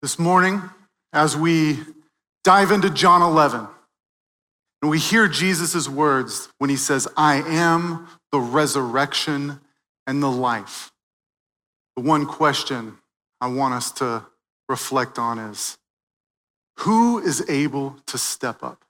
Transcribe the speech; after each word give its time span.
this 0.00 0.18
morning 0.18 0.62
as 1.12 1.36
we 1.36 1.78
dive 2.44 2.70
into 2.70 2.90
John 2.90 3.20
11 3.20 3.66
and 4.80 4.90
we 4.90 4.98
hear 4.98 5.26
Jesus' 5.26 5.88
words 5.88 6.48
when 6.58 6.70
he 6.70 6.76
says, 6.76 7.08
I 7.16 7.42
am 7.42 8.06
the 8.30 8.38
resurrection 8.38 9.60
and 10.06 10.22
the 10.22 10.30
life. 10.30 10.92
The 11.96 12.02
one 12.02 12.26
question 12.26 12.98
I 13.40 13.48
want 13.48 13.74
us 13.74 13.90
to 13.92 14.24
reflect 14.68 15.18
on 15.18 15.38
is 15.38 15.76
who 16.78 17.18
is 17.18 17.44
able 17.50 17.96
to 18.06 18.18
step 18.18 18.62
up? 18.62 18.84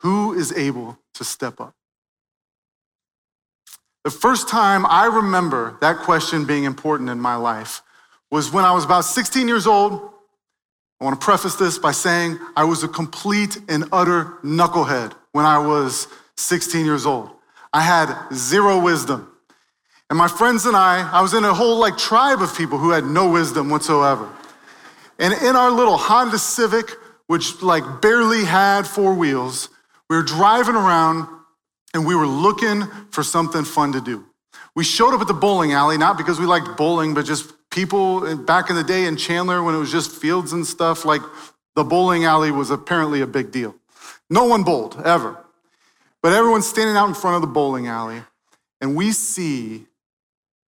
Who 0.00 0.32
is 0.32 0.52
able 0.56 0.98
to 1.14 1.24
step 1.24 1.60
up? 1.60 1.74
The 4.04 4.10
first 4.10 4.48
time 4.48 4.86
I 4.86 5.04
remember 5.04 5.76
that 5.82 5.98
question 5.98 6.46
being 6.46 6.64
important 6.64 7.10
in 7.10 7.20
my 7.20 7.36
life 7.36 7.82
was 8.32 8.50
when 8.50 8.64
I 8.64 8.72
was 8.72 8.84
about 8.86 9.04
16 9.04 9.46
years 9.46 9.66
old. 9.66 10.10
I 10.98 11.04
want 11.04 11.20
to 11.20 11.24
preface 11.24 11.54
this 11.54 11.76
by 11.76 11.92
saying 11.92 12.38
I 12.56 12.64
was 12.64 12.82
a 12.82 12.88
complete 12.88 13.58
and 13.68 13.84
utter 13.92 14.38
knucklehead 14.42 15.12
when 15.32 15.44
I 15.44 15.58
was 15.58 16.08
16 16.38 16.86
years 16.86 17.04
old. 17.04 17.30
I 17.74 17.82
had 17.82 18.30
zero 18.32 18.80
wisdom. 18.80 19.30
And 20.08 20.18
my 20.18 20.28
friends 20.28 20.64
and 20.64 20.74
I, 20.74 21.10
I 21.12 21.20
was 21.20 21.34
in 21.34 21.44
a 21.44 21.52
whole 21.52 21.78
like 21.78 21.98
tribe 21.98 22.40
of 22.40 22.56
people 22.56 22.78
who 22.78 22.90
had 22.90 23.04
no 23.04 23.30
wisdom 23.30 23.68
whatsoever. 23.68 24.26
And 25.18 25.34
in 25.42 25.54
our 25.54 25.70
little 25.70 25.98
Honda 25.98 26.38
Civic, 26.38 26.90
which 27.26 27.60
like 27.60 28.00
barely 28.00 28.46
had 28.46 28.86
four 28.86 29.12
wheels, 29.14 29.68
we 30.08 30.16
were 30.16 30.22
driving 30.22 30.74
around 30.74 31.28
and 31.92 32.06
we 32.06 32.14
were 32.14 32.26
looking 32.26 32.84
for 33.10 33.22
something 33.22 33.64
fun 33.64 33.92
to 33.92 34.00
do. 34.00 34.24
We 34.74 34.84
showed 34.84 35.12
up 35.12 35.20
at 35.20 35.26
the 35.26 35.34
bowling 35.34 35.74
alley, 35.74 35.98
not 35.98 36.16
because 36.16 36.40
we 36.40 36.46
liked 36.46 36.78
bowling, 36.78 37.12
but 37.12 37.26
just 37.26 37.52
people 37.72 38.36
back 38.36 38.70
in 38.70 38.76
the 38.76 38.84
day 38.84 39.06
in 39.06 39.16
Chandler 39.16 39.62
when 39.62 39.74
it 39.74 39.78
was 39.78 39.90
just 39.90 40.12
fields 40.12 40.52
and 40.52 40.64
stuff, 40.64 41.04
like 41.04 41.22
the 41.74 41.82
bowling 41.82 42.24
alley 42.24 42.52
was 42.52 42.70
apparently 42.70 43.22
a 43.22 43.26
big 43.26 43.50
deal. 43.50 43.74
No 44.30 44.44
one 44.44 44.62
bowled 44.62 45.00
ever. 45.04 45.36
But 46.22 46.32
everyone's 46.32 46.68
standing 46.68 46.96
out 46.96 47.08
in 47.08 47.14
front 47.14 47.34
of 47.36 47.40
the 47.40 47.48
bowling 47.48 47.88
alley, 47.88 48.22
and 48.80 48.94
we 48.94 49.10
see 49.10 49.86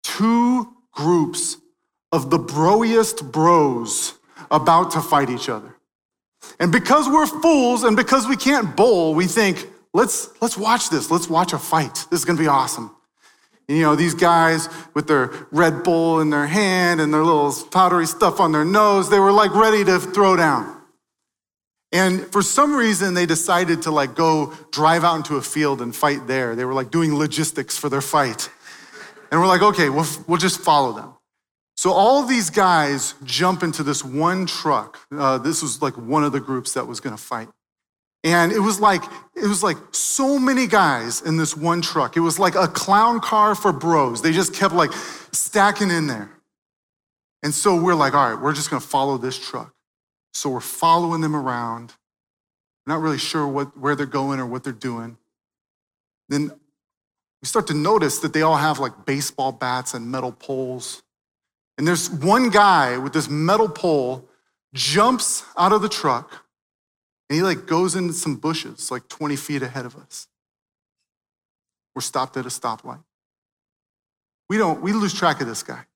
two 0.03 0.69
groups 0.91 1.59
of 2.11 2.31
the 2.31 2.39
broiest 2.39 3.31
bros 3.31 4.15
about 4.51 4.91
to 4.93 5.01
fight 5.01 5.31
each 5.31 5.49
other. 5.49 5.77
And 6.59 6.73
because 6.73 7.09
we're 7.09 7.27
fools 7.27 7.85
and 7.85 7.97
because 7.97 8.27
we 8.27 8.37
can't 8.37 8.77
bowl, 8.77 9.15
we 9.15 9.27
think, 9.27 9.69
let's, 9.93 10.29
let's 10.41 10.57
watch 10.57 10.91
this. 10.91 11.11
Let's 11.11 11.29
watch 11.29 11.53
a 11.53 11.59
fight. 11.59 12.07
This 12.11 12.21
is 12.21 12.25
gonna 12.25 12.39
be 12.39 12.49
awesome. 12.49 12.95
You 13.69 13.83
know, 13.83 13.97
these 13.97 14.15
guys 14.15 14.69
with 14.93 15.07
their 15.07 15.33
Red 15.51 15.83
Bull 15.83 16.21
in 16.21 16.31
their 16.31 16.47
hand 16.47 17.01
and 17.01 17.13
their 17.13 17.25
little 17.25 17.53
powdery 17.71 18.07
stuff 18.07 18.41
on 18.41 18.53
their 18.53 18.65
nose, 18.65 19.09
they 19.09 19.19
were 19.19 19.33
like 19.33 19.55
ready 19.55 19.85
to 19.85 19.99
throw 19.99 20.37
down. 20.37 20.71
And 21.93 22.27
for 22.33 22.43
some 22.43 22.75
reason, 22.75 23.15
they 23.15 23.25
decided 23.25 23.83
to 23.83 23.91
like 23.91 24.15
go 24.15 24.53
drive 24.73 25.05
out 25.05 25.17
into 25.17 25.37
a 25.37 25.43
field 25.43 25.81
and 25.81 25.95
fight 25.95 26.27
there. 26.27 26.57
They 26.57 26.65
were 26.65 26.75
like 26.75 26.91
doing 26.91 27.15
logistics 27.15 27.79
for 27.79 27.89
their 27.89 28.01
fight. 28.01 28.51
And 29.31 29.41
we're 29.41 29.47
like, 29.47 29.63
okay, 29.63 29.89
we'll, 29.89 30.07
we'll 30.27 30.39
just 30.39 30.61
follow 30.61 30.93
them. 30.93 31.15
So 31.77 31.93
all 31.93 32.25
these 32.25 32.51
guys 32.51 33.15
jump 33.25 33.63
into 33.63 33.83
this 33.83 34.05
one 34.05 34.47
truck. 34.47 34.99
Uh, 35.11 35.39
this 35.39 35.63
was 35.63 35.83
like 35.83 35.97
one 35.97 36.25
of 36.25 36.33
the 36.33 36.41
groups 36.41 36.75
that 36.75 36.87
was 36.87 37.01
gonna 37.01 37.17
fight. 37.17 37.49
And 38.25 38.53
it 38.53 38.59
was 38.59 38.81
like, 38.81 39.03
it 39.37 39.47
was 39.47 39.63
like 39.63 39.77
so 39.93 40.39
many 40.39 40.67
guys 40.67 41.21
in 41.21 41.37
this 41.37 41.55
one 41.55 41.83
truck. 41.83 42.17
It 42.17 42.21
was 42.21 42.39
like 42.39 42.55
a 42.55 42.67
clown 42.67 43.21
car 43.21 43.55
for 43.55 43.71
bros. 43.71 44.23
They 44.23 44.33
just 44.33 44.55
kept 44.55 44.75
like 44.75 44.93
stacking 45.31 45.91
in 45.91 46.07
there. 46.07 46.31
And 47.43 47.53
so 47.53 47.79
we're 47.79 47.95
like, 47.95 48.15
all 48.15 48.31
right, 48.31 48.41
we're 48.41 48.55
just 48.55 48.71
gonna 48.71 48.81
follow 48.81 49.19
this 49.19 49.39
truck. 49.39 49.75
So 50.33 50.49
we're 50.49 50.61
following 50.61 51.21
them 51.21 51.37
around, 51.37 51.93
not 52.87 53.01
really 53.01 53.19
sure 53.19 53.47
what, 53.47 53.79
where 53.79 53.95
they're 53.95 54.07
going 54.07 54.41
or 54.41 54.47
what 54.47 54.65
they're 54.65 54.73
doing. 54.73 55.19
Then 56.31 56.51
we 57.43 57.47
start 57.47 57.67
to 57.67 57.75
notice 57.75 58.21
that 58.21 58.33
they 58.33 58.41
all 58.41 58.57
have 58.57 58.79
like 58.79 59.05
baseball 59.05 59.53
bats 59.53 59.93
and 59.93 60.11
metal 60.11 60.33
poles. 60.33 61.03
And 61.77 61.87
there's 61.87 62.09
one 62.09 62.49
guy 62.49 62.97
with 62.97 63.13
this 63.13 63.29
metal 63.29 63.69
pole 63.69 64.27
jumps 64.73 65.45
out 65.59 65.73
of 65.73 65.83
the 65.83 65.91
truck 65.91 66.44
and 67.29 67.37
he 67.37 67.43
like 67.43 67.67
goes 67.67 67.95
into 67.95 68.13
some 68.13 68.37
bushes 68.37 68.91
like 68.91 69.09
20 69.09 69.37
feet 69.37 69.63
ahead 69.63 69.87
of 69.87 69.97
us. 69.97 70.29
We're 71.95 72.03
stopped 72.03 72.37
at 72.37 72.45
a 72.45 72.49
stoplight. 72.49 73.03
We 74.49 74.59
don't, 74.59 74.83
we 74.83 74.93
lose 74.93 75.15
track 75.15 75.41
of 75.41 75.47
this 75.47 75.63
guy. 75.63 75.87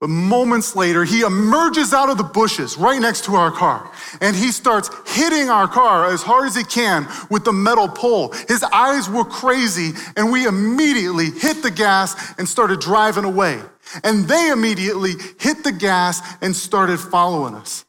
But 0.00 0.08
moments 0.08 0.74
later, 0.74 1.04
he 1.04 1.20
emerges 1.20 1.94
out 1.94 2.10
of 2.10 2.18
the 2.18 2.24
bushes 2.24 2.76
right 2.76 3.00
next 3.00 3.24
to 3.26 3.36
our 3.36 3.52
car. 3.52 3.88
And 4.20 4.34
he 4.34 4.50
starts 4.50 4.90
hitting 5.14 5.48
our 5.48 5.68
car 5.68 6.12
as 6.12 6.22
hard 6.22 6.48
as 6.48 6.56
he 6.56 6.64
can 6.64 7.06
with 7.30 7.44
the 7.44 7.52
metal 7.52 7.88
pole. 7.88 8.32
His 8.48 8.64
eyes 8.64 9.08
were 9.08 9.24
crazy, 9.24 9.92
and 10.16 10.32
we 10.32 10.46
immediately 10.46 11.30
hit 11.30 11.62
the 11.62 11.70
gas 11.70 12.34
and 12.36 12.48
started 12.48 12.80
driving 12.80 13.24
away. 13.24 13.60
And 14.02 14.26
they 14.26 14.50
immediately 14.50 15.12
hit 15.38 15.62
the 15.62 15.70
gas 15.70 16.20
and 16.42 16.54
started 16.54 16.98
following 16.98 17.54
us. 17.54 17.84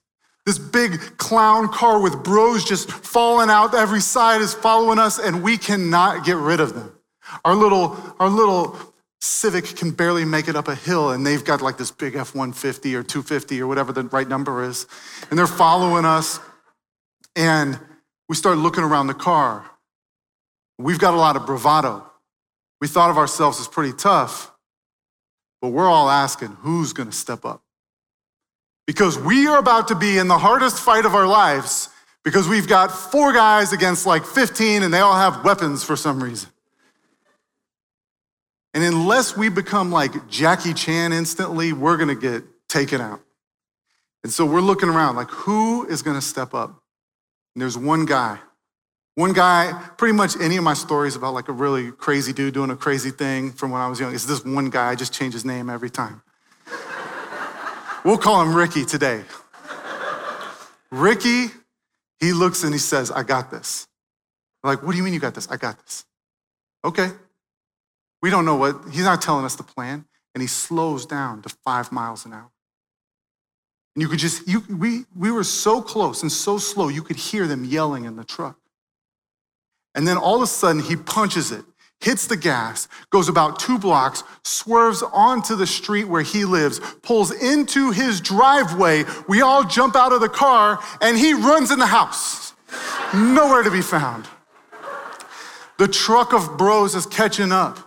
This 0.45 0.59
big 0.59 0.99
clown 1.17 1.69
car 1.69 2.01
with 2.01 2.23
bros 2.23 2.65
just 2.65 2.91
falling 2.91 3.49
out 3.49 3.73
every 3.73 4.01
side 4.01 4.41
is 4.41 4.53
following 4.53 4.99
us, 4.99 5.19
and 5.19 5.41
we 5.41 5.57
cannot 5.57 6.25
get 6.25 6.35
rid 6.35 6.59
of 6.59 6.73
them. 6.73 6.91
Our 7.45 7.55
little, 7.55 7.97
our 8.19 8.29
little 8.29 8.77
Civic 9.21 9.77
can 9.77 9.91
barely 9.91 10.25
make 10.25 10.49
it 10.49 10.55
up 10.57 10.67
a 10.67 10.75
hill, 10.75 11.11
and 11.11 11.25
they've 11.25 11.45
got 11.45 11.61
like 11.61 11.77
this 11.77 11.91
big 11.91 12.15
F 12.15 12.35
150 12.35 12.93
or 12.93 13.03
250 13.03 13.61
or 13.61 13.67
whatever 13.67 13.93
the 13.93 14.03
right 14.03 14.27
number 14.27 14.63
is. 14.63 14.85
And 15.29 15.39
they're 15.39 15.47
following 15.47 16.03
us, 16.03 16.41
and 17.33 17.79
we 18.27 18.35
start 18.35 18.57
looking 18.57 18.83
around 18.83 19.07
the 19.07 19.13
car. 19.13 19.65
We've 20.77 20.99
got 20.99 21.13
a 21.13 21.17
lot 21.17 21.37
of 21.37 21.45
bravado. 21.45 22.05
We 22.81 22.89
thought 22.89 23.09
of 23.09 23.17
ourselves 23.17 23.61
as 23.61 23.67
pretty 23.69 23.93
tough, 23.93 24.51
but 25.61 25.69
we're 25.69 25.87
all 25.89 26.09
asking 26.09 26.49
who's 26.59 26.91
gonna 26.91 27.13
step 27.13 27.45
up? 27.45 27.62
Because 28.85 29.17
we 29.17 29.47
are 29.47 29.57
about 29.57 29.87
to 29.89 29.95
be 29.95 30.17
in 30.17 30.27
the 30.27 30.37
hardest 30.37 30.79
fight 30.79 31.05
of 31.05 31.15
our 31.15 31.27
lives 31.27 31.89
because 32.23 32.47
we've 32.47 32.67
got 32.67 32.87
four 32.91 33.33
guys 33.33 33.73
against 33.73 34.05
like 34.05 34.25
15 34.25 34.83
and 34.83 34.93
they 34.93 34.99
all 34.99 35.15
have 35.15 35.43
weapons 35.43 35.83
for 35.83 35.95
some 35.95 36.21
reason. 36.23 36.49
And 38.73 38.83
unless 38.83 39.37
we 39.37 39.49
become 39.49 39.91
like 39.91 40.27
Jackie 40.29 40.73
Chan 40.73 41.13
instantly, 41.13 41.73
we're 41.73 41.97
gonna 41.97 42.15
get 42.15 42.43
taken 42.67 43.01
out. 43.01 43.21
And 44.23 44.31
so 44.31 44.45
we're 44.45 44.61
looking 44.61 44.89
around 44.89 45.15
like, 45.15 45.29
who 45.29 45.85
is 45.85 46.01
gonna 46.01 46.21
step 46.21 46.53
up? 46.53 46.69
And 47.53 47.61
there's 47.61 47.77
one 47.77 48.05
guy. 48.05 48.39
One 49.15 49.33
guy, 49.33 49.79
pretty 49.97 50.13
much 50.13 50.35
any 50.41 50.57
of 50.57 50.63
my 50.63 50.73
stories 50.73 51.15
about 51.15 51.35
like 51.35 51.49
a 51.49 51.51
really 51.51 51.91
crazy 51.91 52.33
dude 52.33 52.55
doing 52.55 52.71
a 52.71 52.75
crazy 52.75 53.11
thing 53.11 53.51
from 53.51 53.69
when 53.69 53.79
I 53.79 53.87
was 53.87 53.99
young, 53.99 54.13
is 54.13 54.25
this 54.25 54.43
one 54.43 54.71
guy. 54.71 54.89
I 54.89 54.95
just 54.95 55.13
change 55.13 55.33
his 55.33 55.45
name 55.45 55.69
every 55.69 55.91
time. 55.91 56.23
We'll 58.03 58.17
call 58.17 58.41
him 58.41 58.53
Ricky 58.53 58.83
today. 58.85 59.23
Ricky, 60.91 61.47
he 62.19 62.33
looks 62.33 62.63
and 62.63 62.73
he 62.73 62.79
says, 62.79 63.09
I 63.11 63.23
got 63.23 63.49
this. 63.49 63.87
We're 64.63 64.71
like, 64.71 64.83
what 64.83 64.91
do 64.91 64.97
you 64.97 65.03
mean 65.03 65.13
you 65.13 65.19
got 65.19 65.35
this? 65.35 65.49
I 65.49 65.57
got 65.57 65.79
this. 65.79 66.05
Okay. 66.83 67.09
We 68.21 68.29
don't 68.29 68.45
know 68.45 68.55
what, 68.55 68.75
he's 68.91 69.03
not 69.03 69.21
telling 69.21 69.45
us 69.45 69.55
the 69.55 69.63
plan. 69.63 70.05
And 70.35 70.41
he 70.41 70.47
slows 70.47 71.05
down 71.05 71.41
to 71.43 71.49
five 71.63 71.91
miles 71.91 72.25
an 72.25 72.33
hour. 72.33 72.49
And 73.95 74.01
you 74.01 74.07
could 74.07 74.19
just, 74.19 74.47
you, 74.47 74.63
we, 74.69 75.05
we 75.15 75.31
were 75.31 75.43
so 75.43 75.81
close 75.81 76.23
and 76.23 76.31
so 76.31 76.57
slow, 76.57 76.87
you 76.87 77.03
could 77.03 77.17
hear 77.17 77.47
them 77.47 77.63
yelling 77.63 78.05
in 78.05 78.15
the 78.15 78.23
truck. 78.23 78.57
And 79.95 80.07
then 80.07 80.17
all 80.17 80.37
of 80.37 80.41
a 80.41 80.47
sudden, 80.47 80.81
he 80.81 80.95
punches 80.95 81.51
it 81.51 81.63
hits 82.03 82.27
the 82.27 82.37
gas, 82.37 82.87
goes 83.09 83.29
about 83.29 83.59
two 83.59 83.79
blocks, 83.79 84.23
swerves 84.43 85.01
onto 85.01 85.55
the 85.55 85.65
street 85.65 86.03
where 86.05 86.21
he 86.21 86.45
lives, 86.45 86.79
pulls 87.01 87.31
into 87.31 87.91
his 87.91 88.19
driveway. 88.19 89.05
We 89.27 89.41
all 89.41 89.63
jump 89.63 89.95
out 89.95 90.11
of 90.11 90.21
the 90.21 90.29
car, 90.29 90.79
and 91.01 91.17
he 91.17 91.33
runs 91.33 91.71
in 91.71 91.79
the 91.79 91.87
house. 91.87 92.53
Nowhere 93.13 93.63
to 93.63 93.71
be 93.71 93.81
found. 93.81 94.27
The 95.77 95.87
truck 95.87 96.33
of 96.33 96.57
bros 96.57 96.93
is 96.93 97.05
catching 97.05 97.51
up. 97.51 97.79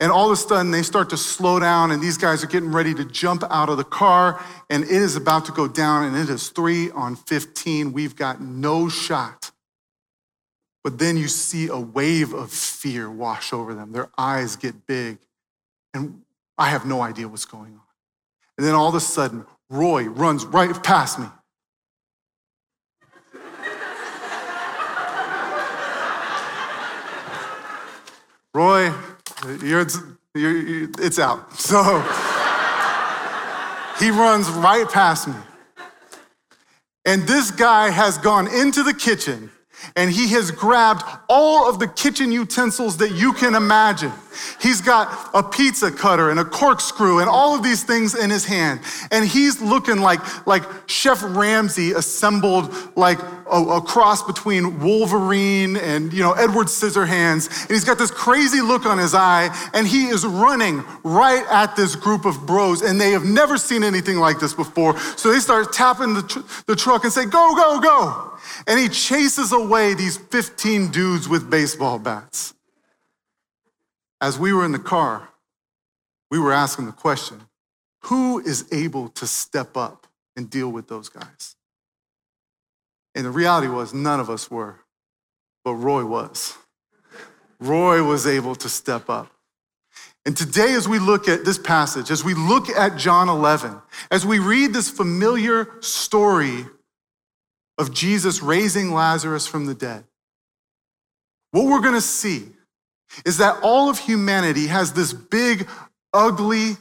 And 0.00 0.10
all 0.10 0.26
of 0.26 0.32
a 0.32 0.36
sudden, 0.36 0.70
they 0.70 0.82
start 0.82 1.10
to 1.10 1.16
slow 1.16 1.60
down, 1.60 1.90
and 1.90 2.02
these 2.02 2.18
guys 2.18 2.42
are 2.42 2.48
getting 2.48 2.72
ready 2.72 2.94
to 2.94 3.04
jump 3.04 3.44
out 3.48 3.68
of 3.68 3.76
the 3.76 3.84
car, 3.84 4.42
and 4.68 4.84
it 4.84 4.90
is 4.90 5.16
about 5.16 5.46
to 5.46 5.52
go 5.52 5.68
down, 5.68 6.04
and 6.04 6.16
it 6.16 6.28
is 6.28 6.48
three 6.48 6.90
on 6.90 7.16
15. 7.16 7.92
We've 7.92 8.16
got 8.16 8.40
no 8.40 8.88
shot. 8.88 9.52
But 10.84 10.98
then 10.98 11.16
you 11.16 11.26
see 11.28 11.68
a 11.68 11.78
wave 11.78 12.34
of 12.34 12.50
fear 12.50 13.10
wash 13.10 13.54
over 13.54 13.72
them. 13.72 13.92
Their 13.92 14.10
eyes 14.18 14.54
get 14.54 14.86
big. 14.86 15.16
And 15.94 16.20
I 16.58 16.68
have 16.68 16.84
no 16.84 17.00
idea 17.00 17.26
what's 17.26 17.46
going 17.46 17.72
on. 17.72 17.80
And 18.58 18.66
then 18.66 18.74
all 18.74 18.90
of 18.90 18.94
a 18.94 19.00
sudden, 19.00 19.46
Roy 19.70 20.04
runs 20.04 20.44
right 20.44 20.70
past 20.84 21.18
me. 21.18 21.26
Roy, 28.54 28.92
you're, 29.62 29.86
you're, 30.34 30.90
it's 30.98 31.18
out. 31.18 31.58
So 31.58 31.82
he 33.98 34.10
runs 34.10 34.50
right 34.50 34.86
past 34.90 35.28
me. 35.28 35.34
And 37.06 37.22
this 37.22 37.50
guy 37.50 37.88
has 37.88 38.18
gone 38.18 38.48
into 38.54 38.82
the 38.82 38.92
kitchen 38.92 39.50
and 39.96 40.10
he 40.10 40.28
has 40.28 40.50
grabbed 40.50 41.02
all 41.28 41.68
of 41.68 41.78
the 41.78 41.88
kitchen 41.88 42.32
utensils 42.32 42.96
that 42.98 43.12
you 43.12 43.32
can 43.32 43.54
imagine. 43.54 44.12
He's 44.60 44.80
got 44.80 45.30
a 45.34 45.42
pizza 45.42 45.90
cutter 45.90 46.30
and 46.30 46.40
a 46.40 46.44
corkscrew 46.44 47.20
and 47.20 47.28
all 47.28 47.54
of 47.54 47.62
these 47.62 47.84
things 47.84 48.14
in 48.14 48.30
his 48.30 48.44
hand. 48.44 48.80
And 49.10 49.26
he's 49.26 49.60
looking 49.60 49.98
like, 49.98 50.46
like 50.46 50.64
Chef 50.86 51.22
Ramsay 51.22 51.92
assembled 51.92 52.74
like 52.96 53.20
a, 53.50 53.62
a 53.62 53.80
cross 53.80 54.22
between 54.22 54.80
Wolverine 54.80 55.76
and, 55.76 56.12
you 56.12 56.22
know, 56.22 56.32
Edward 56.32 56.66
Scissorhands. 56.66 57.60
And 57.62 57.70
he's 57.70 57.84
got 57.84 57.98
this 57.98 58.10
crazy 58.10 58.60
look 58.60 58.86
on 58.86 58.98
his 58.98 59.14
eye 59.14 59.54
and 59.72 59.86
he 59.86 60.06
is 60.06 60.24
running 60.26 60.82
right 61.02 61.44
at 61.50 61.76
this 61.76 61.94
group 61.94 62.24
of 62.24 62.46
bros 62.46 62.82
and 62.82 63.00
they 63.00 63.10
have 63.10 63.24
never 63.24 63.56
seen 63.56 63.84
anything 63.84 64.18
like 64.18 64.40
this 64.40 64.54
before. 64.54 64.98
So 65.16 65.30
they 65.30 65.40
start 65.40 65.72
tapping 65.72 66.14
the, 66.14 66.22
tr- 66.22 66.40
the 66.66 66.76
truck 66.76 67.04
and 67.04 67.12
say, 67.12 67.24
go, 67.24 67.54
go, 67.54 67.80
go. 67.80 68.30
And 68.66 68.78
he 68.78 68.88
chases 68.88 69.52
away 69.52 69.73
these 69.94 70.16
15 70.16 70.90
dudes 70.92 71.28
with 71.28 71.50
baseball 71.50 71.98
bats. 71.98 72.54
As 74.20 74.38
we 74.38 74.52
were 74.52 74.64
in 74.64 74.72
the 74.72 74.78
car, 74.78 75.30
we 76.30 76.38
were 76.38 76.52
asking 76.52 76.86
the 76.86 76.92
question 76.92 77.40
who 78.04 78.38
is 78.38 78.66
able 78.72 79.08
to 79.08 79.26
step 79.26 79.76
up 79.76 80.06
and 80.36 80.48
deal 80.48 80.70
with 80.70 80.88
those 80.88 81.08
guys? 81.08 81.56
And 83.14 83.24
the 83.24 83.30
reality 83.30 83.68
was, 83.68 83.94
none 83.94 84.20
of 84.20 84.28
us 84.28 84.50
were, 84.50 84.80
but 85.64 85.74
Roy 85.74 86.04
was. 86.04 86.56
Roy 87.60 88.02
was 88.02 88.26
able 88.26 88.54
to 88.56 88.68
step 88.68 89.08
up. 89.08 89.30
And 90.26 90.36
today, 90.36 90.72
as 90.74 90.88
we 90.88 90.98
look 90.98 91.28
at 91.28 91.44
this 91.44 91.58
passage, 91.58 92.10
as 92.10 92.24
we 92.24 92.34
look 92.34 92.68
at 92.68 92.96
John 92.96 93.28
11, 93.28 93.76
as 94.10 94.24
we 94.24 94.38
read 94.38 94.72
this 94.72 94.88
familiar 94.88 95.68
story 95.80 96.66
of 97.78 97.92
Jesus 97.92 98.42
raising 98.42 98.92
Lazarus 98.92 99.46
from 99.46 99.66
the 99.66 99.74
dead, 99.74 100.04
what 101.50 101.66
we're 101.66 101.80
going 101.80 101.94
to 101.94 102.00
see 102.00 102.48
is 103.24 103.38
that 103.38 103.62
all 103.62 103.88
of 103.88 103.98
humanity 103.98 104.66
has 104.66 104.92
this 104.92 105.12
big, 105.12 105.68
ugly 106.12 106.76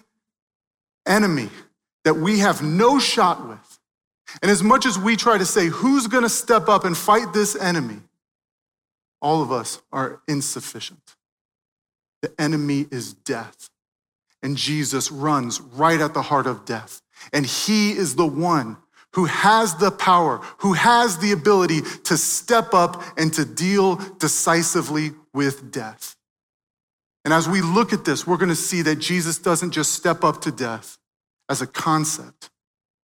enemy 1.06 1.50
that 2.06 2.16
we 2.16 2.40
have 2.40 2.64
no 2.64 3.00
shot 3.00 3.48
with. 3.48 3.80
And 4.42 4.50
as 4.50 4.64
much 4.64 4.86
as 4.86 4.98
we 4.98 5.16
try 5.16 5.38
to 5.38 5.46
say, 5.46 5.68
who's 5.68 6.08
going 6.08 6.24
to 6.24 6.30
step 6.30 6.68
up 6.68 6.86
and 6.86 6.98
fight 6.98 7.34
this 7.34 7.56
enemy, 7.56 8.00
all 9.22 9.42
of 9.42 9.52
us 9.52 9.82
are 9.92 10.22
insufficient. 10.28 11.16
The 12.22 12.34
enemy 12.40 12.88
is 12.90 13.14
death. 13.14 13.70
And 14.42 14.58
Jesus 14.58 15.12
runs 15.12 15.62
right 15.62 16.02
at 16.02 16.14
the 16.14 16.24
heart 16.24 16.48
of 16.48 16.66
death. 16.66 17.02
And 17.32 17.46
he 17.46 17.92
is 17.92 18.16
the 18.16 18.26
one 18.26 18.78
who 19.14 19.26
has 19.26 19.76
the 19.76 19.92
power, 19.92 20.38
who 20.60 20.74
has 20.74 21.18
the 21.20 21.32
ability 21.32 21.82
to 22.04 22.18
step 22.18 22.74
up 22.74 23.04
and 23.18 23.34
to 23.34 23.46
deal 23.46 23.96
decisively 24.18 25.12
with 25.34 25.72
death. 25.72 26.16
And 27.24 27.34
as 27.34 27.48
we 27.48 27.62
look 27.62 27.94
at 27.94 28.06
this, 28.06 28.28
we're 28.28 28.38
going 28.38 28.50
to 28.50 28.56
see 28.56 28.82
that 28.82 28.98
Jesus 28.98 29.38
doesn't 29.38 29.72
just 29.72 29.94
step 29.94 30.24
up 30.24 30.42
to 30.42 30.52
death 30.52 30.98
as 31.48 31.62
a 31.62 31.68
concept, 31.68 32.50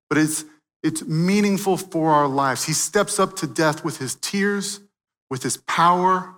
but 0.10 0.18
it's, 0.18 0.44
it's 0.84 1.06
meaningful 1.06 1.78
for 1.78 2.12
our 2.12 2.28
lives. 2.28 2.66
He 2.66 2.74
steps 2.74 3.20
up 3.20 3.36
to 3.38 3.48
death 3.48 3.86
with 3.86 3.98
his 3.98 4.16
tears, 4.16 4.82
with 5.30 5.44
his 5.44 5.58
power, 5.58 6.36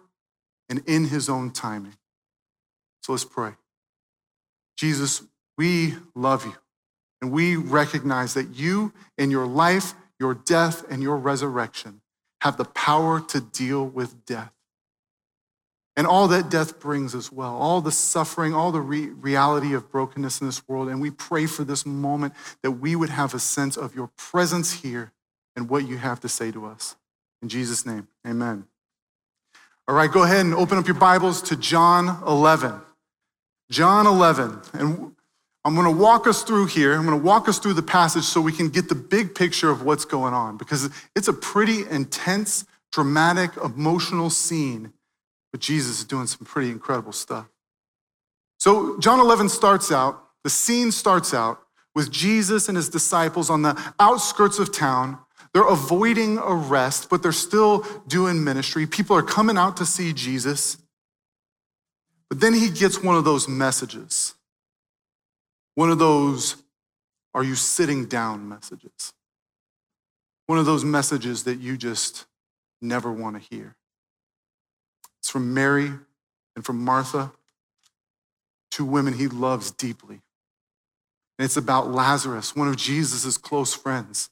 and 0.70 0.84
in 0.86 1.06
his 1.06 1.30
own 1.30 1.52
timing. 1.52 1.96
So 3.04 3.14
let's 3.14 3.26
pray. 3.26 3.52
Jesus, 4.78 5.24
we 5.58 5.96
love 6.16 6.46
you. 6.46 6.56
And 7.22 7.32
we 7.32 7.56
recognize 7.56 8.34
that 8.34 8.56
you, 8.56 8.94
in 9.18 9.30
your 9.30 9.46
life, 9.46 9.94
your 10.20 10.34
death, 10.34 10.84
and 10.90 11.04
your 11.04 11.18
resurrection, 11.18 12.02
have 12.42 12.58
the 12.58 12.66
power 12.66 13.20
to 13.20 13.40
deal 13.40 13.86
with 13.86 14.26
death. 14.26 14.52
And 15.98 16.08
all 16.08 16.28
that 16.30 16.50
death 16.50 16.80
brings 16.80 17.14
as 17.14 17.32
well, 17.32 17.54
all 17.56 17.82
the 17.82 17.92
suffering, 17.92 18.54
all 18.56 18.72
the 18.72 18.82
re- 18.82 19.10
reality 19.10 19.74
of 19.74 19.92
brokenness 19.92 20.42
in 20.42 20.48
this 20.48 20.68
world. 20.68 20.88
And 20.88 21.02
we 21.02 21.12
pray 21.12 21.46
for 21.46 21.64
this 21.64 21.86
moment 21.86 22.34
that 22.64 22.72
we 22.72 22.96
would 22.96 23.10
have 23.10 23.34
a 23.34 23.40
sense 23.40 23.78
of 23.78 23.94
your 23.94 24.10
presence 24.18 24.72
here 24.72 25.12
and 25.56 25.70
what 25.70 25.88
you 25.88 25.98
have 25.98 26.20
to 26.22 26.30
say 26.30 26.50
to 26.52 26.66
us. 26.66 26.96
In 27.42 27.50
Jesus' 27.50 27.86
name, 27.86 28.08
amen. 28.26 28.66
All 29.88 29.96
right, 29.96 30.12
go 30.12 30.24
ahead 30.24 30.46
and 30.46 30.56
open 30.56 30.78
up 30.78 30.88
your 30.88 30.96
Bibles 30.96 31.42
to 31.44 31.58
John 31.58 32.24
11. 32.26 32.80
John 33.70 34.08
11. 34.08 34.62
And 34.74 35.11
I'm 35.64 35.76
going 35.76 35.86
to 35.86 36.02
walk 36.02 36.26
us 36.26 36.44
through 36.44 36.68
here. 36.68 36.94
I'm 36.94 37.06
going 37.06 37.18
to 37.18 37.24
walk 37.24 37.48
us 37.48 37.60
through 37.60 37.74
the 37.74 37.84
passage 37.84 38.24
so 38.24 38.42
we 38.42 38.52
can 38.52 38.70
get 38.70 38.90
the 38.90 38.96
big 38.96 39.36
picture 39.36 39.70
of 39.70 39.84
what's 39.84 40.06
going 40.06 40.34
on 40.34 40.58
because 40.58 40.90
it's 41.16 41.28
a 41.28 41.34
pretty 41.34 41.88
intense, 41.90 42.66
dramatic, 42.92 43.52
emotional 43.64 44.30
scene. 44.32 44.92
But 45.52 45.62
Jesus 45.62 46.00
is 46.00 46.06
doing 46.06 46.26
some 46.26 46.46
pretty 46.46 46.72
incredible 46.72 47.12
stuff. 47.12 47.48
So, 48.60 49.00
John 49.00 49.20
11 49.20 49.50
starts 49.50 49.92
out, 49.92 50.24
the 50.44 50.50
scene 50.50 50.92
starts 50.92 51.34
out 51.34 51.62
with 51.94 52.12
Jesus 52.12 52.68
and 52.68 52.76
his 52.76 52.90
disciples 52.90 53.50
on 53.50 53.62
the 53.62 53.80
outskirts 54.00 54.60
of 54.60 54.72
town. 54.72 55.20
They're 55.54 55.68
avoiding 55.68 56.38
arrest, 56.40 57.10
but 57.10 57.22
they're 57.22 57.32
still 57.34 57.86
doing 58.08 58.44
ministry. 58.44 58.88
People 58.88 59.16
are 59.16 59.24
coming 59.24 59.58
out 59.58 59.78
to 59.78 59.86
see 59.86 60.14
Jesus. 60.14 60.78
But 62.30 62.40
then 62.40 62.54
he 62.54 62.70
gets 62.70 63.04
one 63.04 63.16
of 63.16 63.26
those 63.26 63.48
messages 63.48 64.36
one 65.76 65.90
of 65.90 66.00
those, 66.00 66.58
are 67.34 67.44
you 67.44 67.56
sitting 67.56 68.06
down 68.06 68.48
messages? 68.48 69.14
One 70.48 70.60
of 70.60 70.66
those 70.66 70.84
messages 70.84 71.44
that 71.46 71.60
you 71.60 71.78
just 71.78 72.26
never 72.82 73.12
want 73.12 73.42
to 73.42 73.56
hear. 73.56 73.76
It's 75.20 75.30
from 75.30 75.54
Mary 75.54 75.92
and 76.56 76.66
from 76.66 76.84
Martha, 76.84 77.32
two 78.70 78.84
women 78.84 79.14
he 79.14 79.28
loves 79.28 79.72
deeply. 79.72 80.22
And 81.38 81.46
it's 81.46 81.58
about 81.58 81.90
Lazarus, 81.90 82.56
one 82.56 82.68
of 82.68 82.76
Jesus' 82.76 83.38
close 83.38 83.74
friends. 83.74 84.30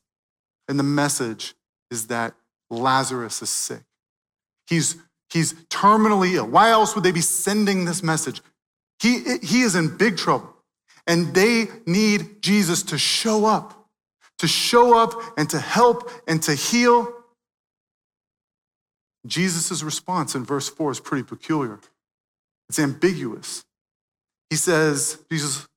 And 0.68 0.78
the 0.78 0.84
message 0.84 1.56
is 1.90 2.08
that 2.08 2.36
Lazarus 2.70 3.42
is 3.42 3.50
sick. 3.50 3.84
He's, 4.68 4.98
he's 5.32 5.54
terminally 5.54 6.34
ill. 6.34 6.48
Why 6.48 6.70
else 6.70 6.94
would 6.96 7.04
they 7.04 7.12
be 7.12 7.22
sending 7.22 7.86
this 7.86 8.04
message? 8.04 8.42
He, 9.02 9.38
he 9.42 9.62
is 9.62 9.76
in 9.76 9.98
big 9.98 10.18
trouble 10.18 10.54
and 11.10 11.34
they 11.34 11.66
need 11.88 12.40
Jesus 12.40 12.84
to 12.84 12.98
show 13.00 13.46
up, 13.46 13.90
to 14.38 14.48
show 14.48 14.96
up 14.96 15.12
and 15.38 15.50
to 15.50 15.58
help 15.58 16.10
and 16.28 16.42
to 16.44 16.54
heal. 16.54 17.12
Jesus' 19.26 19.82
response 19.82 20.36
in 20.36 20.46
verse 20.46 20.70
4 20.70 20.92
is 20.92 21.00
pretty 21.00 21.24
peculiar. 21.24 21.80
It's 22.70 22.78
ambiguous. 22.78 23.66
He 24.52 24.56
says, 24.56 25.18
Jesus 25.32 25.68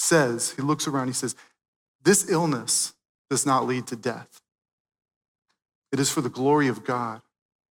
says, 0.00 0.50
he 0.50 0.62
looks 0.62 0.88
around, 0.88 1.06
he 1.06 1.12
says, 1.12 1.36
This 2.02 2.28
illness 2.28 2.92
does 3.30 3.46
not 3.46 3.68
lead 3.68 3.86
to 3.86 3.96
death. 3.96 4.40
It 5.92 6.00
is 6.00 6.10
for 6.10 6.22
the 6.22 6.28
glory 6.28 6.66
of 6.66 6.82
God, 6.82 7.22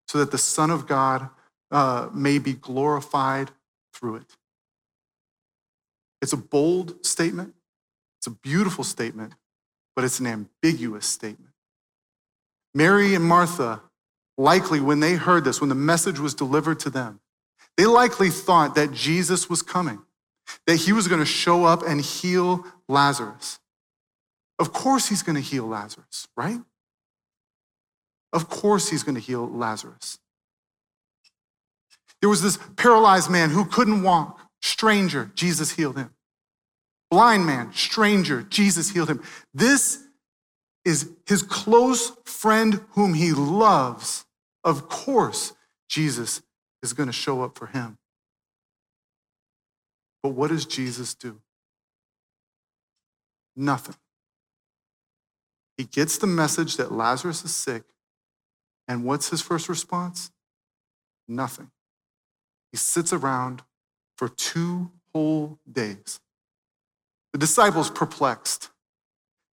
so 0.08 0.18
that 0.20 0.32
the 0.32 0.38
Son 0.38 0.70
of 0.70 0.88
God 0.88 1.28
uh, 1.72 2.08
may 2.14 2.40
be 2.40 2.54
glorified 2.54 3.52
through 3.94 4.16
it. 4.16 4.38
It's 6.22 6.34
a 6.34 6.38
bold 6.38 7.06
statement, 7.06 7.54
it's 8.20 8.28
a 8.28 8.32
beautiful 8.32 8.84
statement, 8.84 9.34
but 9.96 10.06
it's 10.06 10.20
an 10.20 10.28
ambiguous 10.28 11.06
statement. 11.08 11.54
Mary 12.74 13.16
and 13.16 13.26
Martha, 13.26 13.82
likely 14.38 14.80
when 14.80 15.00
they 15.00 15.14
heard 15.14 15.44
this, 15.44 15.60
when 15.60 15.70
the 15.70 15.76
message 15.76 16.20
was 16.20 16.34
delivered 16.34 16.80
to 16.82 16.90
them, 16.90 17.20
they 17.78 17.86
likely 17.86 18.30
thought 18.30 18.76
that 18.76 18.92
Jesus 18.92 19.50
was 19.50 19.62
coming, 19.62 20.00
that 20.68 20.78
he 20.78 20.94
was 20.94 21.08
going 21.08 21.20
to 21.20 21.26
show 21.26 21.66
up 21.66 21.82
and 21.86 22.02
heal 22.02 22.66
Lazarus. 22.88 23.60
Of 24.60 24.74
course, 24.74 25.08
he's 25.08 25.24
going 25.24 25.36
to 25.36 25.42
heal 25.42 25.66
Lazarus, 25.66 26.28
right? 26.38 26.60
Of 28.32 28.48
course, 28.48 28.90
he's 28.90 29.04
going 29.04 29.16
to 29.16 29.22
heal 29.22 29.50
Lazarus. 29.50 30.20
There 32.22 32.30
was 32.30 32.44
this 32.44 32.60
paralyzed 32.76 33.30
man 33.30 33.50
who 33.50 33.66
couldn't 33.66 34.04
walk 34.04 34.40
stranger, 34.62 35.32
Jesus 35.36 35.72
healed 35.72 35.98
him. 35.98 36.12
Blind 37.10 37.46
man, 37.46 37.74
stranger, 37.74 38.42
Jesus 38.42 38.92
healed 38.92 39.10
him. 39.10 39.22
This 39.54 40.04
is 40.86 41.12
his 41.28 41.42
close 41.42 42.12
friend 42.26 42.82
whom 42.92 43.14
he 43.14 43.34
loves. 43.34 44.26
Of 44.64 44.88
course, 44.88 45.54
Jesus 45.90 46.42
is 46.82 46.94
going 46.94 47.08
to 47.08 47.14
show 47.14 47.44
up 47.44 47.58
for 47.58 47.68
him. 47.68 47.98
But 50.24 50.30
what 50.30 50.50
does 50.50 50.66
Jesus 50.66 51.14
do? 51.14 51.42
Nothing. 53.56 53.96
He 55.78 55.84
gets 55.84 56.18
the 56.18 56.28
message 56.28 56.78
that 56.78 56.92
Lazarus 56.92 57.44
is 57.44 57.54
sick, 57.54 57.84
and 58.88 59.04
what's 59.04 59.30
his 59.30 59.42
first 59.42 59.68
response? 59.68 60.32
Nothing. 61.28 61.72
He 62.72 62.78
sits 62.78 63.12
around 63.12 63.64
for 64.22 64.30
two 64.30 64.92
whole 65.16 65.58
days. 65.72 66.20
The 67.34 67.40
disciples 67.40 67.90
perplexed. 67.90 68.70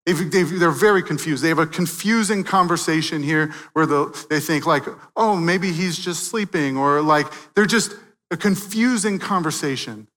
They've, 0.05 0.59
they're 0.59 0.69
very 0.69 1.01
confused. 1.01 1.43
They 1.43 1.47
have 1.47 1.57
a 1.57 1.65
confusing 1.65 2.43
conversation 2.43 3.23
here 3.23 3.47
where 3.73 3.87
the, 3.87 4.27
they 4.29 4.39
think, 4.39 4.67
like, 4.67 4.83
oh, 5.15 5.35
maybe 5.35 5.71
he's 5.71 5.97
just 5.97 6.25
sleeping, 6.25 6.77
or 6.77 7.01
like, 7.01 7.25
they're 7.55 7.65
just 7.65 7.95
a 8.29 8.37
confusing 8.37 9.17
conversation. 9.17 10.07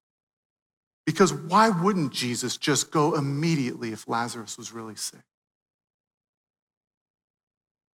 Because 1.07 1.33
why 1.33 1.71
wouldn't 1.71 2.13
Jesus 2.13 2.59
just 2.59 2.91
go 2.91 3.15
immediately 3.15 3.93
if 3.93 4.07
Lazarus 4.07 4.59
was 4.59 4.71
really 4.71 4.97
sick? 4.97 5.25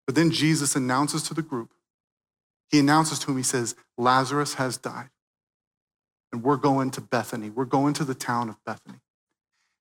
But 0.06 0.16
then 0.16 0.32
Jesus 0.32 0.74
announces 0.74 1.22
to 1.24 1.34
the 1.34 1.42
group, 1.42 1.70
he 2.68 2.80
announces 2.80 3.20
to 3.20 3.30
him, 3.30 3.36
he 3.36 3.44
says, 3.44 3.76
Lazarus 3.96 4.54
has 4.54 4.76
died. 4.76 5.10
And 6.38 6.44
we're 6.44 6.56
going 6.56 6.92
to 6.92 7.00
Bethany. 7.00 7.50
We're 7.50 7.64
going 7.64 7.94
to 7.94 8.04
the 8.04 8.14
town 8.14 8.48
of 8.48 8.64
Bethany. 8.64 9.00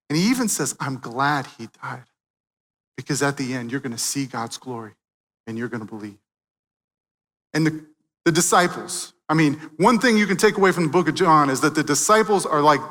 And 0.10 0.18
he 0.18 0.28
even 0.32 0.48
says, 0.48 0.76
I'm 0.80 0.98
glad 0.98 1.46
he 1.60 1.68
died. 1.84 2.06
Because 2.96 3.22
at 3.22 3.38
the 3.38 3.54
end, 3.54 3.72
you're 3.72 3.80
going 3.80 3.92
to 3.92 3.98
see 4.00 4.26
God's 4.26 4.58
glory 4.58 4.94
and 5.46 5.56
you're 5.56 5.68
going 5.68 5.86
to 5.86 5.88
believe. 5.88 6.18
And 7.54 7.68
the, 7.68 7.86
the 8.26 8.32
disciples, 8.32 9.14
I 9.30 9.36
mean, 9.36 9.54
one 9.78 10.00
thing 10.00 10.18
you 10.18 10.26
can 10.26 10.36
take 10.36 10.58
away 10.58 10.72
from 10.72 10.86
the 10.86 10.90
book 10.90 11.08
of 11.08 11.14
John 11.14 11.52
is 11.52 11.62
that 11.62 11.76
the 11.76 11.84
disciples 11.84 12.44
are 12.44 12.64
like 12.64 12.82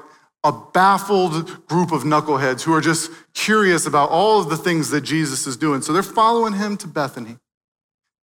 a 0.45 0.53
baffled 0.53 1.67
group 1.67 1.91
of 1.91 2.05
knuckleheads 2.05 2.63
who 2.63 2.73
are 2.73 2.81
just 2.81 3.11
curious 3.35 3.85
about 3.85 4.11
all 4.11 4.41
of 4.41 4.49
the 4.49 4.57
things 4.57 4.91
that 4.91 5.01
Jesus 5.01 5.49
is 5.49 5.57
doing. 5.57 5.83
So 5.83 5.93
they're 5.93 6.05
following 6.05 6.53
him 6.53 6.77
to 6.77 6.87
Bethany, 6.87 7.39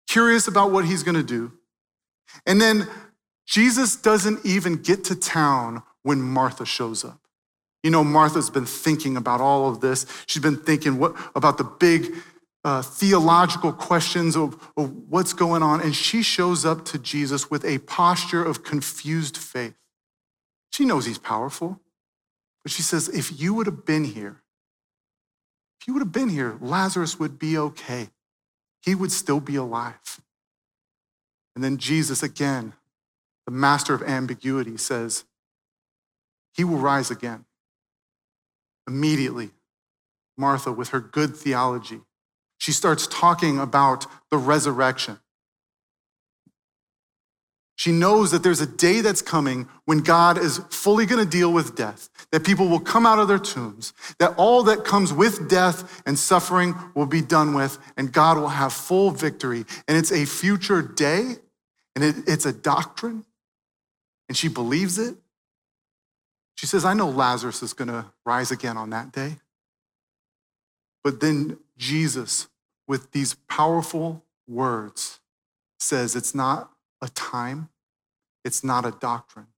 curious 0.07 0.47
about 0.47 0.71
what 0.71 0.85
he's 0.85 1.03
going 1.03 1.17
to 1.17 1.21
do. 1.23 1.51
And 2.45 2.61
then 2.61 2.87
Jesus 3.45 3.95
doesn't 3.95 4.45
even 4.45 4.77
get 4.77 5.03
to 5.05 5.15
town 5.15 5.83
when 6.03 6.21
Martha 6.21 6.65
shows 6.65 7.03
up. 7.03 7.19
You 7.83 7.91
know, 7.91 8.03
Martha's 8.03 8.49
been 8.49 8.65
thinking 8.65 9.17
about 9.17 9.41
all 9.41 9.69
of 9.69 9.81
this. 9.81 10.05
She's 10.25 10.41
been 10.41 10.57
thinking 10.57 10.99
what, 10.99 11.15
about 11.35 11.57
the 11.57 11.65
big 11.65 12.13
uh, 12.63 12.81
theological 12.81 13.73
questions 13.73 14.37
of, 14.37 14.71
of 14.77 14.93
what's 15.09 15.33
going 15.33 15.61
on. 15.61 15.81
And 15.81 15.93
she 15.93 16.23
shows 16.23 16.65
up 16.65 16.85
to 16.85 16.99
Jesus 16.99 17.51
with 17.51 17.65
a 17.65 17.79
posture 17.79 18.43
of 18.43 18.63
confused 18.63 19.37
faith. 19.37 19.75
She 20.71 20.85
knows 20.85 21.05
he's 21.05 21.17
powerful, 21.17 21.81
but 22.63 22.71
she 22.71 22.81
says, 22.81 23.09
if 23.09 23.39
you 23.39 23.53
would 23.53 23.67
have 23.67 23.85
been 23.85 24.05
here, 24.05 24.41
if 25.79 25.87
you 25.87 25.93
would 25.93 26.01
have 26.01 26.13
been 26.13 26.29
here, 26.29 26.57
Lazarus 26.61 27.19
would 27.19 27.37
be 27.37 27.57
okay. 27.57 28.07
He 28.81 28.95
would 28.95 29.11
still 29.11 29.41
be 29.41 29.57
alive. 29.57 30.21
And 31.55 31.63
then 31.63 31.77
Jesus, 31.77 32.23
again, 32.23 32.73
the 33.45 33.51
master 33.51 33.93
of 33.93 34.01
ambiguity, 34.03 34.77
says, 34.77 35.25
He 36.53 36.63
will 36.63 36.77
rise 36.77 37.11
again. 37.11 37.45
Immediately, 38.87 39.51
Martha, 40.37 40.71
with 40.71 40.89
her 40.89 40.99
good 40.99 41.35
theology, 41.35 42.01
she 42.57 42.71
starts 42.71 43.07
talking 43.07 43.59
about 43.59 44.05
the 44.31 44.37
resurrection. 44.37 45.19
She 47.75 47.91
knows 47.91 48.31
that 48.31 48.43
there's 48.43 48.61
a 48.61 48.67
day 48.67 49.01
that's 49.01 49.21
coming 49.21 49.67
when 49.85 49.99
God 49.99 50.37
is 50.37 50.59
fully 50.69 51.05
going 51.05 51.23
to 51.23 51.29
deal 51.29 51.51
with 51.51 51.75
death, 51.75 52.09
that 52.31 52.45
people 52.45 52.67
will 52.67 52.79
come 52.79 53.05
out 53.05 53.19
of 53.19 53.27
their 53.27 53.39
tombs, 53.39 53.93
that 54.19 54.35
all 54.37 54.63
that 54.63 54.85
comes 54.85 55.11
with 55.11 55.49
death 55.49 56.01
and 56.05 56.17
suffering 56.17 56.75
will 56.95 57.07
be 57.07 57.21
done 57.21 57.53
with, 57.53 57.79
and 57.97 58.13
God 58.13 58.37
will 58.37 58.49
have 58.49 58.71
full 58.71 59.11
victory. 59.11 59.65
And 59.87 59.97
it's 59.97 60.11
a 60.11 60.25
future 60.25 60.81
day, 60.81 61.35
and 61.95 62.03
it, 62.03 62.15
it's 62.27 62.45
a 62.45 62.53
doctrine, 62.53 63.25
and 64.33 64.37
she 64.39 64.47
believes 64.47 64.97
it. 64.97 65.15
She 66.55 66.65
says, 66.65 66.85
I 66.85 66.95
know 66.95 67.07
Lazarus 67.07 67.61
is 67.61 67.73
going 67.73 67.89
to 67.89 68.05
rise 68.25 68.49
again 68.49 68.77
on 68.77 68.89
that 68.89 69.11
day. 69.11 69.35
But 71.03 71.19
then 71.19 71.59
Jesus, 71.77 72.47
with 72.87 73.11
these 73.11 73.35
powerful 73.47 74.25
words, 74.47 75.19
says 75.79 76.15
it's 76.15 76.33
not 76.33 76.71
a 76.99 77.09
time, 77.09 77.69
it's 78.43 78.63
not 78.63 78.87
a 78.87 78.91
doctrine. 78.99 79.49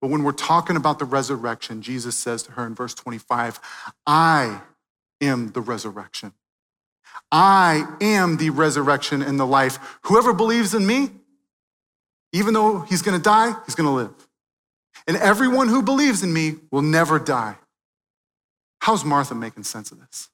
But 0.00 0.10
when 0.10 0.24
we're 0.24 0.32
talking 0.32 0.74
about 0.74 0.98
the 0.98 1.04
resurrection, 1.04 1.80
Jesus 1.80 2.16
says 2.16 2.42
to 2.42 2.50
her 2.50 2.66
in 2.66 2.74
verse 2.74 2.94
25, 2.94 3.60
I 4.04 4.62
am 5.20 5.52
the 5.52 5.60
resurrection. 5.60 6.32
I 7.30 7.86
am 8.00 8.38
the 8.38 8.50
resurrection 8.50 9.22
and 9.22 9.38
the 9.38 9.46
life. 9.46 9.78
Whoever 10.06 10.32
believes 10.32 10.74
in 10.74 10.88
me, 10.88 11.10
even 12.32 12.54
though 12.54 12.80
he's 12.80 13.02
gonna 13.02 13.18
die, 13.18 13.54
he's 13.66 13.74
gonna 13.74 13.94
live. 13.94 14.14
And 15.06 15.16
everyone 15.16 15.68
who 15.68 15.82
believes 15.82 16.22
in 16.22 16.32
me 16.32 16.56
will 16.70 16.82
never 16.82 17.18
die. 17.18 17.56
How's 18.80 19.04
Martha 19.04 19.34
making 19.34 19.64
sense 19.64 19.92
of 19.92 20.00
this? 20.00 20.28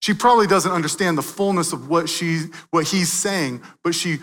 She 0.00 0.14
probably 0.14 0.46
doesn't 0.46 0.72
understand 0.72 1.16
the 1.16 1.22
fullness 1.22 1.72
of 1.72 1.88
what, 1.88 2.08
she, 2.08 2.46
what 2.70 2.88
he's 2.88 3.10
saying, 3.10 3.62
but 3.84 3.94
she 3.94 4.18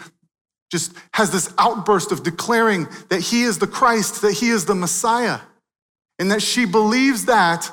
just 0.69 0.93
has 1.13 1.31
this 1.31 1.53
outburst 1.57 2.11
of 2.11 2.21
declaring 2.21 2.87
that 3.09 3.21
he 3.21 3.43
is 3.43 3.59
the 3.59 3.67
Christ, 3.67 4.21
that 4.21 4.33
he 4.33 4.49
is 4.49 4.65
the 4.65 4.75
Messiah, 4.75 5.39
and 6.19 6.31
that 6.31 6.41
she 6.41 6.65
believes 6.65 7.25
that. 7.25 7.71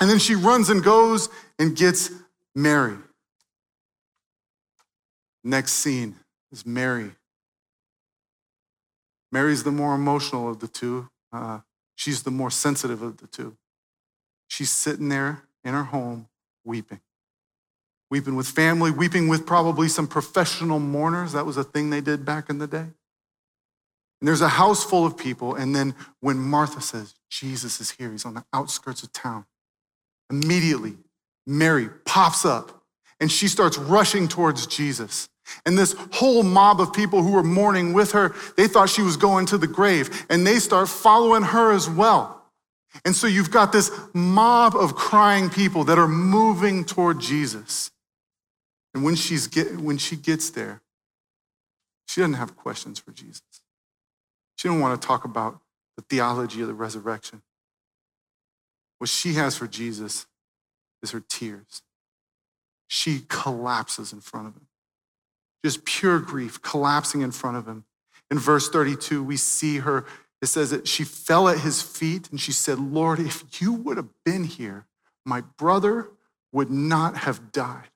And 0.00 0.10
then 0.10 0.18
she 0.18 0.34
runs 0.34 0.68
and 0.68 0.84
goes 0.84 1.28
and 1.58 1.74
gets 1.76 2.10
Mary. 2.54 2.96
Next 5.42 5.72
scene 5.72 6.16
is 6.52 6.64
Mary 6.66 7.12
Mary's 9.32 9.64
the 9.64 9.72
more 9.72 9.94
emotional 9.94 10.48
of 10.48 10.60
the 10.60 10.68
two. 10.68 11.08
Uh, 11.32 11.60
she's 11.96 12.22
the 12.22 12.30
more 12.30 12.50
sensitive 12.50 13.02
of 13.02 13.16
the 13.16 13.26
two. 13.26 13.56
She's 14.46 14.70
sitting 14.70 15.08
there 15.08 15.42
in 15.64 15.72
her 15.72 15.84
home 15.84 16.28
weeping. 16.64 17.00
Weeping 18.10 18.36
with 18.36 18.46
family, 18.46 18.90
weeping 18.90 19.26
with 19.26 19.46
probably 19.46 19.88
some 19.88 20.06
professional 20.06 20.78
mourners. 20.78 21.32
That 21.32 21.46
was 21.46 21.56
a 21.56 21.64
thing 21.64 21.88
they 21.88 22.02
did 22.02 22.26
back 22.26 22.50
in 22.50 22.58
the 22.58 22.66
day. 22.66 22.86
And 24.20 24.28
there's 24.28 24.42
a 24.42 24.48
house 24.48 24.84
full 24.84 25.06
of 25.06 25.16
people. 25.16 25.54
And 25.54 25.74
then 25.74 25.94
when 26.20 26.38
Martha 26.38 26.82
says, 26.82 27.14
Jesus 27.30 27.80
is 27.80 27.90
here, 27.92 28.12
he's 28.12 28.26
on 28.26 28.34
the 28.34 28.44
outskirts 28.52 29.02
of 29.02 29.12
town, 29.12 29.46
immediately 30.30 30.98
Mary 31.46 31.88
pops 32.04 32.44
up 32.44 32.82
and 33.18 33.32
she 33.32 33.48
starts 33.48 33.78
rushing 33.78 34.28
towards 34.28 34.66
Jesus. 34.66 35.28
And 35.64 35.78
this 35.78 35.94
whole 36.12 36.42
mob 36.42 36.80
of 36.80 36.92
people 36.92 37.22
who 37.22 37.32
were 37.32 37.42
mourning 37.42 37.92
with 37.92 38.12
her, 38.12 38.34
they 38.56 38.66
thought 38.66 38.88
she 38.88 39.02
was 39.02 39.16
going 39.16 39.46
to 39.46 39.58
the 39.58 39.66
grave, 39.66 40.26
and 40.28 40.46
they 40.46 40.58
start 40.58 40.88
following 40.88 41.42
her 41.42 41.72
as 41.72 41.88
well. 41.88 42.42
And 43.04 43.16
so 43.16 43.26
you've 43.26 43.50
got 43.50 43.72
this 43.72 43.90
mob 44.12 44.76
of 44.76 44.94
crying 44.94 45.48
people 45.48 45.84
that 45.84 45.98
are 45.98 46.08
moving 46.08 46.84
toward 46.84 47.20
Jesus. 47.20 47.90
And 48.94 49.02
when, 49.02 49.14
she's 49.14 49.46
get, 49.46 49.78
when 49.78 49.98
she 49.98 50.16
gets 50.16 50.50
there, 50.50 50.82
she 52.06 52.20
doesn't 52.20 52.34
have 52.34 52.56
questions 52.56 52.98
for 52.98 53.10
Jesus. 53.10 53.42
She 54.56 54.68
doesn't 54.68 54.80
want 54.80 55.00
to 55.00 55.06
talk 55.06 55.24
about 55.24 55.60
the 55.96 56.02
theology 56.02 56.60
of 56.60 56.68
the 56.68 56.74
resurrection. 56.74 57.42
What 58.98 59.08
she 59.08 59.34
has 59.34 59.56
for 59.56 59.66
Jesus 59.66 60.26
is 61.02 61.10
her 61.12 61.22
tears. 61.26 61.82
She 62.86 63.22
collapses 63.28 64.12
in 64.12 64.20
front 64.20 64.48
of 64.48 64.54
him 64.54 64.66
just 65.64 65.84
pure 65.84 66.18
grief 66.18 66.60
collapsing 66.62 67.20
in 67.20 67.30
front 67.30 67.56
of 67.56 67.66
him. 67.66 67.84
In 68.30 68.38
verse 68.38 68.68
32, 68.68 69.22
we 69.22 69.36
see 69.36 69.78
her, 69.78 70.04
it 70.40 70.46
says 70.46 70.70
that 70.70 70.88
she 70.88 71.04
fell 71.04 71.48
at 71.48 71.58
his 71.58 71.82
feet 71.82 72.30
and 72.30 72.40
she 72.40 72.52
said, 72.52 72.78
Lord, 72.78 73.20
if 73.20 73.60
you 73.60 73.72
would 73.72 73.96
have 73.96 74.08
been 74.24 74.44
here, 74.44 74.86
my 75.24 75.42
brother 75.58 76.08
would 76.52 76.70
not 76.70 77.18
have 77.18 77.52
died. 77.52 77.88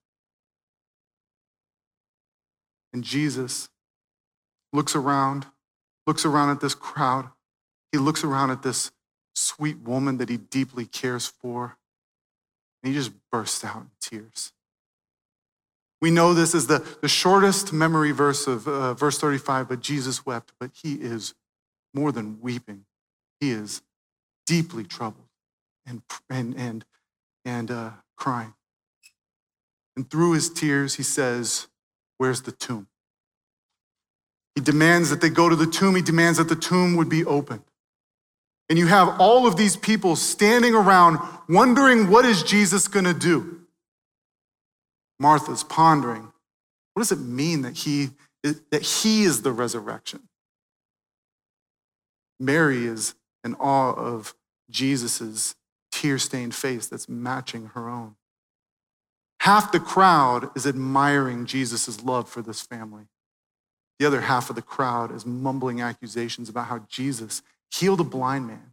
And 2.92 3.02
Jesus 3.02 3.68
looks 4.72 4.94
around, 4.94 5.46
looks 6.06 6.24
around 6.24 6.50
at 6.50 6.60
this 6.60 6.74
crowd. 6.74 7.30
He 7.92 7.98
looks 7.98 8.24
around 8.24 8.50
at 8.50 8.62
this 8.62 8.90
sweet 9.34 9.78
woman 9.80 10.18
that 10.18 10.28
he 10.28 10.36
deeply 10.36 10.86
cares 10.86 11.26
for, 11.26 11.76
and 12.82 12.92
he 12.92 12.98
just 12.98 13.12
bursts 13.30 13.64
out 13.64 13.76
in 13.76 13.90
tears. 14.00 14.52
We 16.06 16.12
know 16.12 16.34
this 16.34 16.54
is 16.54 16.68
the, 16.68 16.86
the 17.00 17.08
shortest 17.08 17.72
memory 17.72 18.12
verse 18.12 18.46
of 18.46 18.68
uh, 18.68 18.94
verse 18.94 19.18
35, 19.18 19.68
but 19.68 19.80
Jesus 19.80 20.24
wept, 20.24 20.52
but 20.60 20.70
he 20.72 20.94
is 20.94 21.34
more 21.92 22.12
than 22.12 22.38
weeping. 22.40 22.84
He 23.40 23.50
is 23.50 23.82
deeply 24.46 24.84
troubled 24.84 25.26
and, 25.84 26.02
and, 26.30 26.54
and, 26.56 26.84
and 27.44 27.70
uh, 27.72 27.90
crying. 28.16 28.54
And 29.96 30.08
through 30.08 30.34
his 30.34 30.48
tears, 30.48 30.94
he 30.94 31.02
says, 31.02 31.66
Where's 32.18 32.42
the 32.42 32.52
tomb? 32.52 32.86
He 34.54 34.60
demands 34.60 35.10
that 35.10 35.20
they 35.20 35.28
go 35.28 35.48
to 35.48 35.56
the 35.56 35.66
tomb. 35.66 35.96
He 35.96 36.02
demands 36.02 36.38
that 36.38 36.48
the 36.48 36.54
tomb 36.54 36.94
would 36.94 37.08
be 37.08 37.24
opened. 37.24 37.64
And 38.68 38.78
you 38.78 38.86
have 38.86 39.20
all 39.20 39.48
of 39.48 39.56
these 39.56 39.76
people 39.76 40.14
standing 40.14 40.72
around 40.72 41.18
wondering, 41.48 42.08
what 42.08 42.24
is 42.24 42.44
Jesus 42.44 42.86
going 42.86 43.06
to 43.06 43.12
do? 43.12 43.65
Martha's 45.18 45.64
pondering 45.64 46.32
what 46.96 47.00
does 47.00 47.12
it 47.12 47.20
mean 47.20 47.60
that 47.60 47.76
he, 47.76 48.08
that 48.42 48.80
he 48.80 49.24
is 49.24 49.42
the 49.42 49.52
resurrection? 49.52 50.30
Mary 52.40 52.86
is 52.86 53.14
in 53.44 53.54
awe 53.56 53.92
of 53.92 54.34
Jesus' 54.70 55.56
tear 55.92 56.16
stained 56.16 56.54
face 56.54 56.86
that's 56.86 57.06
matching 57.06 57.66
her 57.74 57.90
own. 57.90 58.16
Half 59.40 59.72
the 59.72 59.78
crowd 59.78 60.48
is 60.56 60.66
admiring 60.66 61.44
Jesus' 61.44 62.02
love 62.02 62.30
for 62.30 62.40
this 62.40 62.62
family. 62.62 63.04
The 63.98 64.06
other 64.06 64.22
half 64.22 64.48
of 64.48 64.56
the 64.56 64.62
crowd 64.62 65.14
is 65.14 65.26
mumbling 65.26 65.82
accusations 65.82 66.48
about 66.48 66.68
how 66.68 66.78
Jesus 66.88 67.42
healed 67.70 68.00
a 68.00 68.04
blind 68.04 68.46
man, 68.46 68.72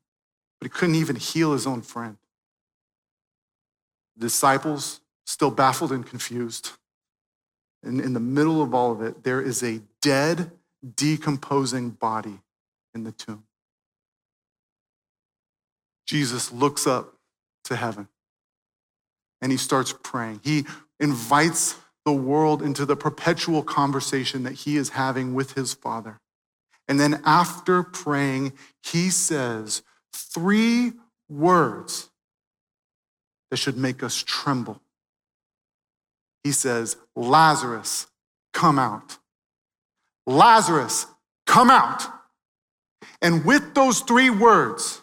but 0.61 0.65
he 0.65 0.69
couldn't 0.69 0.95
even 0.95 1.17
heal 1.17 1.51
his 1.51 1.67
own 1.67 1.81
friend. 1.81 2.15
The 4.15 4.27
disciples, 4.27 5.01
still 5.25 5.51
baffled 5.51 5.91
and 5.91 6.05
confused. 6.05 6.71
And 7.83 7.99
in 7.99 8.13
the 8.13 8.19
middle 8.19 8.61
of 8.61 8.73
all 8.73 8.91
of 8.91 9.01
it, 9.01 9.23
there 9.23 9.41
is 9.41 9.63
a 9.63 9.81
dead, 10.01 10.51
decomposing 10.95 11.91
body 11.91 12.39
in 12.93 13.03
the 13.03 13.11
tomb. 13.11 13.43
Jesus 16.05 16.51
looks 16.51 16.85
up 16.85 17.15
to 17.65 17.75
heaven 17.75 18.07
and 19.41 19.51
he 19.51 19.57
starts 19.57 19.93
praying. 20.03 20.41
He 20.43 20.65
invites 20.99 21.75
the 22.05 22.13
world 22.13 22.61
into 22.61 22.85
the 22.85 22.95
perpetual 22.95 23.63
conversation 23.63 24.43
that 24.43 24.53
he 24.53 24.77
is 24.77 24.89
having 24.89 25.33
with 25.33 25.53
his 25.53 25.73
Father. 25.73 26.19
And 26.87 26.99
then 26.99 27.21
after 27.25 27.81
praying, 27.81 28.53
he 28.81 29.09
says 29.09 29.83
three 30.11 30.93
words 31.29 32.09
that 33.49 33.57
should 33.57 33.77
make 33.77 34.03
us 34.03 34.21
tremble. 34.25 34.81
He 36.43 36.51
says, 36.51 36.97
Lazarus, 37.15 38.07
come 38.53 38.77
out. 38.77 39.17
Lazarus, 40.27 41.05
come 41.45 41.69
out. 41.69 42.03
And 43.21 43.45
with 43.45 43.73
those 43.73 44.01
three 44.01 44.29
words, 44.29 45.01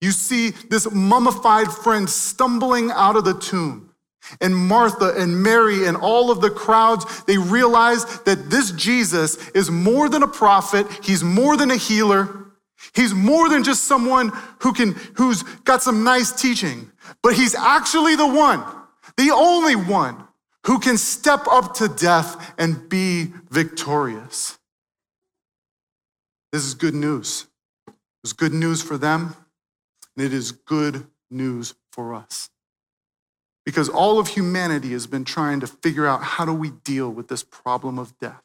you 0.00 0.10
see 0.10 0.50
this 0.50 0.90
mummified 0.90 1.70
friend 1.70 2.08
stumbling 2.08 2.90
out 2.90 3.16
of 3.16 3.24
the 3.24 3.34
tomb. 3.34 3.90
And 4.40 4.54
Martha 4.54 5.14
and 5.16 5.42
Mary 5.42 5.86
and 5.86 5.96
all 5.96 6.30
of 6.30 6.40
the 6.40 6.50
crowds, 6.50 7.24
they 7.24 7.38
realize 7.38 8.04
that 8.20 8.50
this 8.50 8.70
Jesus 8.72 9.48
is 9.50 9.70
more 9.70 10.08
than 10.08 10.22
a 10.22 10.28
prophet. 10.28 10.86
He's 11.02 11.24
more 11.24 11.56
than 11.56 11.70
a 11.70 11.76
healer. 11.76 12.52
He's 12.94 13.12
more 13.12 13.48
than 13.48 13.64
just 13.64 13.84
someone 13.84 14.30
who 14.60 14.72
can, 14.72 14.92
who's 15.14 15.42
got 15.64 15.82
some 15.82 16.02
nice 16.02 16.32
teaching, 16.32 16.90
but 17.22 17.34
he's 17.34 17.54
actually 17.54 18.16
the 18.16 18.26
one, 18.26 18.64
the 19.16 19.30
only 19.30 19.76
one 19.76 20.26
who 20.66 20.78
can 20.78 20.98
step 20.98 21.46
up 21.50 21.74
to 21.74 21.88
death 21.88 22.54
and 22.58 22.88
be 22.88 23.32
victorious. 23.50 24.58
This 26.52 26.64
is 26.64 26.74
good 26.74 26.94
news. 26.94 27.46
It's 28.22 28.32
good 28.32 28.52
news 28.52 28.82
for 28.82 28.98
them, 28.98 29.34
and 30.16 30.26
it 30.26 30.32
is 30.32 30.52
good 30.52 31.06
news 31.30 31.74
for 31.92 32.14
us. 32.14 32.50
Because 33.64 33.88
all 33.88 34.18
of 34.18 34.28
humanity 34.28 34.90
has 34.92 35.06
been 35.06 35.24
trying 35.24 35.60
to 35.60 35.66
figure 35.66 36.06
out 36.06 36.22
how 36.22 36.44
do 36.44 36.52
we 36.52 36.70
deal 36.70 37.10
with 37.10 37.28
this 37.28 37.42
problem 37.42 37.98
of 37.98 38.18
death. 38.18 38.42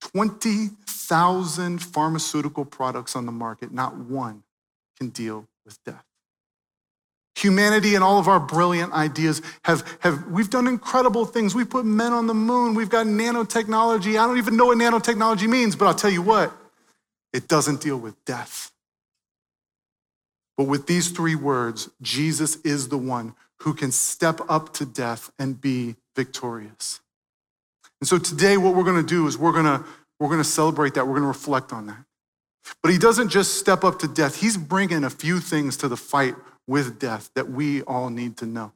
20,000 0.00 1.78
pharmaceutical 1.78 2.64
products 2.64 3.14
on 3.14 3.26
the 3.26 3.32
market, 3.32 3.72
not 3.72 3.96
one 3.96 4.42
can 4.98 5.10
deal 5.10 5.46
with 5.64 5.78
death. 5.84 6.04
Humanity 7.36 7.94
and 7.94 8.04
all 8.04 8.18
of 8.18 8.28
our 8.28 8.40
brilliant 8.40 8.92
ideas 8.92 9.40
have, 9.64 9.98
have 10.00 10.26
we've 10.26 10.50
done 10.50 10.66
incredible 10.66 11.24
things. 11.24 11.54
We 11.54 11.64
put 11.64 11.84
men 11.84 12.12
on 12.12 12.26
the 12.26 12.34
moon. 12.34 12.74
We've 12.74 12.90
got 12.90 13.06
nanotechnology. 13.06 14.18
I 14.18 14.26
don't 14.26 14.38
even 14.38 14.56
know 14.56 14.66
what 14.66 14.78
nanotechnology 14.78 15.48
means, 15.48 15.76
but 15.76 15.86
I'll 15.86 15.94
tell 15.94 16.10
you 16.10 16.22
what, 16.22 16.52
it 17.32 17.48
doesn't 17.48 17.80
deal 17.80 17.98
with 17.98 18.22
death. 18.24 18.72
But 20.56 20.64
with 20.64 20.86
these 20.86 21.10
three 21.10 21.36
words, 21.36 21.88
Jesus 22.02 22.56
is 22.56 22.88
the 22.88 22.98
one 22.98 23.34
who 23.60 23.72
can 23.72 23.92
step 23.92 24.40
up 24.48 24.74
to 24.74 24.84
death 24.84 25.30
and 25.38 25.58
be 25.58 25.96
victorious. 26.16 27.00
And 28.00 28.08
so 28.08 28.18
today, 28.18 28.56
what 28.56 28.74
we're 28.74 28.84
going 28.84 29.02
to 29.02 29.08
do 29.08 29.26
is 29.26 29.38
we're 29.38 29.52
going 29.52 29.64
to 29.64 29.84
we're 30.18 30.28
going 30.28 30.38
to 30.38 30.44
celebrate 30.44 30.94
that. 30.94 31.06
We're 31.06 31.14
going 31.14 31.22
to 31.22 31.28
reflect 31.28 31.72
on 31.72 31.86
that. 31.86 32.04
But 32.82 32.92
he 32.92 32.98
doesn't 32.98 33.30
just 33.30 33.54
step 33.54 33.84
up 33.84 33.98
to 34.00 34.08
death. 34.08 34.36
He's 34.36 34.56
bringing 34.56 35.04
a 35.04 35.10
few 35.10 35.40
things 35.40 35.78
to 35.78 35.88
the 35.88 35.96
fight 35.96 36.34
with 36.70 37.00
death 37.00 37.30
that 37.34 37.50
we 37.50 37.82
all 37.82 38.10
need 38.10 38.36
to 38.36 38.46
know. 38.46 38.70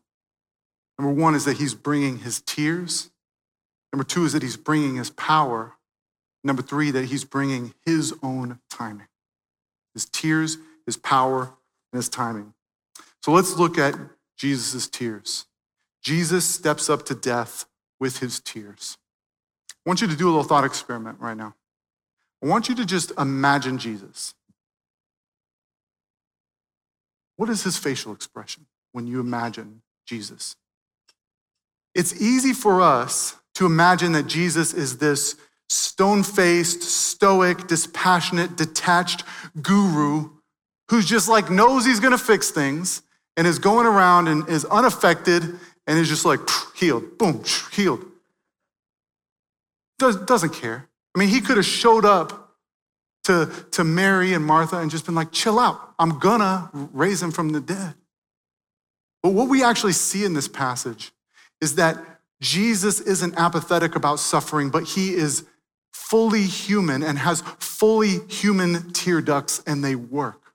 Number 0.98 1.14
one 1.14 1.36
is 1.36 1.44
that 1.44 1.58
he's 1.58 1.74
bringing 1.74 2.18
his 2.18 2.40
tears. 2.40 3.10
Number 3.92 4.02
two 4.02 4.24
is 4.24 4.32
that 4.32 4.42
he's 4.42 4.56
bringing 4.56 4.96
his 4.96 5.10
power. 5.10 5.74
Number 6.42 6.60
three, 6.60 6.90
that 6.90 7.04
he's 7.04 7.24
bringing 7.24 7.72
his 7.86 8.12
own 8.20 8.58
timing. 8.68 9.06
His 9.92 10.06
tears, 10.06 10.58
his 10.84 10.96
power, 10.96 11.52
and 11.92 11.98
his 11.98 12.08
timing. 12.08 12.54
So 13.22 13.30
let's 13.30 13.56
look 13.56 13.78
at 13.78 13.94
Jesus' 14.36 14.88
tears. 14.88 15.46
Jesus 16.02 16.44
steps 16.44 16.90
up 16.90 17.06
to 17.06 17.14
death 17.14 17.64
with 18.00 18.18
his 18.18 18.40
tears. 18.40 18.98
I 19.70 19.88
want 19.88 20.00
you 20.00 20.08
to 20.08 20.16
do 20.16 20.26
a 20.26 20.30
little 20.30 20.42
thought 20.42 20.64
experiment 20.64 21.20
right 21.20 21.36
now. 21.36 21.54
I 22.42 22.46
want 22.46 22.68
you 22.68 22.74
to 22.74 22.84
just 22.84 23.12
imagine 23.16 23.78
Jesus. 23.78 24.34
What 27.36 27.48
is 27.48 27.62
his 27.62 27.76
facial 27.76 28.12
expression 28.12 28.66
when 28.92 29.06
you 29.06 29.20
imagine 29.20 29.82
Jesus? 30.06 30.56
It's 31.94 32.20
easy 32.20 32.52
for 32.52 32.80
us 32.80 33.36
to 33.54 33.66
imagine 33.66 34.12
that 34.12 34.26
Jesus 34.26 34.74
is 34.74 34.98
this 34.98 35.36
stone 35.68 36.22
faced, 36.22 36.82
stoic, 36.82 37.66
dispassionate, 37.66 38.56
detached 38.56 39.24
guru 39.62 40.30
who's 40.90 41.06
just 41.06 41.28
like 41.28 41.50
knows 41.50 41.84
he's 41.84 42.00
gonna 42.00 42.18
fix 42.18 42.50
things 42.50 43.02
and 43.36 43.46
is 43.46 43.58
going 43.58 43.86
around 43.86 44.28
and 44.28 44.48
is 44.48 44.64
unaffected 44.66 45.42
and 45.86 45.98
is 45.98 46.08
just 46.08 46.24
like 46.24 46.40
healed, 46.74 47.18
boom, 47.18 47.42
healed. 47.72 48.04
Does, 49.98 50.16
doesn't 50.16 50.52
care. 50.52 50.88
I 51.14 51.18
mean, 51.18 51.28
he 51.28 51.40
could 51.40 51.56
have 51.56 51.66
showed 51.66 52.04
up 52.04 52.43
to, 53.24 53.50
to 53.72 53.84
Mary 53.84 54.32
and 54.34 54.44
Martha 54.44 54.78
and 54.78 54.90
just 54.90 55.06
been 55.06 55.14
like, 55.14 55.32
chill 55.32 55.58
out. 55.58 55.80
I'm 55.98 56.18
gonna 56.18 56.70
raise 56.72 57.22
him 57.22 57.32
from 57.32 57.50
the 57.50 57.60
dead. 57.60 57.94
But 59.22 59.30
what 59.30 59.48
we 59.48 59.64
actually 59.64 59.92
see 59.92 60.24
in 60.24 60.34
this 60.34 60.48
passage 60.48 61.12
is 61.60 61.76
that 61.76 61.98
Jesus 62.40 63.00
isn't 63.00 63.34
apathetic 63.36 63.96
about 63.96 64.20
suffering, 64.20 64.68
but 64.68 64.84
he 64.84 65.14
is 65.14 65.44
fully 65.92 66.42
human 66.42 67.02
and 67.02 67.18
has 67.18 67.40
fully 67.58 68.18
human 68.28 68.92
tear 68.92 69.22
ducts 69.22 69.62
and 69.66 69.82
they 69.82 69.94
work. 69.94 70.52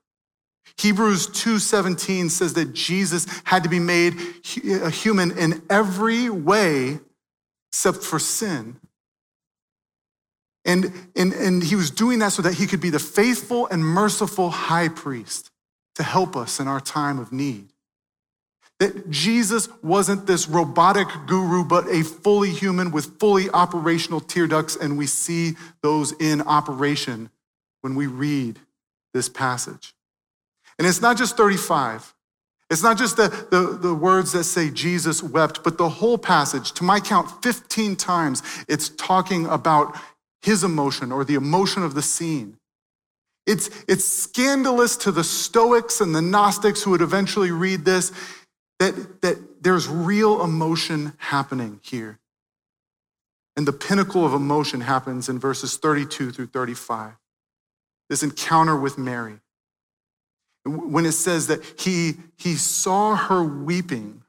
Hebrews 0.76 1.26
2:17 1.28 2.30
says 2.30 2.54
that 2.54 2.72
Jesus 2.72 3.26
had 3.44 3.64
to 3.64 3.68
be 3.68 3.80
made 3.80 4.16
a 4.64 4.90
human 4.90 5.36
in 5.36 5.62
every 5.68 6.30
way 6.30 7.00
except 7.70 8.04
for 8.04 8.18
sin. 8.18 8.80
And, 10.70 10.92
and, 11.16 11.32
and 11.32 11.64
he 11.64 11.74
was 11.74 11.90
doing 11.90 12.20
that 12.20 12.30
so 12.30 12.42
that 12.42 12.54
he 12.54 12.68
could 12.68 12.80
be 12.80 12.90
the 12.90 13.00
faithful 13.00 13.66
and 13.66 13.84
merciful 13.84 14.50
high 14.50 14.86
priest 14.86 15.50
to 15.96 16.04
help 16.04 16.36
us 16.36 16.60
in 16.60 16.68
our 16.68 16.78
time 16.78 17.18
of 17.18 17.32
need. 17.32 17.72
That 18.78 19.10
Jesus 19.10 19.68
wasn't 19.82 20.28
this 20.28 20.48
robotic 20.48 21.08
guru, 21.26 21.64
but 21.64 21.88
a 21.88 22.04
fully 22.04 22.50
human 22.50 22.92
with 22.92 23.18
fully 23.18 23.50
operational 23.50 24.20
tear 24.20 24.46
ducts, 24.46 24.76
and 24.76 24.96
we 24.96 25.08
see 25.08 25.54
those 25.82 26.12
in 26.20 26.40
operation 26.42 27.30
when 27.80 27.96
we 27.96 28.06
read 28.06 28.60
this 29.12 29.28
passage. 29.28 29.92
And 30.78 30.86
it's 30.86 31.02
not 31.02 31.16
just 31.18 31.36
35. 31.36 32.14
It's 32.70 32.84
not 32.84 32.96
just 32.96 33.16
the, 33.16 33.28
the, 33.50 33.76
the, 33.76 33.92
words 33.92 34.30
that 34.32 34.44
say 34.44 34.70
Jesus 34.70 35.20
wept, 35.20 35.64
but 35.64 35.78
the 35.78 35.88
whole 35.88 36.16
passage, 36.16 36.70
to 36.74 36.84
my 36.84 37.00
count, 37.00 37.42
15 37.42 37.96
times, 37.96 38.44
it's 38.68 38.90
talking 38.90 39.46
about 39.46 39.96
his 40.42 40.64
emotion 40.64 41.12
or 41.12 41.24
the 41.24 41.34
emotion 41.34 41.82
of 41.82 41.94
the 41.94 42.02
scene. 42.02 42.56
It's, 43.46 43.70
it's 43.88 44.04
scandalous 44.04 44.96
to 44.98 45.12
the 45.12 45.24
Stoics 45.24 46.00
and 46.00 46.14
the 46.14 46.22
Gnostics 46.22 46.82
who 46.82 46.90
would 46.92 47.02
eventually 47.02 47.50
read 47.50 47.84
this 47.84 48.12
that, 48.78 49.20
that 49.20 49.62
there's 49.62 49.88
real 49.88 50.42
emotion 50.42 51.12
happening 51.18 51.80
here. 51.82 52.18
And 53.56 53.66
the 53.68 53.72
pinnacle 53.72 54.24
of 54.24 54.32
emotion 54.32 54.80
happens 54.80 55.28
in 55.28 55.38
verses 55.38 55.76
32 55.76 56.30
through 56.30 56.46
35. 56.46 57.12
This 58.08 58.22
encounter 58.22 58.76
with 58.76 58.96
Mary 58.96 59.40
when 60.64 61.06
it 61.06 61.12
says 61.12 61.46
that 61.46 61.64
he, 61.78 62.14
he 62.36 62.54
saw 62.54 63.16
her 63.16 63.42
weeping, 63.42 64.22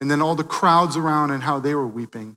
and 0.00 0.10
then 0.10 0.20
all 0.20 0.34
the 0.34 0.44
crowds 0.44 0.96
around 0.96 1.30
and 1.30 1.42
how 1.42 1.58
they 1.58 1.74
were 1.74 1.86
weeping, 1.86 2.36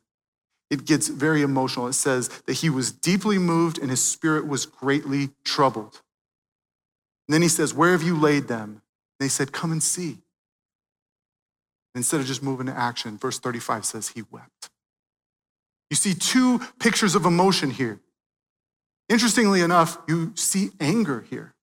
it 0.69 0.85
gets 0.85 1.07
very 1.07 1.41
emotional. 1.41 1.87
It 1.87 1.93
says 1.93 2.29
that 2.45 2.53
he 2.53 2.69
was 2.69 2.91
deeply 2.91 3.37
moved 3.37 3.77
and 3.77 3.89
his 3.89 4.03
spirit 4.03 4.47
was 4.47 4.65
greatly 4.65 5.29
troubled. 5.43 6.01
And 7.27 7.33
then 7.33 7.41
he 7.41 7.47
says, 7.47 7.73
Where 7.73 7.91
have 7.91 8.03
you 8.03 8.17
laid 8.17 8.47
them? 8.47 8.69
And 8.69 8.81
they 9.19 9.29
said, 9.29 9.51
Come 9.51 9.71
and 9.71 9.81
see. 9.81 10.17
instead 11.95 12.19
of 12.19 12.27
just 12.27 12.43
moving 12.43 12.67
to 12.67 12.77
action, 12.77 13.17
verse 13.17 13.39
35 13.39 13.85
says 13.85 14.09
he 14.09 14.23
wept. 14.29 14.69
You 15.89 15.95
see 15.95 16.13
two 16.13 16.59
pictures 16.79 17.15
of 17.15 17.25
emotion 17.25 17.71
here. 17.71 17.99
Interestingly 19.09 19.61
enough, 19.61 19.97
you 20.07 20.33
see 20.35 20.71
anger 20.79 21.25
here. 21.29 21.53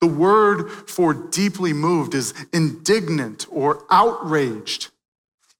The 0.00 0.06
word 0.06 0.70
for 0.70 1.12
deeply 1.12 1.72
moved 1.72 2.14
is 2.14 2.32
indignant 2.52 3.46
or 3.50 3.84
outraged. 3.90 4.88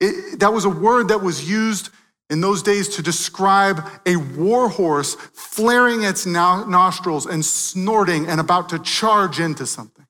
It, 0.01 0.41
that 0.41 0.53
was 0.53 0.65
a 0.65 0.71
word 0.71 1.09
that 1.09 1.23
was 1.23 1.49
used 1.51 1.91
in 2.31 2.41
those 2.41 2.63
days 2.63 2.89
to 2.97 3.03
describe 3.03 3.89
a 4.05 4.17
war 4.17 4.69
horse 4.69 5.15
flaring 5.33 6.03
its 6.03 6.27
nostrils 6.27 7.27
and 7.27 7.45
snorting 7.45 8.27
and 8.27 8.41
about 8.41 8.69
to 8.69 8.79
charge 8.79 9.41
into 9.41 9.67
something. 9.67 10.07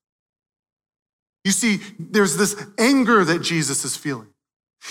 You 1.45 1.53
see, 1.53 1.81
there's 1.99 2.37
this 2.37 2.63
anger 2.79 3.25
that 3.25 3.41
Jesus 3.41 3.85
is 3.85 3.97
feeling. 3.97 4.29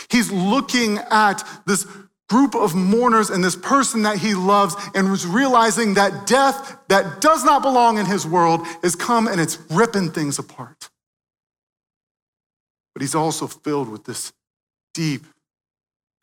He's 0.10 0.32
looking 0.32 1.00
at 1.12 1.44
this 1.66 1.86
group 2.30 2.56
of 2.56 2.76
mourners 2.76 3.30
and 3.30 3.44
this 3.44 3.56
person 3.56 4.04
that 4.04 4.18
he 4.18 4.34
loves 4.34 4.76
and 4.94 5.10
was 5.10 5.26
realizing 5.26 5.94
that 5.94 6.28
death 6.28 6.78
that 6.90 7.22
does 7.22 7.44
not 7.44 7.62
belong 7.62 7.98
in 7.98 8.06
his 8.06 8.26
world 8.26 8.66
has 8.84 8.96
come 8.96 9.28
and 9.28 9.40
it's 9.40 9.60
ripping 9.70 10.12
things 10.12 10.40
apart. 10.40 10.90
But 12.94 13.02
he's 13.02 13.16
also 13.16 13.48
filled 13.48 13.90
with 13.90 14.06
this 14.06 14.34
deep, 14.94 15.26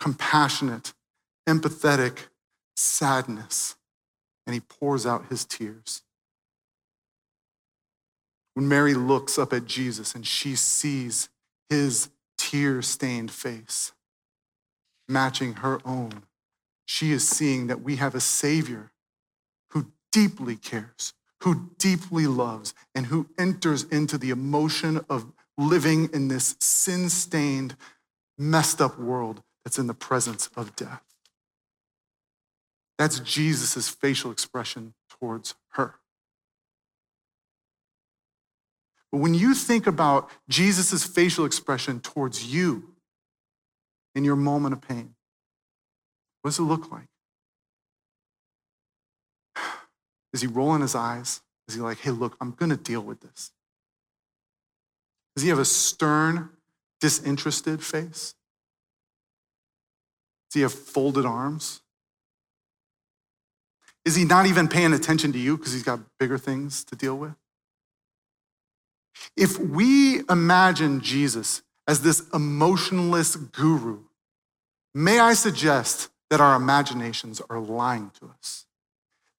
compassionate, 0.00 0.92
empathetic 1.48 2.18
sadness, 2.76 3.76
and 4.46 4.54
he 4.54 4.60
pours 4.60 5.06
out 5.06 5.26
his 5.28 5.44
tears. 5.44 6.02
When 8.54 8.68
Mary 8.68 8.94
looks 8.94 9.38
up 9.38 9.52
at 9.52 9.64
Jesus 9.64 10.14
and 10.14 10.26
she 10.26 10.54
sees 10.54 11.28
his 11.68 12.08
tear 12.38 12.82
stained 12.82 13.30
face 13.30 13.92
matching 15.08 15.54
her 15.54 15.80
own, 15.84 16.22
she 16.86 17.12
is 17.12 17.26
seeing 17.26 17.66
that 17.66 17.82
we 17.82 17.96
have 17.96 18.14
a 18.14 18.20
Savior 18.20 18.92
who 19.70 19.86
deeply 20.12 20.56
cares, 20.56 21.14
who 21.42 21.70
deeply 21.78 22.26
loves, 22.26 22.74
and 22.94 23.06
who 23.06 23.28
enters 23.38 23.84
into 23.84 24.18
the 24.18 24.30
emotion 24.30 25.04
of 25.08 25.32
living 25.58 26.08
in 26.12 26.28
this 26.28 26.56
sin 26.60 27.08
stained, 27.08 27.76
messed 28.38 28.80
up 28.80 28.98
world 28.98 29.42
that's 29.64 29.78
in 29.78 29.86
the 29.86 29.94
presence 29.94 30.50
of 30.56 30.76
death. 30.76 31.02
That's 32.98 33.18
Jesus' 33.20 33.88
facial 33.88 34.30
expression 34.30 34.94
towards 35.08 35.54
her. 35.70 35.96
But 39.10 39.18
when 39.18 39.34
you 39.34 39.54
think 39.54 39.86
about 39.86 40.28
Jesus' 40.48 41.04
facial 41.04 41.44
expression 41.44 42.00
towards 42.00 42.52
you 42.52 42.94
in 44.14 44.24
your 44.24 44.36
moment 44.36 44.74
of 44.74 44.82
pain, 44.82 45.14
what 46.42 46.50
does 46.50 46.58
it 46.58 46.62
look 46.62 46.90
like? 46.92 47.08
Is 50.32 50.40
he 50.40 50.46
rolling 50.46 50.82
his 50.82 50.94
eyes? 50.94 51.40
Is 51.68 51.74
he 51.74 51.80
like, 51.80 51.98
hey, 51.98 52.10
look, 52.10 52.36
I'm 52.40 52.52
going 52.52 52.70
to 52.70 52.76
deal 52.76 53.00
with 53.00 53.20
this? 53.20 53.50
Does 55.34 55.42
he 55.42 55.48
have 55.48 55.58
a 55.58 55.64
stern, 55.64 56.50
disinterested 57.00 57.82
face? 57.82 58.34
Does 60.48 60.54
he 60.54 60.60
have 60.60 60.72
folded 60.72 61.26
arms? 61.26 61.80
Is 64.04 64.16
he 64.16 64.24
not 64.24 64.46
even 64.46 64.68
paying 64.68 64.92
attention 64.92 65.32
to 65.32 65.38
you 65.38 65.56
because 65.56 65.72
he's 65.72 65.82
got 65.82 66.00
bigger 66.18 66.38
things 66.38 66.84
to 66.84 66.96
deal 66.96 67.16
with? 67.16 67.34
If 69.36 69.58
we 69.58 70.22
imagine 70.28 71.00
Jesus 71.00 71.62
as 71.86 72.02
this 72.02 72.22
emotionless 72.32 73.36
guru, 73.36 74.00
may 74.94 75.20
I 75.20 75.34
suggest 75.34 76.10
that 76.30 76.40
our 76.40 76.56
imaginations 76.56 77.40
are 77.48 77.60
lying 77.60 78.10
to 78.20 78.26
us? 78.26 78.66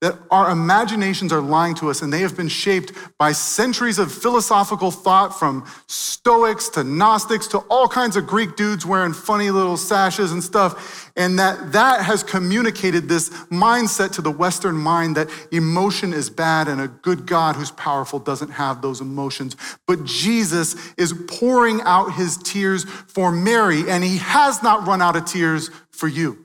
That 0.05 0.19
our 0.29 0.51
imaginations 0.51 1.33
are 1.33 1.41
lying 1.41 1.73
to 1.73 1.89
us 1.89 2.03
and 2.03 2.13
they 2.13 2.19
have 2.19 2.37
been 2.37 2.47
shaped 2.47 2.91
by 3.17 3.31
centuries 3.31 3.97
of 3.97 4.11
philosophical 4.11 4.91
thought 4.91 5.29
from 5.29 5.65
Stoics 5.87 6.69
to 6.69 6.83
Gnostics 6.83 7.47
to 7.47 7.57
all 7.71 7.87
kinds 7.87 8.15
of 8.15 8.27
Greek 8.27 8.55
dudes 8.55 8.85
wearing 8.85 9.13
funny 9.13 9.49
little 9.49 9.77
sashes 9.77 10.31
and 10.31 10.43
stuff. 10.43 11.11
And 11.15 11.39
that 11.39 11.71
that 11.71 12.05
has 12.05 12.21
communicated 12.21 13.09
this 13.09 13.29
mindset 13.49 14.11
to 14.11 14.21
the 14.21 14.29
Western 14.29 14.75
mind 14.75 15.17
that 15.17 15.27
emotion 15.51 16.13
is 16.13 16.29
bad 16.29 16.67
and 16.67 16.79
a 16.79 16.87
good 16.87 17.25
God 17.25 17.55
who's 17.55 17.71
powerful 17.71 18.19
doesn't 18.19 18.51
have 18.51 18.83
those 18.83 19.01
emotions. 19.01 19.55
But 19.87 20.05
Jesus 20.05 20.75
is 20.97 21.15
pouring 21.27 21.81
out 21.81 22.13
his 22.13 22.37
tears 22.37 22.83
for 22.83 23.31
Mary 23.31 23.89
and 23.89 24.03
he 24.03 24.17
has 24.17 24.61
not 24.61 24.85
run 24.85 25.01
out 25.01 25.15
of 25.15 25.25
tears 25.25 25.71
for 25.89 26.07
you. 26.07 26.44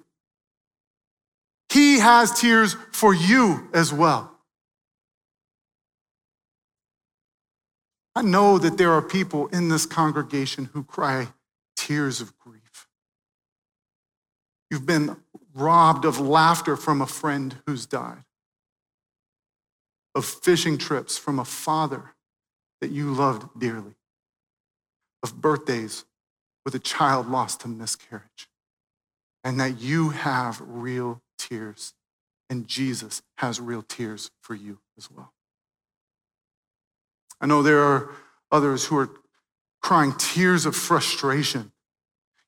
He 1.70 2.00
has 2.00 2.38
tears 2.38 2.76
for 2.92 3.14
you 3.14 3.68
as 3.72 3.92
well. 3.92 4.37
I 8.14 8.22
know 8.22 8.59
that 8.59 8.76
there 8.76 8.92
are 8.92 9.02
people 9.02 9.46
in 9.48 9.68
this 9.68 9.87
congregation 9.87 10.70
who 10.72 10.83
cry 10.83 11.28
tears 11.76 12.20
of 12.20 12.37
grief. 12.38 12.88
You've 14.70 14.85
been 14.85 15.16
robbed 15.54 16.04
of 16.04 16.18
laughter 16.18 16.76
from 16.76 17.00
a 17.00 17.06
friend 17.06 17.56
who's 17.66 17.87
died, 17.87 18.24
of 20.14 20.24
fishing 20.24 20.76
trips 20.76 21.16
from 21.16 21.38
a 21.38 21.44
father 21.44 22.14
that 22.80 22.90
you 22.90 23.12
loved 23.12 23.59
dearly, 23.59 23.94
of 25.22 25.40
birthdays 25.40 26.04
with 26.64 26.74
a 26.74 26.80
child 26.80 27.28
lost 27.28 27.61
to 27.61 27.68
miscarriage, 27.68 28.48
and 29.44 29.61
that 29.61 29.80
you 29.80 30.11
have 30.11 30.61
real 30.64 31.22
tears, 31.40 31.94
and 32.48 32.68
Jesus 32.68 33.22
has 33.38 33.61
real 33.61 33.83
tears 33.83 34.31
for 34.42 34.55
you 34.55 34.79
as 34.98 35.11
well. 35.11 35.33
I 37.40 37.46
know 37.46 37.62
there 37.62 37.81
are 37.81 38.11
others 38.53 38.85
who 38.85 38.98
are 38.98 39.11
crying 39.81 40.12
tears 40.18 40.66
of 40.66 40.76
frustration. 40.76 41.72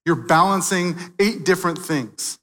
You're 0.05 0.17
balancing 0.17 0.97
eight 1.19 1.45
different 1.45 1.79
things 1.79 2.39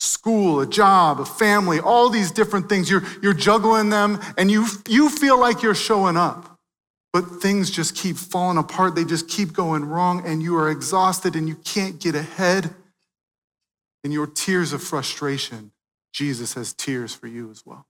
school, 0.00 0.60
a 0.60 0.66
job, 0.66 1.20
a 1.20 1.24
family, 1.24 1.80
all 1.80 2.08
these 2.08 2.30
different 2.30 2.68
things. 2.68 2.88
You're, 2.88 3.02
you're 3.20 3.34
juggling 3.34 3.90
them, 3.90 4.20
and 4.36 4.48
you, 4.48 4.66
you 4.86 5.10
feel 5.10 5.40
like 5.40 5.62
you're 5.62 5.74
showing 5.74 6.16
up. 6.16 6.56
But 7.12 7.22
things 7.42 7.68
just 7.68 7.96
keep 7.96 8.16
falling 8.16 8.58
apart. 8.58 8.94
They 8.94 9.04
just 9.04 9.28
keep 9.28 9.52
going 9.52 9.84
wrong, 9.84 10.24
and 10.24 10.40
you 10.40 10.56
are 10.56 10.70
exhausted 10.70 11.34
and 11.34 11.48
you 11.48 11.56
can't 11.56 11.98
get 11.98 12.14
ahead. 12.14 12.74
And 14.04 14.12
your 14.12 14.28
tears 14.28 14.72
of 14.72 14.82
frustration 14.82 15.72
Jesus 16.18 16.54
has 16.54 16.72
tears 16.72 17.14
for 17.14 17.28
you 17.28 17.48
as 17.48 17.64
well. 17.64 17.86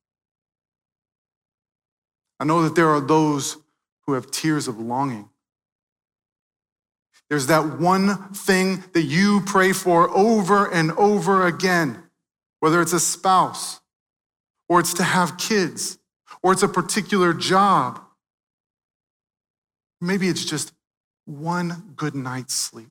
I 2.38 2.44
know 2.44 2.60
that 2.60 2.74
there 2.74 2.90
are 2.90 3.00
those 3.00 3.56
who 4.04 4.12
have 4.12 4.30
tears 4.30 4.68
of 4.68 4.78
longing. 4.78 5.30
There's 7.30 7.46
that 7.46 7.80
one 7.80 8.30
thing 8.34 8.84
that 8.92 9.04
you 9.04 9.40
pray 9.46 9.72
for 9.72 10.10
over 10.10 10.70
and 10.70 10.92
over 10.92 11.46
again, 11.46 12.02
whether 12.60 12.82
it's 12.82 12.92
a 12.92 13.00
spouse, 13.00 13.80
or 14.68 14.78
it's 14.78 14.92
to 14.94 15.04
have 15.04 15.38
kids, 15.38 15.98
or 16.42 16.52
it's 16.52 16.62
a 16.62 16.68
particular 16.68 17.32
job. 17.32 17.98
Maybe 20.02 20.28
it's 20.28 20.44
just 20.44 20.74
one 21.24 21.94
good 21.96 22.14
night's 22.14 22.52
sleep 22.52 22.90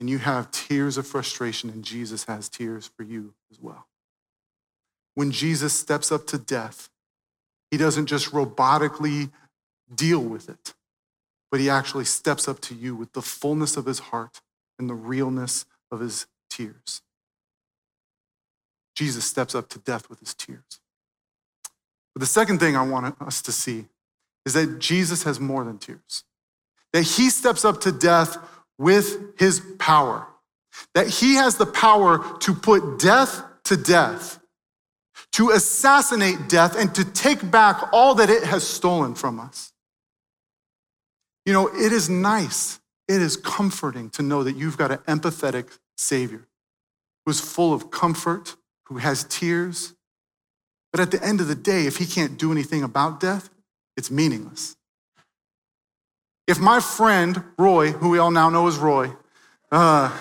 and 0.00 0.10
you 0.10 0.18
have 0.18 0.50
tears 0.50 0.98
of 0.98 1.06
frustration, 1.06 1.70
and 1.70 1.84
Jesus 1.84 2.24
has 2.24 2.48
tears 2.48 2.90
for 2.96 3.02
you 3.02 3.34
as 3.50 3.60
well. 3.60 3.86
When 5.14 5.30
Jesus 5.30 5.72
steps 5.72 6.12
up 6.12 6.26
to 6.28 6.38
death, 6.38 6.90
he 7.70 7.76
doesn't 7.76 8.06
just 8.06 8.32
robotically 8.32 9.30
deal 9.94 10.20
with 10.20 10.48
it, 10.48 10.74
but 11.50 11.60
he 11.60 11.70
actually 11.70 12.04
steps 12.04 12.46
up 12.48 12.60
to 12.60 12.74
you 12.74 12.94
with 12.94 13.12
the 13.12 13.22
fullness 13.22 13.76
of 13.76 13.86
his 13.86 13.98
heart 13.98 14.40
and 14.78 14.90
the 14.90 14.94
realness 14.94 15.64
of 15.90 16.00
his 16.00 16.26
tears. 16.50 17.02
Jesus 18.94 19.24
steps 19.24 19.54
up 19.54 19.68
to 19.70 19.78
death 19.78 20.08
with 20.10 20.20
his 20.20 20.34
tears. 20.34 20.80
But 22.14 22.20
the 22.20 22.26
second 22.26 22.60
thing 22.60 22.76
I 22.76 22.86
want 22.86 23.20
us 23.20 23.42
to 23.42 23.52
see 23.52 23.86
is 24.44 24.54
that 24.54 24.78
Jesus 24.78 25.24
has 25.24 25.38
more 25.38 25.64
than 25.64 25.78
tears, 25.78 26.24
that 26.92 27.02
he 27.02 27.30
steps 27.30 27.64
up 27.64 27.80
to 27.82 27.92
death 27.92 28.38
with 28.78 29.38
his 29.38 29.60
power, 29.78 30.26
that 30.94 31.08
he 31.08 31.34
has 31.34 31.56
the 31.56 31.66
power 31.66 32.38
to 32.40 32.54
put 32.54 32.98
death 32.98 33.42
to 33.64 33.76
death, 33.76 34.38
to 35.32 35.50
assassinate 35.50 36.48
death, 36.48 36.76
and 36.78 36.94
to 36.94 37.04
take 37.04 37.50
back 37.50 37.88
all 37.92 38.14
that 38.16 38.30
it 38.30 38.44
has 38.44 38.66
stolen 38.66 39.14
from 39.14 39.40
us. 39.40 39.72
You 41.44 41.52
know, 41.52 41.68
it 41.68 41.92
is 41.92 42.08
nice, 42.08 42.80
it 43.08 43.20
is 43.22 43.36
comforting 43.36 44.10
to 44.10 44.22
know 44.22 44.42
that 44.42 44.56
you've 44.56 44.76
got 44.76 44.90
an 44.90 44.98
empathetic 44.98 45.78
Savior 45.96 46.46
who's 47.24 47.40
full 47.40 47.72
of 47.74 47.90
comfort, 47.90 48.56
who 48.84 48.98
has 48.98 49.24
tears. 49.24 49.94
But 50.92 51.00
at 51.00 51.10
the 51.10 51.22
end 51.22 51.40
of 51.40 51.48
the 51.48 51.54
day, 51.54 51.86
if 51.86 51.96
he 51.96 52.06
can't 52.06 52.38
do 52.38 52.52
anything 52.52 52.82
about 52.82 53.20
death, 53.20 53.50
it's 53.96 54.10
meaningless. 54.10 54.75
If 56.46 56.60
my 56.60 56.80
friend 56.80 57.42
Roy, 57.58 57.92
who 57.92 58.10
we 58.10 58.18
all 58.18 58.30
now 58.30 58.50
know 58.50 58.68
as 58.68 58.76
Roy, 58.78 59.10
uh, 59.72 60.16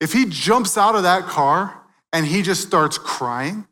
if 0.00 0.12
he 0.12 0.26
jumps 0.26 0.76
out 0.76 0.96
of 0.96 1.04
that 1.04 1.24
car 1.24 1.80
and 2.12 2.26
he 2.26 2.42
just 2.42 2.62
starts 2.62 2.98
crying, 2.98 3.66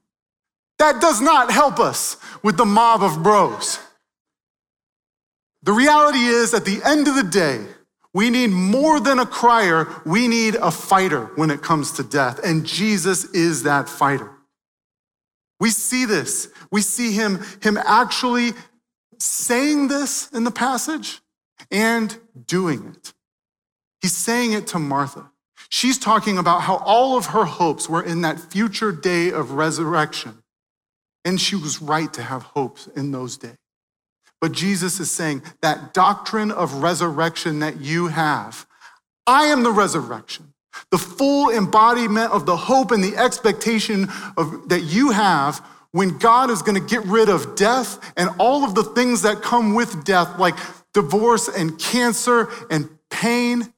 that 0.79 1.01
does 1.01 1.21
not 1.21 1.51
help 1.51 1.79
us 1.79 2.17
with 2.43 2.57
the 2.57 2.65
mob 2.65 3.03
of 3.03 3.23
bros. 3.23 3.79
The 5.63 5.73
reality 5.73 6.21
is, 6.21 6.55
at 6.55 6.65
the 6.65 6.81
end 6.85 7.09
of 7.09 7.17
the 7.17 7.25
day, 7.25 7.67
We 8.13 8.29
need 8.31 8.49
more 8.49 8.99
than 8.99 9.21
a 9.21 9.27
crier, 9.27 9.87
we 10.05 10.27
need 10.27 10.57
a 10.57 10.71
fighter 10.71 11.27
when 11.37 11.51
it 11.51 11.63
comes 11.63 11.93
to 11.93 12.03
death. 12.03 12.41
And 12.45 12.67
Jesus 12.67 13.25
is 13.27 13.63
that 13.63 13.89
fighter. 13.89 14.31
We 15.61 15.71
see 15.71 16.07
this. 16.07 16.49
We 16.73 16.81
see 16.81 17.13
him, 17.13 17.41
him 17.63 17.77
actually 17.77 18.53
saying 19.19 19.89
this 19.89 20.29
in 20.31 20.45
the 20.45 20.51
passage 20.51 21.21
and 21.71 22.17
doing 22.47 22.87
it. 22.87 23.13
He's 24.01 24.17
saying 24.17 24.53
it 24.53 24.67
to 24.69 24.79
Martha. 24.79 25.31
She's 25.69 25.99
talking 25.99 26.39
about 26.39 26.63
how 26.63 26.77
all 26.79 27.17
of 27.17 27.27
her 27.27 27.45
hopes 27.45 27.89
were 27.89 28.03
in 28.03 28.23
that 28.23 28.41
future 28.41 28.93
day 28.93 29.31
of 29.31 29.53
resurrection. 29.53 30.43
And 31.25 31.41
she 31.41 31.55
was 31.55 31.83
right 31.83 32.13
to 32.15 32.23
have 32.23 32.43
hopes 32.43 32.89
in 32.97 33.13
those 33.13 33.37
days. 33.37 33.57
But 34.41 34.53
Jesus 34.53 34.99
is 35.01 35.11
saying 35.11 35.43
that 35.61 35.93
doctrine 35.93 36.51
of 36.51 36.83
resurrection 36.83 37.59
that 37.59 37.81
you 37.81 38.09
have, 38.09 38.67
I 39.27 39.45
am 39.45 39.63
the 39.63 39.71
resurrection, 39.71 40.55
the 40.91 40.99
full 40.99 41.51
embodiment 41.51 42.33
of 42.33 42.47
the 42.47 42.57
hope 42.57 42.91
and 42.91 43.05
the 43.05 43.17
expectation 43.17 44.09
of, 44.39 44.71
that 44.71 44.81
you 44.81 45.11
have 45.11 45.65
when 45.93 46.19
God 46.19 46.51
is 46.51 46.63
going 46.63 46.81
to 46.81 46.87
get 46.87 47.05
rid 47.05 47.29
of 47.29 47.55
death 47.55 48.13
and 48.17 48.31
all 48.39 48.65
of 48.65 48.75
the 48.75 48.85
things 48.85 49.23
that 49.23 49.43
come 49.43 49.75
with 49.75 50.05
death, 50.05 50.39
like 50.39 50.57
divorce 50.95 51.49
and 51.49 51.79
cancer 51.79 52.49
and 52.71 52.89
pain. 53.11 53.73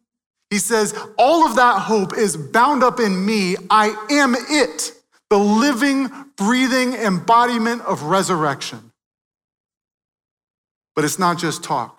He 0.50 0.58
says, 0.58 0.94
All 1.18 1.46
of 1.46 1.56
that 1.56 1.80
hope 1.80 2.16
is 2.16 2.36
bound 2.36 2.82
up 2.82 3.00
in 3.00 3.24
me. 3.24 3.56
I 3.70 3.88
am 4.10 4.34
it, 4.34 4.92
the 5.30 5.38
living, 5.38 6.10
breathing 6.36 6.94
embodiment 6.94 7.82
of 7.82 8.02
resurrection. 8.04 8.92
But 10.94 11.04
it's 11.04 11.18
not 11.18 11.38
just 11.38 11.64
talk. 11.64 11.98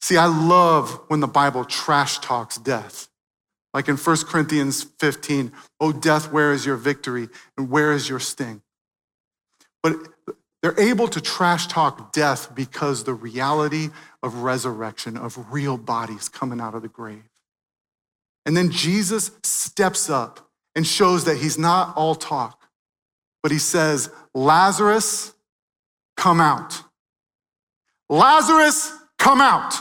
See, 0.00 0.16
I 0.16 0.26
love 0.26 1.00
when 1.08 1.20
the 1.20 1.26
Bible 1.26 1.64
trash 1.64 2.18
talks 2.18 2.56
death. 2.58 3.08
Like 3.72 3.88
in 3.88 3.96
1 3.96 4.16
Corinthians 4.26 4.84
15, 5.00 5.50
oh, 5.80 5.92
death, 5.92 6.30
where 6.30 6.52
is 6.52 6.64
your 6.64 6.76
victory? 6.76 7.28
And 7.58 7.68
where 7.68 7.92
is 7.92 8.08
your 8.08 8.20
sting? 8.20 8.62
But 9.82 9.96
they're 10.64 10.80
able 10.80 11.08
to 11.08 11.20
trash 11.20 11.66
talk 11.66 12.10
death 12.14 12.54
because 12.54 13.04
the 13.04 13.12
reality 13.12 13.90
of 14.22 14.36
resurrection, 14.36 15.14
of 15.14 15.52
real 15.52 15.76
bodies 15.76 16.30
coming 16.30 16.58
out 16.58 16.74
of 16.74 16.80
the 16.80 16.88
grave. 16.88 17.28
And 18.46 18.56
then 18.56 18.70
Jesus 18.70 19.30
steps 19.42 20.08
up 20.08 20.48
and 20.74 20.86
shows 20.86 21.26
that 21.26 21.36
he's 21.36 21.58
not 21.58 21.94
all 21.98 22.14
talk, 22.14 22.62
but 23.42 23.52
he 23.52 23.58
says, 23.58 24.08
Lazarus, 24.32 25.34
come 26.16 26.40
out. 26.40 26.82
Lazarus, 28.08 28.90
come 29.18 29.42
out. 29.42 29.74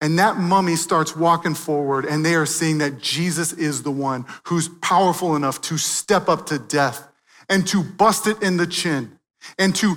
And 0.00 0.16
that 0.20 0.36
mummy 0.36 0.76
starts 0.76 1.16
walking 1.16 1.54
forward, 1.54 2.04
and 2.04 2.24
they 2.24 2.36
are 2.36 2.46
seeing 2.46 2.78
that 2.78 3.00
Jesus 3.00 3.52
is 3.52 3.82
the 3.82 3.90
one 3.90 4.26
who's 4.44 4.68
powerful 4.68 5.34
enough 5.34 5.60
to 5.62 5.76
step 5.76 6.28
up 6.28 6.46
to 6.46 6.60
death 6.60 7.08
and 7.48 7.66
to 7.66 7.82
bust 7.82 8.28
it 8.28 8.40
in 8.40 8.58
the 8.58 8.66
chin 8.68 9.18
and 9.58 9.74
to 9.76 9.96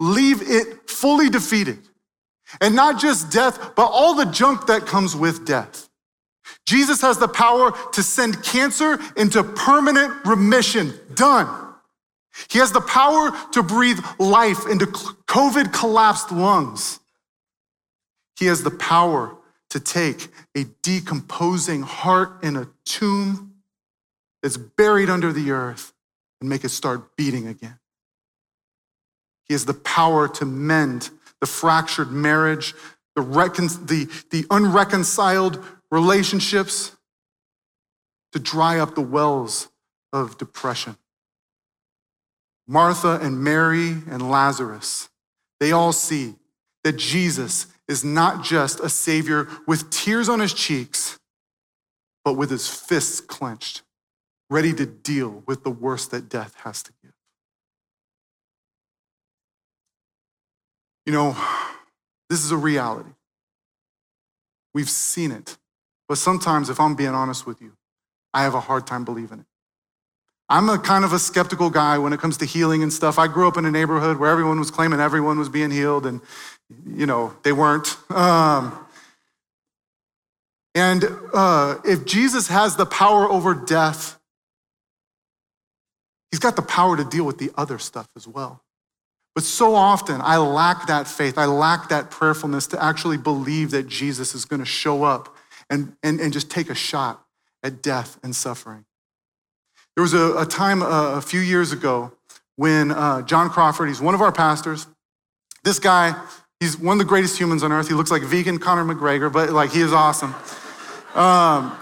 leave 0.00 0.42
it 0.42 0.88
fully 0.88 1.28
defeated. 1.28 1.78
And 2.60 2.74
not 2.74 3.00
just 3.00 3.30
death, 3.30 3.74
but 3.76 3.86
all 3.86 4.14
the 4.14 4.24
junk 4.24 4.66
that 4.66 4.86
comes 4.86 5.14
with 5.14 5.44
death. 5.44 5.88
Jesus 6.66 7.02
has 7.02 7.18
the 7.18 7.28
power 7.28 7.72
to 7.92 8.02
send 8.02 8.42
cancer 8.42 8.98
into 9.16 9.42
permanent 9.42 10.24
remission. 10.24 10.94
Done. 11.14 11.74
He 12.48 12.58
has 12.58 12.72
the 12.72 12.80
power 12.80 13.32
to 13.52 13.62
breathe 13.62 13.98
life 14.18 14.66
into 14.66 14.86
COVID 14.86 15.72
collapsed 15.72 16.30
lungs. 16.30 17.00
He 18.38 18.46
has 18.46 18.62
the 18.62 18.70
power 18.70 19.34
to 19.70 19.80
take 19.80 20.28
a 20.56 20.64
decomposing 20.82 21.82
heart 21.82 22.42
in 22.42 22.56
a 22.56 22.68
tomb 22.84 23.54
that's 24.42 24.56
buried 24.56 25.10
under 25.10 25.32
the 25.32 25.50
earth 25.50 25.92
and 26.40 26.48
make 26.48 26.64
it 26.64 26.70
start 26.70 27.16
beating 27.16 27.48
again. 27.48 27.78
He 29.48 29.54
has 29.54 29.64
the 29.64 29.74
power 29.74 30.28
to 30.28 30.44
mend 30.44 31.10
the 31.40 31.46
fractured 31.46 32.10
marriage, 32.10 32.74
the, 33.16 33.22
recon- 33.22 33.86
the, 33.86 34.08
the 34.30 34.44
unreconciled 34.50 35.64
relationships, 35.90 36.96
to 38.32 38.38
dry 38.38 38.78
up 38.78 38.94
the 38.94 39.00
wells 39.00 39.68
of 40.12 40.36
depression. 40.36 40.96
Martha 42.66 43.18
and 43.22 43.42
Mary 43.42 43.96
and 44.10 44.30
Lazarus, 44.30 45.08
they 45.60 45.72
all 45.72 45.92
see 45.92 46.34
that 46.84 46.96
Jesus 46.96 47.66
is 47.88 48.04
not 48.04 48.44
just 48.44 48.80
a 48.80 48.88
Savior 48.90 49.48
with 49.66 49.90
tears 49.90 50.28
on 50.28 50.40
his 50.40 50.52
cheeks, 50.52 51.18
but 52.24 52.34
with 52.34 52.50
his 52.50 52.68
fists 52.68 53.20
clenched, 53.20 53.82
ready 54.50 54.74
to 54.74 54.84
deal 54.84 55.42
with 55.46 55.64
the 55.64 55.70
worst 55.70 56.10
that 56.10 56.28
death 56.28 56.54
has 56.64 56.82
to 56.82 56.92
give. 57.02 57.07
You 61.08 61.14
know, 61.14 61.34
this 62.28 62.44
is 62.44 62.50
a 62.50 62.56
reality. 62.58 63.08
We've 64.74 64.90
seen 64.90 65.32
it. 65.32 65.56
But 66.06 66.18
sometimes, 66.18 66.68
if 66.68 66.78
I'm 66.78 66.96
being 66.96 67.14
honest 67.14 67.46
with 67.46 67.62
you, 67.62 67.72
I 68.34 68.42
have 68.42 68.52
a 68.52 68.60
hard 68.60 68.86
time 68.86 69.06
believing 69.06 69.38
it. 69.38 69.46
I'm 70.50 70.68
a 70.68 70.78
kind 70.78 71.06
of 71.06 71.14
a 71.14 71.18
skeptical 71.18 71.70
guy 71.70 71.96
when 71.96 72.12
it 72.12 72.20
comes 72.20 72.36
to 72.36 72.44
healing 72.44 72.82
and 72.82 72.92
stuff. 72.92 73.18
I 73.18 73.26
grew 73.26 73.48
up 73.48 73.56
in 73.56 73.64
a 73.64 73.70
neighborhood 73.70 74.18
where 74.18 74.30
everyone 74.30 74.58
was 74.58 74.70
claiming 74.70 75.00
everyone 75.00 75.38
was 75.38 75.48
being 75.48 75.70
healed, 75.70 76.04
and 76.04 76.20
you 76.86 77.06
know 77.06 77.32
they 77.42 77.52
weren't. 77.52 77.96
Um, 78.10 78.78
and 80.74 81.06
uh, 81.32 81.76
if 81.86 82.04
Jesus 82.04 82.48
has 82.48 82.76
the 82.76 82.84
power 82.84 83.26
over 83.26 83.54
death, 83.54 84.20
he's 86.30 86.40
got 86.40 86.54
the 86.54 86.60
power 86.60 86.98
to 86.98 87.04
deal 87.04 87.24
with 87.24 87.38
the 87.38 87.50
other 87.56 87.78
stuff 87.78 88.10
as 88.14 88.28
well. 88.28 88.62
But 89.38 89.44
so 89.44 89.76
often, 89.76 90.20
I 90.20 90.38
lack 90.38 90.88
that 90.88 91.06
faith. 91.06 91.38
I 91.38 91.44
lack 91.44 91.90
that 91.90 92.10
prayerfulness 92.10 92.66
to 92.70 92.82
actually 92.82 93.18
believe 93.18 93.70
that 93.70 93.86
Jesus 93.86 94.34
is 94.34 94.44
going 94.44 94.58
to 94.58 94.66
show 94.66 95.04
up 95.04 95.32
and, 95.70 95.94
and, 96.02 96.18
and 96.18 96.32
just 96.32 96.50
take 96.50 96.68
a 96.68 96.74
shot 96.74 97.24
at 97.62 97.80
death 97.80 98.18
and 98.24 98.34
suffering. 98.34 98.84
There 99.94 100.02
was 100.02 100.12
a, 100.12 100.38
a 100.38 100.44
time 100.44 100.82
uh, 100.82 101.12
a 101.12 101.20
few 101.20 101.38
years 101.38 101.70
ago 101.70 102.10
when 102.56 102.90
uh, 102.90 103.22
John 103.22 103.48
Crawford, 103.48 103.86
he's 103.86 104.00
one 104.00 104.12
of 104.12 104.20
our 104.20 104.32
pastors. 104.32 104.88
This 105.62 105.78
guy, 105.78 106.20
he's 106.58 106.76
one 106.76 106.94
of 106.94 106.98
the 106.98 107.08
greatest 107.08 107.38
humans 107.38 107.62
on 107.62 107.70
earth. 107.70 107.86
He 107.86 107.94
looks 107.94 108.10
like 108.10 108.22
vegan 108.22 108.58
Conor 108.58 108.92
McGregor, 108.92 109.32
but 109.32 109.50
like 109.50 109.70
he 109.70 109.82
is 109.82 109.92
awesome. 109.92 110.34
Um, 111.14 111.78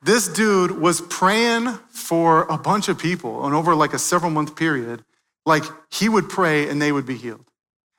this 0.00 0.28
dude 0.28 0.70
was 0.70 1.00
praying 1.00 1.74
for 1.90 2.44
a 2.44 2.56
bunch 2.56 2.88
of 2.88 3.00
people 3.00 3.46
and 3.46 3.52
over 3.52 3.74
like 3.74 3.94
a 3.94 3.98
several 3.98 4.30
month 4.30 4.54
period. 4.54 5.04
Like 5.46 5.64
he 5.90 6.08
would 6.08 6.28
pray 6.28 6.68
and 6.68 6.80
they 6.80 6.92
would 6.92 7.06
be 7.06 7.16
healed. 7.16 7.44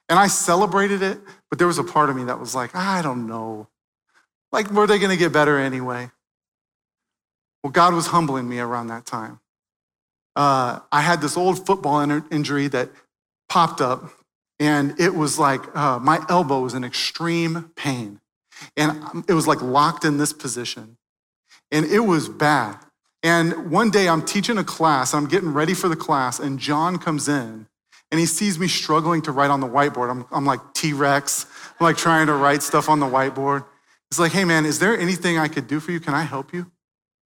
And 0.09 0.19
I 0.19 0.27
celebrated 0.27 1.01
it, 1.01 1.19
but 1.49 1.57
there 1.57 1.67
was 1.67 1.79
a 1.79 1.83
part 1.83 2.09
of 2.09 2.15
me 2.15 2.25
that 2.25 2.39
was 2.39 2.53
like, 2.53 2.75
I 2.75 3.01
don't 3.01 3.27
know. 3.27 3.67
Like, 4.51 4.69
were 4.71 4.87
they 4.87 4.99
going 4.99 5.11
to 5.11 5.17
get 5.17 5.33
better 5.33 5.57
anyway? 5.57 6.11
Well, 7.63 7.71
God 7.71 7.93
was 7.93 8.07
humbling 8.07 8.47
me 8.47 8.59
around 8.59 8.87
that 8.87 9.05
time 9.05 9.39
uh, 10.35 10.79
I 10.91 11.01
had 11.01 11.21
this 11.21 11.37
old 11.37 11.65
football 11.65 12.01
injury 12.31 12.67
that 12.69 12.89
popped 13.47 13.81
up, 13.81 14.11
and 14.59 14.99
it 14.99 15.15
was 15.15 15.39
like 15.39 15.75
uh, 15.75 15.99
my 15.99 16.23
elbow 16.29 16.61
was 16.61 16.73
in 16.73 16.83
extreme 16.83 17.71
pain. 17.75 18.19
And 18.77 19.23
it 19.27 19.33
was 19.33 19.47
like 19.47 19.61
locked 19.61 20.05
in 20.05 20.17
this 20.17 20.31
position. 20.31 20.97
And 21.71 21.85
it 21.85 21.99
was 21.99 22.29
bad. 22.29 22.77
And 23.25 23.71
one 23.71 23.89
day 23.89 24.07
I'm 24.07 24.23
teaching 24.23 24.59
a 24.59 24.63
class, 24.63 25.15
I'm 25.15 25.25
getting 25.25 25.51
ready 25.51 25.73
for 25.73 25.89
the 25.89 25.95
class, 25.95 26.39
and 26.39 26.59
John 26.59 26.99
comes 26.99 27.27
in 27.27 27.65
and 28.11 28.19
he 28.19 28.27
sees 28.27 28.59
me 28.59 28.67
struggling 28.67 29.23
to 29.23 29.31
write 29.31 29.49
on 29.49 29.61
the 29.61 29.67
whiteboard. 29.67 30.11
I'm, 30.11 30.27
I'm 30.31 30.45
like 30.45 30.59
T 30.75 30.93
Rex, 30.93 31.47
I'm 31.79 31.83
like 31.83 31.97
trying 31.97 32.27
to 32.27 32.33
write 32.33 32.61
stuff 32.61 32.87
on 32.87 32.99
the 32.99 33.07
whiteboard. 33.07 33.65
He's 34.11 34.19
like, 34.19 34.31
hey 34.31 34.45
man, 34.45 34.63
is 34.63 34.77
there 34.77 34.95
anything 34.95 35.39
I 35.39 35.47
could 35.47 35.65
do 35.65 35.79
for 35.79 35.91
you? 35.91 35.99
Can 35.99 36.13
I 36.13 36.21
help 36.21 36.53
you? 36.53 36.59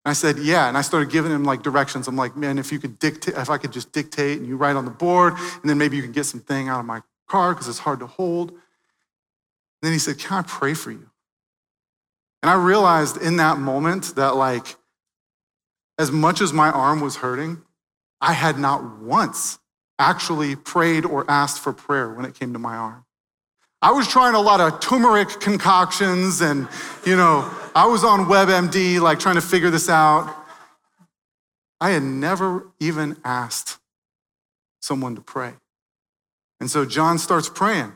And 0.06 0.12
I 0.12 0.14
said, 0.14 0.40
yeah. 0.40 0.70
And 0.70 0.78
I 0.78 0.82
started 0.84 1.10
giving 1.12 1.34
him 1.34 1.44
like 1.44 1.64
directions. 1.64 2.08
I'm 2.08 2.16
like, 2.16 2.38
man, 2.38 2.58
if 2.60 2.72
you 2.72 2.80
could 2.80 2.98
dictate, 2.98 3.36
if 3.36 3.50
I 3.50 3.58
could 3.58 3.74
just 3.74 3.92
dictate 3.92 4.38
and 4.38 4.48
you 4.48 4.56
write 4.56 4.78
on 4.78 4.86
the 4.86 4.92
board, 4.92 5.34
and 5.34 5.70
then 5.70 5.78
maybe 5.78 5.98
you 5.98 6.04
can 6.04 6.14
get 6.14 6.24
something 6.24 6.70
out 6.70 6.80
of 6.80 6.86
my 6.86 7.02
car 7.28 7.54
because 7.54 7.68
it's 7.68 7.80
hard 7.80 8.00
to 8.00 8.08
hold. 8.08 8.52
And 8.52 8.60
then 9.82 9.92
he 9.92 10.00
said, 10.00 10.18
can 10.18 10.38
I 10.38 10.42
pray 10.44 10.76
for 10.76 10.92
you? 10.92 11.10
And 12.42 12.50
I 12.50 12.54
realized 12.54 13.18
in 13.22 13.36
that 13.36 13.58
moment 13.58 14.16
that 14.16 14.38
like, 14.38 14.78
as 16.00 16.12
much 16.12 16.40
as 16.40 16.54
my 16.54 16.72
arm 16.72 17.02
was 17.02 17.18
hurting, 17.18 17.62
I 18.22 18.32
had 18.34 18.58
not 18.58 19.00
once 19.00 19.60
actually 20.00 20.56
prayed 20.56 21.06
or 21.06 21.30
asked 21.30 21.60
for 21.60 21.74
prayer 21.74 22.10
when 22.10 22.26
it 22.26 22.34
came 22.34 22.54
to 22.54 22.60
my 22.60 22.78
arm. 22.78 23.06
I 23.82 23.92
was 23.92 24.08
trying 24.08 24.34
a 24.34 24.40
lot 24.40 24.62
of 24.62 24.80
turmeric 24.80 25.42
concoctions 25.42 26.42
and, 26.42 26.68
you 27.06 27.18
know, 27.18 27.50
I 27.76 27.86
was 27.86 28.04
on 28.04 28.26
WebMD, 28.26 29.00
like 29.02 29.20
trying 29.20 29.36
to 29.36 29.42
figure 29.42 29.70
this 29.70 29.90
out. 29.90 30.34
I 31.82 31.92
had 31.92 32.04
never 32.04 32.68
even 32.80 33.18
asked 33.24 33.78
someone 34.82 35.16
to 35.16 35.22
pray. 35.22 35.54
And 36.62 36.72
so 36.72 36.86
John 36.86 37.18
starts 37.20 37.50
praying. 37.50 37.92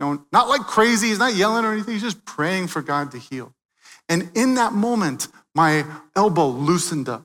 You 0.00 0.06
know, 0.06 0.24
not 0.32 0.48
like 0.48 0.62
crazy, 0.62 1.08
he's 1.08 1.18
not 1.18 1.34
yelling 1.34 1.64
or 1.64 1.72
anything, 1.72 1.94
he's 1.94 2.02
just 2.02 2.24
praying 2.24 2.68
for 2.68 2.80
God 2.80 3.10
to 3.10 3.18
heal. 3.18 3.52
And 4.08 4.30
in 4.34 4.54
that 4.54 4.72
moment, 4.72 5.28
my 5.54 5.84
elbow 6.16 6.46
loosened 6.46 7.08
up. 7.08 7.24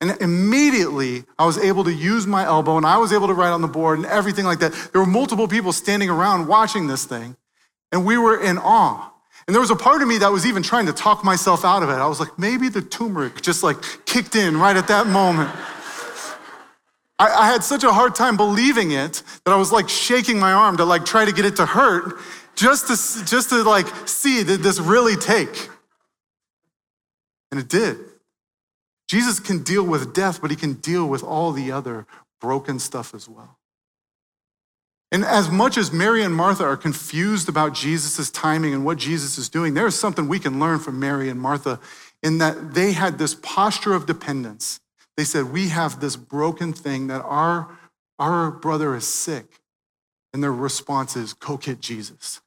And 0.00 0.16
immediately 0.20 1.24
I 1.38 1.46
was 1.46 1.58
able 1.58 1.84
to 1.84 1.92
use 1.92 2.26
my 2.26 2.44
elbow 2.44 2.76
and 2.76 2.86
I 2.86 2.98
was 2.98 3.12
able 3.12 3.26
to 3.28 3.34
write 3.34 3.50
on 3.50 3.62
the 3.62 3.68
board 3.68 3.98
and 3.98 4.06
everything 4.06 4.44
like 4.44 4.58
that. 4.60 4.72
There 4.92 5.00
were 5.00 5.06
multiple 5.06 5.48
people 5.48 5.72
standing 5.72 6.10
around 6.10 6.46
watching 6.46 6.86
this 6.86 7.04
thing, 7.04 7.36
and 7.92 8.04
we 8.04 8.18
were 8.18 8.40
in 8.40 8.58
awe. 8.58 9.10
And 9.46 9.54
there 9.54 9.60
was 9.60 9.70
a 9.70 9.76
part 9.76 10.02
of 10.02 10.08
me 10.08 10.18
that 10.18 10.30
was 10.30 10.46
even 10.46 10.62
trying 10.62 10.86
to 10.86 10.92
talk 10.92 11.24
myself 11.24 11.64
out 11.64 11.82
of 11.82 11.88
it. 11.88 11.94
I 11.94 12.06
was 12.06 12.20
like, 12.20 12.38
maybe 12.38 12.68
the 12.68 12.82
turmeric 12.82 13.40
just 13.40 13.62
like 13.62 13.78
kicked 14.04 14.36
in 14.36 14.56
right 14.56 14.76
at 14.76 14.86
that 14.88 15.06
moment. 15.06 15.50
I, 17.18 17.28
I 17.28 17.46
had 17.46 17.64
such 17.64 17.82
a 17.82 17.92
hard 17.92 18.14
time 18.14 18.36
believing 18.36 18.92
it 18.92 19.22
that 19.44 19.52
I 19.52 19.56
was 19.56 19.72
like 19.72 19.88
shaking 19.88 20.38
my 20.38 20.52
arm 20.52 20.76
to 20.76 20.84
like 20.84 21.04
try 21.04 21.24
to 21.24 21.32
get 21.32 21.44
it 21.44 21.56
to 21.56 21.66
hurt 21.66 22.18
just 22.54 22.86
to, 22.88 23.24
just 23.24 23.48
to 23.50 23.62
like 23.62 23.86
see 24.06 24.44
did 24.44 24.60
this 24.60 24.78
really 24.78 25.16
take? 25.16 25.68
And 27.50 27.60
it 27.60 27.68
did. 27.68 27.98
Jesus 29.08 29.40
can 29.40 29.62
deal 29.62 29.82
with 29.82 30.14
death, 30.14 30.40
but 30.40 30.50
he 30.50 30.56
can 30.56 30.74
deal 30.74 31.06
with 31.06 31.24
all 31.24 31.52
the 31.52 31.72
other 31.72 32.06
broken 32.40 32.78
stuff 32.78 33.14
as 33.14 33.28
well. 33.28 33.58
And 35.12 35.24
as 35.24 35.50
much 35.50 35.76
as 35.76 35.92
Mary 35.92 36.22
and 36.22 36.34
Martha 36.34 36.64
are 36.64 36.76
confused 36.76 37.48
about 37.48 37.74
Jesus' 37.74 38.30
timing 38.30 38.72
and 38.72 38.84
what 38.84 38.98
Jesus 38.98 39.38
is 39.38 39.48
doing, 39.48 39.74
there 39.74 39.86
is 39.86 39.98
something 39.98 40.28
we 40.28 40.38
can 40.38 40.60
learn 40.60 40.78
from 40.78 41.00
Mary 41.00 41.28
and 41.28 41.40
Martha 41.40 41.80
in 42.22 42.38
that 42.38 42.74
they 42.74 42.92
had 42.92 43.18
this 43.18 43.34
posture 43.34 43.94
of 43.94 44.06
dependence. 44.06 44.78
They 45.16 45.24
said, 45.24 45.52
We 45.52 45.68
have 45.68 46.00
this 46.00 46.14
broken 46.14 46.72
thing 46.72 47.08
that 47.08 47.22
our, 47.22 47.76
our 48.18 48.50
brother 48.50 48.94
is 48.94 49.06
sick. 49.06 49.60
And 50.32 50.42
their 50.42 50.52
response 50.52 51.16
is, 51.16 51.32
Go 51.32 51.56
get 51.56 51.80
Jesus. 51.80 52.40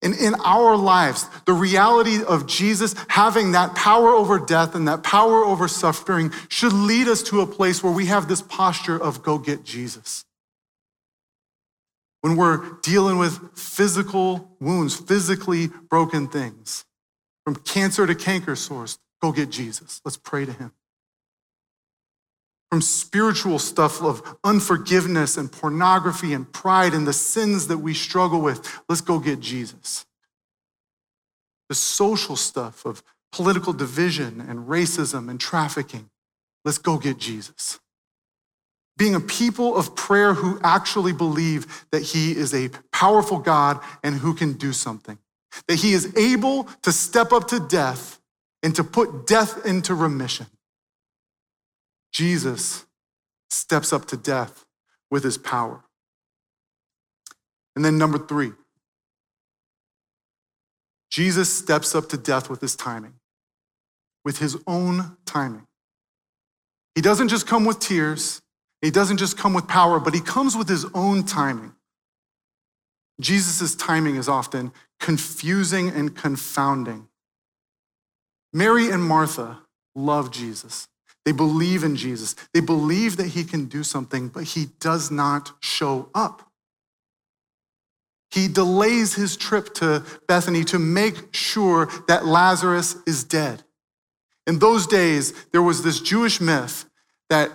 And 0.00 0.14
in 0.14 0.34
our 0.44 0.76
lives, 0.76 1.26
the 1.44 1.52
reality 1.52 2.22
of 2.22 2.46
Jesus 2.46 2.94
having 3.08 3.52
that 3.52 3.74
power 3.74 4.10
over 4.10 4.38
death 4.38 4.74
and 4.74 4.86
that 4.86 5.02
power 5.02 5.44
over 5.44 5.66
suffering 5.66 6.32
should 6.48 6.72
lead 6.72 7.08
us 7.08 7.22
to 7.24 7.40
a 7.40 7.46
place 7.46 7.82
where 7.82 7.92
we 7.92 8.06
have 8.06 8.28
this 8.28 8.42
posture 8.42 9.00
of 9.00 9.22
go 9.22 9.38
get 9.38 9.64
Jesus. 9.64 10.24
When 12.20 12.36
we're 12.36 12.78
dealing 12.82 13.18
with 13.18 13.58
physical 13.58 14.56
wounds, 14.60 14.94
physically 14.94 15.68
broken 15.88 16.28
things, 16.28 16.84
from 17.44 17.56
cancer 17.56 18.06
to 18.06 18.14
canker 18.14 18.54
sores, 18.54 18.98
go 19.20 19.32
get 19.32 19.50
Jesus. 19.50 20.00
Let's 20.04 20.16
pray 20.16 20.44
to 20.44 20.52
him 20.52 20.72
from 22.70 22.82
spiritual 22.82 23.58
stuff 23.58 24.02
of 24.02 24.36
unforgiveness 24.44 25.36
and 25.36 25.50
pornography 25.50 26.34
and 26.34 26.52
pride 26.52 26.92
and 26.92 27.06
the 27.06 27.12
sins 27.12 27.68
that 27.68 27.78
we 27.78 27.94
struggle 27.94 28.40
with. 28.40 28.80
Let's 28.88 29.00
go 29.00 29.18
get 29.18 29.40
Jesus. 29.40 30.04
The 31.68 31.74
social 31.74 32.36
stuff 32.36 32.84
of 32.84 33.02
political 33.32 33.72
division 33.72 34.40
and 34.40 34.68
racism 34.68 35.30
and 35.30 35.40
trafficking. 35.40 36.10
Let's 36.64 36.78
go 36.78 36.98
get 36.98 37.18
Jesus. 37.18 37.78
Being 38.96 39.14
a 39.14 39.20
people 39.20 39.76
of 39.76 39.94
prayer 39.94 40.34
who 40.34 40.60
actually 40.62 41.12
believe 41.12 41.86
that 41.92 42.02
He 42.02 42.32
is 42.32 42.52
a 42.52 42.70
powerful 42.92 43.38
God 43.38 43.80
and 44.02 44.16
who 44.16 44.34
can 44.34 44.54
do 44.54 44.72
something, 44.72 45.18
that 45.68 45.76
He 45.76 45.92
is 45.92 46.14
able 46.16 46.64
to 46.82 46.92
step 46.92 47.32
up 47.32 47.48
to 47.48 47.60
death 47.60 48.20
and 48.62 48.74
to 48.74 48.84
put 48.84 49.26
death 49.26 49.64
into 49.64 49.94
remission. 49.94 50.46
Jesus 52.12 52.86
steps 53.50 53.92
up 53.92 54.06
to 54.06 54.16
death 54.16 54.64
with 55.10 55.24
his 55.24 55.38
power. 55.38 55.84
And 57.76 57.84
then, 57.84 57.96
number 57.96 58.18
three, 58.18 58.52
Jesus 61.10 61.52
steps 61.52 61.94
up 61.94 62.08
to 62.10 62.16
death 62.16 62.50
with 62.50 62.60
his 62.60 62.76
timing, 62.76 63.14
with 64.24 64.38
his 64.38 64.56
own 64.66 65.16
timing. 65.24 65.66
He 66.94 67.00
doesn't 67.00 67.28
just 67.28 67.46
come 67.46 67.64
with 67.64 67.78
tears, 67.78 68.42
he 68.82 68.90
doesn't 68.90 69.18
just 69.18 69.38
come 69.38 69.54
with 69.54 69.66
power, 69.68 70.00
but 70.00 70.14
he 70.14 70.20
comes 70.20 70.56
with 70.56 70.68
his 70.68 70.86
own 70.94 71.24
timing. 71.24 71.74
Jesus' 73.20 73.74
timing 73.74 74.16
is 74.16 74.28
often 74.28 74.72
confusing 75.00 75.88
and 75.88 76.14
confounding. 76.14 77.08
Mary 78.52 78.90
and 78.90 79.02
Martha 79.02 79.60
love 79.94 80.30
Jesus. 80.30 80.88
They 81.24 81.32
believe 81.32 81.84
in 81.84 81.96
Jesus. 81.96 82.34
They 82.54 82.60
believe 82.60 83.16
that 83.18 83.28
he 83.28 83.44
can 83.44 83.66
do 83.66 83.82
something, 83.82 84.28
but 84.28 84.44
he 84.44 84.66
does 84.80 85.10
not 85.10 85.52
show 85.60 86.10
up. 86.14 86.48
He 88.30 88.48
delays 88.48 89.14
his 89.14 89.36
trip 89.36 89.74
to 89.74 90.04
Bethany 90.26 90.64
to 90.64 90.78
make 90.78 91.34
sure 91.34 91.88
that 92.08 92.26
Lazarus 92.26 92.96
is 93.06 93.24
dead. 93.24 93.62
In 94.46 94.58
those 94.58 94.86
days, 94.86 95.32
there 95.52 95.62
was 95.62 95.82
this 95.82 96.00
Jewish 96.00 96.40
myth 96.40 96.86
that 97.30 97.50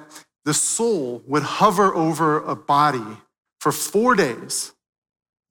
the 0.45 0.53
soul 0.53 1.23
would 1.25 1.43
hover 1.43 1.93
over 1.95 2.43
a 2.43 2.55
body 2.55 3.17
for 3.59 3.71
four 3.71 4.15
days 4.15 4.73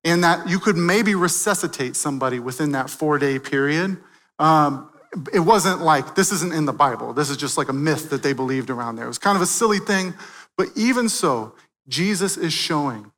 and 0.05 0.23
that 0.23 0.49
you 0.49 0.59
could 0.59 0.77
maybe 0.77 1.15
resuscitate 1.15 1.97
somebody 1.97 2.39
within 2.39 2.73
that 2.73 2.91
four 2.91 3.19
day 3.19 3.39
period. 3.39 3.97
Um, 4.39 4.92
it 5.33 5.41
wasn't 5.41 5.83
like, 5.83 6.15
this 6.15 6.33
isn't 6.33 6.55
in 6.55 6.65
the 6.65 6.73
Bible. 6.73 7.13
This 7.13 7.31
is 7.31 7.37
just 7.37 7.59
like 7.59 7.69
a 7.69 7.73
myth 7.73 8.11
that 8.11 8.23
they 8.23 8.33
believed 8.33 8.71
around 8.71 8.97
there. 8.97 9.05
It 9.05 9.09
was 9.09 9.19
kind 9.19 9.37
of 9.37 9.43
a 9.43 9.47
silly 9.47 9.79
thing. 9.79 10.15
But 10.57 10.69
even 10.77 11.09
so, 11.09 11.55
Jesus 11.89 12.37
is 12.37 12.53
showing 12.53 13.11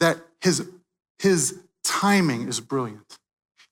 that 0.00 0.18
his, 0.40 0.68
his 1.18 1.58
timing 1.84 2.48
is 2.48 2.60
brilliant. 2.60 3.18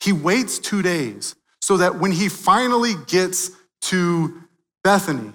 He 0.00 0.12
waits 0.12 0.58
two 0.58 0.82
days 0.82 1.35
so 1.61 1.76
that 1.76 1.98
when 1.98 2.12
he 2.12 2.28
finally 2.28 2.94
gets 3.06 3.50
to 3.82 4.42
Bethany, 4.85 5.32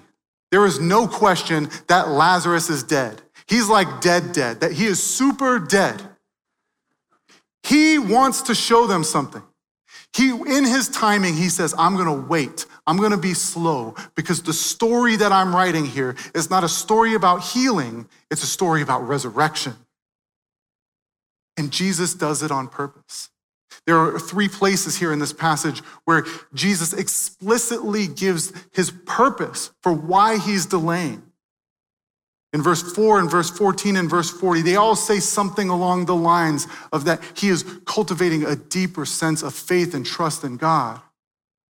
there 0.50 0.64
is 0.64 0.80
no 0.80 1.06
question 1.06 1.68
that 1.88 2.08
Lazarus 2.08 2.70
is 2.70 2.82
dead. 2.82 3.20
He's 3.46 3.68
like 3.68 4.00
dead, 4.00 4.32
dead, 4.32 4.60
that 4.60 4.72
he 4.72 4.86
is 4.86 5.02
super 5.02 5.58
dead. 5.58 6.02
He 7.62 7.98
wants 7.98 8.42
to 8.42 8.54
show 8.54 8.86
them 8.86 9.04
something. 9.04 9.42
He, 10.16 10.30
in 10.30 10.64
his 10.64 10.88
timing, 10.88 11.34
he 11.34 11.48
says, 11.48 11.74
I'm 11.78 11.94
going 11.94 12.06
to 12.06 12.26
wait. 12.28 12.66
I'm 12.86 12.96
going 12.96 13.12
to 13.12 13.16
be 13.16 13.34
slow 13.34 13.94
because 14.14 14.42
the 14.42 14.52
story 14.52 15.16
that 15.16 15.32
I'm 15.32 15.54
writing 15.54 15.84
here 15.84 16.16
is 16.34 16.50
not 16.50 16.64
a 16.64 16.68
story 16.68 17.14
about 17.14 17.42
healing, 17.42 18.08
it's 18.30 18.42
a 18.42 18.46
story 18.46 18.82
about 18.82 19.06
resurrection. 19.06 19.74
And 21.56 21.70
Jesus 21.70 22.14
does 22.14 22.42
it 22.42 22.50
on 22.50 22.68
purpose. 22.68 23.30
There 23.86 23.98
are 23.98 24.18
three 24.18 24.48
places 24.48 24.98
here 24.98 25.12
in 25.12 25.18
this 25.18 25.32
passage 25.32 25.80
where 26.04 26.24
Jesus 26.54 26.92
explicitly 26.92 28.06
gives 28.06 28.52
his 28.72 28.90
purpose 28.90 29.70
for 29.82 29.92
why 29.92 30.38
he's 30.38 30.66
delaying. 30.66 31.22
In 32.52 32.62
verse 32.62 32.82
4 32.94 33.20
and 33.20 33.30
verse 33.30 33.50
14 33.50 33.96
and 33.96 34.08
verse 34.08 34.30
40, 34.30 34.62
they 34.62 34.76
all 34.76 34.96
say 34.96 35.20
something 35.20 35.68
along 35.68 36.06
the 36.06 36.16
lines 36.16 36.66
of 36.92 37.04
that 37.04 37.20
he 37.34 37.48
is 37.48 37.62
cultivating 37.84 38.44
a 38.44 38.56
deeper 38.56 39.04
sense 39.04 39.42
of 39.42 39.54
faith 39.54 39.94
and 39.94 40.06
trust 40.06 40.44
in 40.44 40.56
God, 40.56 41.00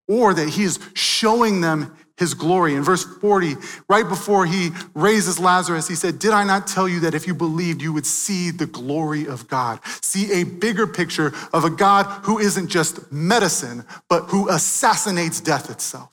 or 0.07 0.33
that 0.35 0.51
he 0.51 0.63
is 0.63 0.79
showing 0.95 1.61
them 1.61 1.97
his 2.17 2.35
glory. 2.35 2.75
In 2.75 2.83
verse 2.83 3.05
40, 3.05 3.55
right 3.89 4.09
before 4.09 4.47
he 4.47 4.71
raises 4.95 5.39
Lazarus, 5.39 5.89
he 5.89 5.95
said, 5.97 6.19
Did 6.19 6.31
I 6.31 6.45
not 6.45 6.67
tell 6.67 6.89
you 6.89 7.01
that 7.01 7.15
if 7.15 7.27
you 7.27 7.35
believed, 7.35 7.83
you 7.83 7.93
would 7.93 8.07
see 8.07 8.51
the 8.51 8.67
glory 8.67 9.27
of 9.27 9.49
God? 9.49 9.81
See 10.03 10.41
a 10.41 10.45
bigger 10.45 10.87
picture 10.87 11.33
of 11.53 11.65
a 11.65 11.71
God 11.71 12.05
who 12.25 12.39
isn't 12.39 12.69
just 12.69 13.11
medicine, 13.11 13.85
but 14.09 14.25
who 14.27 14.49
assassinates 14.49 15.41
death 15.41 15.71
itself. 15.71 16.11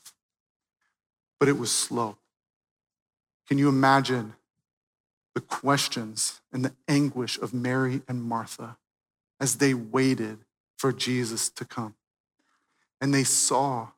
But 1.39 1.49
it 1.49 1.57
was 1.57 1.71
slow. 1.71 2.17
Can 3.47 3.57
you 3.57 3.69
imagine 3.69 4.33
the 5.35 5.41
questions 5.41 6.41
and 6.51 6.65
the 6.65 6.73
anguish 6.87 7.37
of 7.37 7.53
Mary 7.53 8.01
and 8.07 8.23
Martha 8.23 8.77
as 9.39 9.57
they 9.57 9.73
waited 9.73 10.39
for 10.77 10.91
Jesus 10.91 11.49
to 11.49 11.65
come. 11.65 11.93
And 13.01 13.13
they 13.13 13.25
saw 13.25 13.89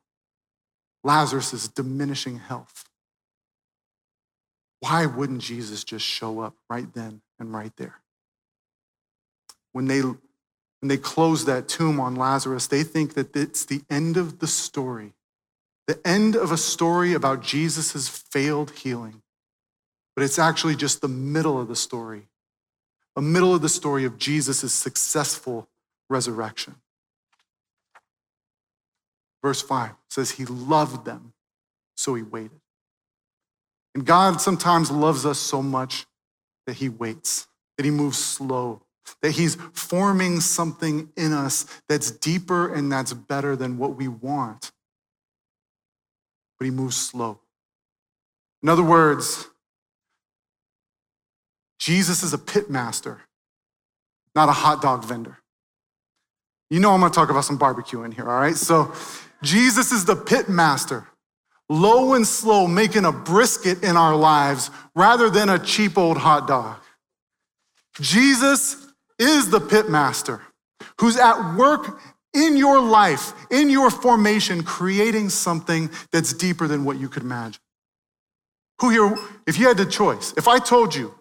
Lazarus' 1.04 1.68
diminishing 1.68 2.40
health. 2.40 2.84
Why 4.80 5.06
wouldn't 5.06 5.40
Jesus 5.40 5.84
just 5.84 6.04
show 6.04 6.40
up 6.40 6.54
right 6.68 6.92
then 6.92 7.22
and 7.38 7.52
right 7.52 7.72
there? 7.76 8.00
When 9.72 9.86
they, 9.86 10.00
when 10.00 10.18
they 10.82 10.96
close 10.96 11.44
that 11.44 11.68
tomb 11.68 12.00
on 12.00 12.16
Lazarus, 12.16 12.66
they 12.66 12.82
think 12.82 13.14
that 13.14 13.34
it's 13.34 13.64
the 13.64 13.82
end 13.88 14.16
of 14.16 14.40
the 14.40 14.46
story, 14.48 15.12
the 15.86 16.00
end 16.04 16.34
of 16.34 16.50
a 16.50 16.56
story 16.56 17.14
about 17.14 17.42
Jesus' 17.42 18.08
failed 18.08 18.72
healing 18.72 19.22
but 20.18 20.24
it's 20.24 20.40
actually 20.40 20.74
just 20.74 21.00
the 21.00 21.06
middle 21.06 21.60
of 21.60 21.68
the 21.68 21.76
story, 21.76 22.26
a 23.14 23.22
middle 23.22 23.54
of 23.54 23.62
the 23.62 23.68
story 23.68 24.04
of 24.04 24.18
Jesus' 24.18 24.74
successful 24.74 25.68
resurrection. 26.10 26.74
Verse 29.44 29.62
5 29.62 29.92
says, 30.08 30.32
He 30.32 30.44
loved 30.44 31.04
them, 31.04 31.34
so 31.96 32.16
He 32.16 32.24
waited. 32.24 32.58
And 33.94 34.04
God 34.04 34.40
sometimes 34.40 34.90
loves 34.90 35.24
us 35.24 35.38
so 35.38 35.62
much 35.62 36.04
that 36.66 36.74
He 36.74 36.88
waits, 36.88 37.46
that 37.76 37.84
He 37.84 37.92
moves 37.92 38.18
slow, 38.18 38.82
that 39.22 39.30
He's 39.30 39.54
forming 39.72 40.40
something 40.40 41.10
in 41.16 41.32
us 41.32 41.64
that's 41.88 42.10
deeper 42.10 42.74
and 42.74 42.90
that's 42.90 43.12
better 43.12 43.54
than 43.54 43.78
what 43.78 43.94
we 43.94 44.08
want. 44.08 44.72
But 46.58 46.64
He 46.64 46.72
moves 46.72 46.96
slow. 46.96 47.38
In 48.64 48.68
other 48.68 48.82
words, 48.82 49.46
Jesus 51.78 52.22
is 52.22 52.32
a 52.32 52.38
pit 52.38 52.70
master, 52.70 53.20
not 54.34 54.48
a 54.48 54.52
hot 54.52 54.82
dog 54.82 55.04
vendor. 55.04 55.38
You 56.70 56.80
know 56.80 56.90
I'm 56.92 57.00
gonna 57.00 57.12
talk 57.12 57.30
about 57.30 57.44
some 57.44 57.56
barbecue 57.56 58.02
in 58.02 58.12
here, 58.12 58.28
all 58.28 58.40
right? 58.40 58.56
So 58.56 58.92
Jesus 59.42 59.92
is 59.92 60.04
the 60.04 60.16
pit 60.16 60.48
master, 60.48 61.06
low 61.68 62.14
and 62.14 62.26
slow, 62.26 62.66
making 62.66 63.04
a 63.04 63.12
brisket 63.12 63.82
in 63.82 63.96
our 63.96 64.16
lives 64.16 64.70
rather 64.94 65.30
than 65.30 65.48
a 65.48 65.58
cheap 65.58 65.96
old 65.96 66.18
hot 66.18 66.46
dog. 66.46 66.76
Jesus 68.00 68.86
is 69.18 69.50
the 69.50 69.60
pit 69.60 69.88
master 69.88 70.42
who's 71.00 71.16
at 71.16 71.56
work 71.56 72.00
in 72.34 72.56
your 72.56 72.80
life, 72.80 73.32
in 73.50 73.70
your 73.70 73.90
formation, 73.90 74.62
creating 74.62 75.28
something 75.28 75.90
that's 76.12 76.32
deeper 76.32 76.68
than 76.68 76.84
what 76.84 76.98
you 76.98 77.08
could 77.08 77.22
imagine. 77.22 77.60
Who 78.80 78.90
here, 78.90 79.16
if 79.46 79.58
you 79.58 79.66
had 79.66 79.76
the 79.76 79.86
choice, 79.86 80.34
if 80.36 80.46
I 80.46 80.58
told 80.58 80.94
you, 80.94 81.14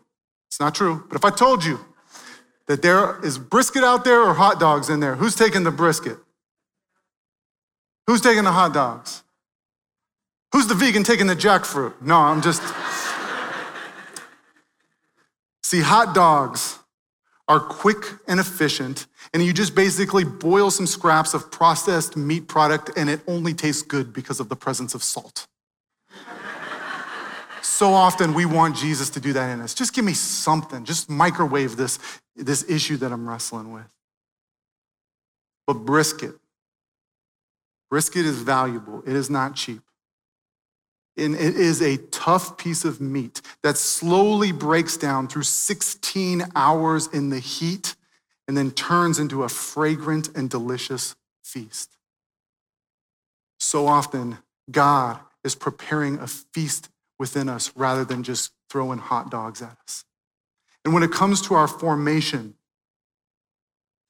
it's 0.48 0.60
not 0.60 0.76
true, 0.76 1.06
but 1.08 1.16
if 1.16 1.26
I 1.26 1.30
told 1.30 1.64
you 1.64 1.80
that 2.68 2.82
there 2.82 3.24
is 3.24 3.38
brisket 3.38 3.84
out 3.84 4.04
there 4.04 4.22
or 4.22 4.34
hot 4.34 4.60
dogs 4.60 4.90
in 4.90 5.00
there, 5.00 5.16
who's 5.16 5.36
taking 5.36 5.64
the 5.64 5.72
brisket? 5.72 6.18
Who's 8.08 8.22
taking 8.22 8.44
the 8.44 8.52
hot 8.52 8.74
dogs? 8.74 9.24
Who's 10.54 10.68
the 10.68 10.76
vegan 10.76 11.04
taking 11.04 11.28
the 11.28 11.36
jackfruit? 11.36 12.02
No, 12.02 12.18
I'm 12.18 12.42
just. 12.42 12.62
See, 15.64 15.82
hot 15.82 16.16
dogs 16.16 16.80
are 17.50 17.60
quick 17.60 18.04
and 18.28 18.40
efficient, 18.40 19.08
and 19.34 19.44
you 19.44 19.54
just 19.54 19.76
basically 19.76 20.24
boil 20.24 20.72
some 20.72 20.88
scraps 20.88 21.34
of 21.34 21.52
processed 21.52 22.16
meat 22.16 22.48
product, 22.48 22.92
and 22.98 23.10
it 23.10 23.22
only 23.28 23.54
tastes 23.54 23.82
good 23.82 24.14
because 24.14 24.40
of 24.40 24.50
the 24.50 24.56
presence 24.56 24.94
of 24.96 25.04
salt. 25.04 25.48
So 27.78 27.94
often 27.94 28.34
we 28.34 28.44
want 28.44 28.76
Jesus 28.76 29.12
to 29.12 29.20
do 29.20 29.34
that 29.34 29.52
in 29.52 29.62
us. 29.62 29.76
Just 29.76 29.94
give 29.94 30.04
me 30.04 30.14
something, 30.14 30.84
just 30.84 31.12
microwave 31.12 31.78
this, 31.78 32.00
this 32.36 32.68
issue 32.68 32.98
that 32.98 33.12
I'm 33.12 33.30
wrestling 33.30 33.72
with. 33.72 33.86
But 35.68 35.86
brisket, 35.86 36.34
brisket 37.92 38.26
is 38.26 38.42
valuable, 38.42 39.04
it 39.06 39.16
is 39.16 39.30
not 39.30 39.54
cheap. 39.56 39.82
And 41.18 41.36
it 41.36 41.56
is 41.56 41.84
a 41.84 41.98
tough 41.98 42.58
piece 42.58 42.84
of 42.84 43.00
meat 43.00 43.44
that 43.62 43.78
slowly 43.78 44.52
breaks 44.52 44.98
down 44.98 45.28
through 45.28 45.44
16 45.44 46.46
hours 46.56 47.06
in 47.06 47.30
the 47.30 47.40
heat 47.40 47.96
and 48.48 48.58
then 48.58 48.72
turns 48.72 49.20
into 49.20 49.44
a 49.44 49.50
fragrant 49.50 50.36
and 50.36 50.50
delicious 50.50 51.16
feast. 51.44 51.92
So 53.60 53.86
often, 53.86 54.40
God 54.72 55.20
is 55.44 55.54
preparing 55.54 56.18
a 56.18 56.26
feast 56.26 56.90
within 57.20 57.50
us 57.50 57.72
rather 57.76 58.06
than 58.06 58.24
just 58.24 58.52
throwing 58.70 59.00
hot 59.00 59.32
dogs 59.32 59.62
at 59.62 59.78
us. 59.84 60.06
And 60.84 60.94
when 60.94 61.04
it 61.04 61.12
comes 61.12 61.42
to 61.44 61.54
our 61.54 61.68
formation, 61.68 62.56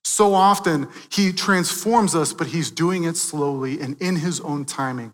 so 0.03 0.33
often 0.33 0.87
he 1.11 1.33
transforms 1.33 2.15
us, 2.15 2.33
but 2.33 2.47
he's 2.47 2.71
doing 2.71 3.03
it 3.03 3.17
slowly 3.17 3.81
and 3.81 4.01
in 4.01 4.15
his 4.15 4.39
own 4.41 4.65
timing. 4.65 5.13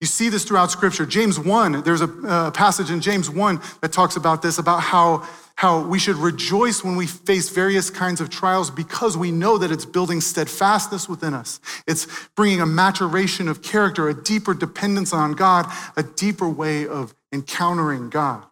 You 0.00 0.06
see 0.06 0.30
this 0.30 0.44
throughout 0.44 0.70
scripture. 0.70 1.04
James 1.04 1.38
1, 1.38 1.82
there's 1.82 2.00
a 2.00 2.10
uh, 2.26 2.50
passage 2.52 2.90
in 2.90 3.02
James 3.02 3.28
1 3.28 3.60
that 3.82 3.92
talks 3.92 4.16
about 4.16 4.40
this, 4.40 4.56
about 4.56 4.80
how, 4.80 5.28
how 5.56 5.86
we 5.86 5.98
should 5.98 6.16
rejoice 6.16 6.82
when 6.82 6.96
we 6.96 7.06
face 7.06 7.50
various 7.50 7.90
kinds 7.90 8.22
of 8.22 8.30
trials 8.30 8.70
because 8.70 9.18
we 9.18 9.30
know 9.30 9.58
that 9.58 9.70
it's 9.70 9.84
building 9.84 10.22
steadfastness 10.22 11.06
within 11.06 11.34
us. 11.34 11.60
It's 11.86 12.06
bringing 12.34 12.62
a 12.62 12.66
maturation 12.66 13.46
of 13.46 13.62
character, 13.62 14.08
a 14.08 14.14
deeper 14.14 14.54
dependence 14.54 15.12
on 15.12 15.32
God, 15.32 15.70
a 15.98 16.02
deeper 16.02 16.48
way 16.48 16.86
of 16.86 17.14
encountering 17.30 18.08
God. 18.08 18.46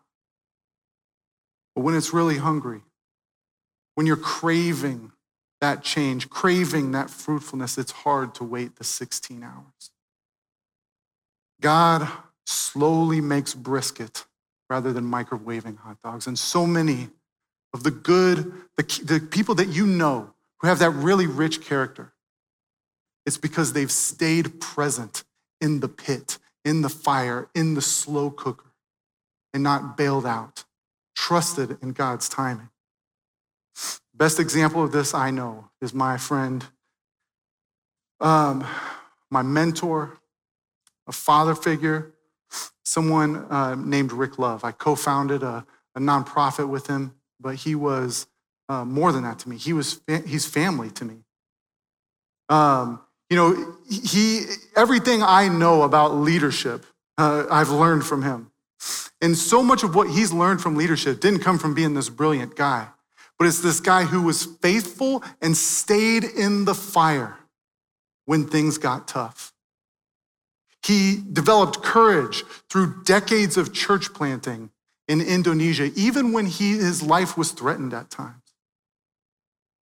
But 1.74 1.80
when 1.80 1.94
it's 1.94 2.12
really 2.12 2.36
hungry, 2.36 2.82
when 3.94 4.07
you're 4.07 4.16
craving 4.16 5.12
that 5.62 5.82
change, 5.82 6.28
craving 6.28 6.92
that 6.92 7.09
fruitfulness, 7.09 7.78
it's 7.78 7.92
hard 7.92 8.34
to 8.34 8.44
wait 8.44 8.76
the 8.76 8.84
16 8.84 9.42
hours. 9.42 9.90
God 11.61 12.09
slowly 12.46 13.20
makes 13.20 13.54
brisket 13.54 14.24
rather 14.70 14.92
than 14.92 15.04
microwaving 15.04 15.78
hot 15.78 15.96
dogs. 16.02 16.26
And 16.26 16.38
so 16.38 16.66
many 16.66 17.09
of 17.74 17.82
the 17.82 17.90
good, 17.90 18.52
the, 18.76 18.82
the 19.04 19.20
people 19.20 19.54
that 19.56 19.68
you 19.68 19.86
know 19.86 20.34
who 20.61 20.68
have 20.68 20.78
that 20.78 20.90
really 20.90 21.26
rich 21.26 21.62
character, 21.62 22.12
it's 23.26 23.38
because 23.38 23.72
they've 23.72 23.90
stayed 23.90 24.61
present 24.61 25.24
in 25.61 25.80
the 25.80 25.88
pit, 25.88 26.38
in 26.64 26.82
the 26.82 26.88
fire, 26.88 27.48
in 27.54 27.74
the 27.74 27.82
slow 27.82 28.30
cooker, 28.30 28.72
and 29.52 29.62
not 29.62 29.96
bailed 29.96 30.26
out, 30.26 30.64
trusted 31.14 31.78
in 31.82 31.92
God's 31.92 32.28
timing. 32.28 32.70
Best 34.14 34.40
example 34.40 34.82
of 34.82 34.92
this 34.92 35.14
I 35.14 35.30
know 35.30 35.70
is 35.80 35.94
my 35.94 36.16
friend, 36.16 36.64
um, 38.20 38.66
my 39.30 39.42
mentor, 39.42 40.18
a 41.09 41.12
father 41.12 41.54
figure, 41.54 42.12
someone 42.84 43.46
uh, 43.50 43.74
named 43.74 44.12
Rick 44.12 44.38
Love. 44.38 44.62
I 44.62 44.72
co 44.72 44.94
founded 44.94 45.42
a, 45.42 45.66
a, 45.94 46.00
nonprofit 46.00 46.68
with 46.68 46.86
him, 46.86 47.14
but 47.40 47.56
he 47.56 47.74
was 47.74 48.26
uh, 48.68 48.84
more 48.84 49.11
than 49.11 49.22
that 49.24 49.38
to 49.40 49.48
me. 49.48 49.56
He 49.56 49.72
was, 49.72 50.00
he's 50.26 50.46
family 50.46 50.90
to 50.90 51.04
me. 51.04 51.16
Um, 52.48 53.00
you 53.30 53.36
know, 53.36 53.76
he, 53.88 54.44
everything 54.76 55.22
I 55.22 55.48
know 55.48 55.82
about 55.82 56.14
leadership, 56.14 56.86
uh, 57.18 57.44
I've 57.50 57.70
learned 57.70 58.04
from 58.04 58.22
him. 58.22 58.50
And 59.20 59.36
so 59.36 59.62
much 59.62 59.82
of 59.82 59.94
what 59.94 60.09
he's 60.09 60.32
learned 60.32 60.61
from 60.61 60.76
leadership 60.76 61.20
didn't 61.20 61.40
come 61.40 61.59
from 61.59 61.74
being 61.74 61.94
this 61.94 62.09
brilliant 62.09 62.56
guy, 62.56 62.88
but 63.38 63.46
it's 63.46 63.61
this 63.61 63.80
guy 63.80 64.04
who 64.04 64.22
was 64.22 64.44
faithful 64.62 65.22
and 65.42 65.56
stayed 65.56 66.24
in 66.24 66.64
the 66.64 66.74
fire 66.74 67.36
when 68.24 68.46
things 68.46 68.78
got 68.78 69.09
tough. 69.09 69.52
He 70.83 71.22
developed 71.33 71.83
courage 71.83 72.45
through 72.70 73.03
decades 73.05 73.57
of 73.57 73.72
church 73.72 74.14
planting 74.14 74.70
in 75.09 75.20
Indonesia, 75.20 75.91
even 75.97 76.33
when 76.33 76.47
he, 76.47 76.72
his 76.72 77.03
life 77.03 77.37
was 77.37 77.53
threatened 77.53 77.95
at 77.95 78.11
times. 78.11 78.35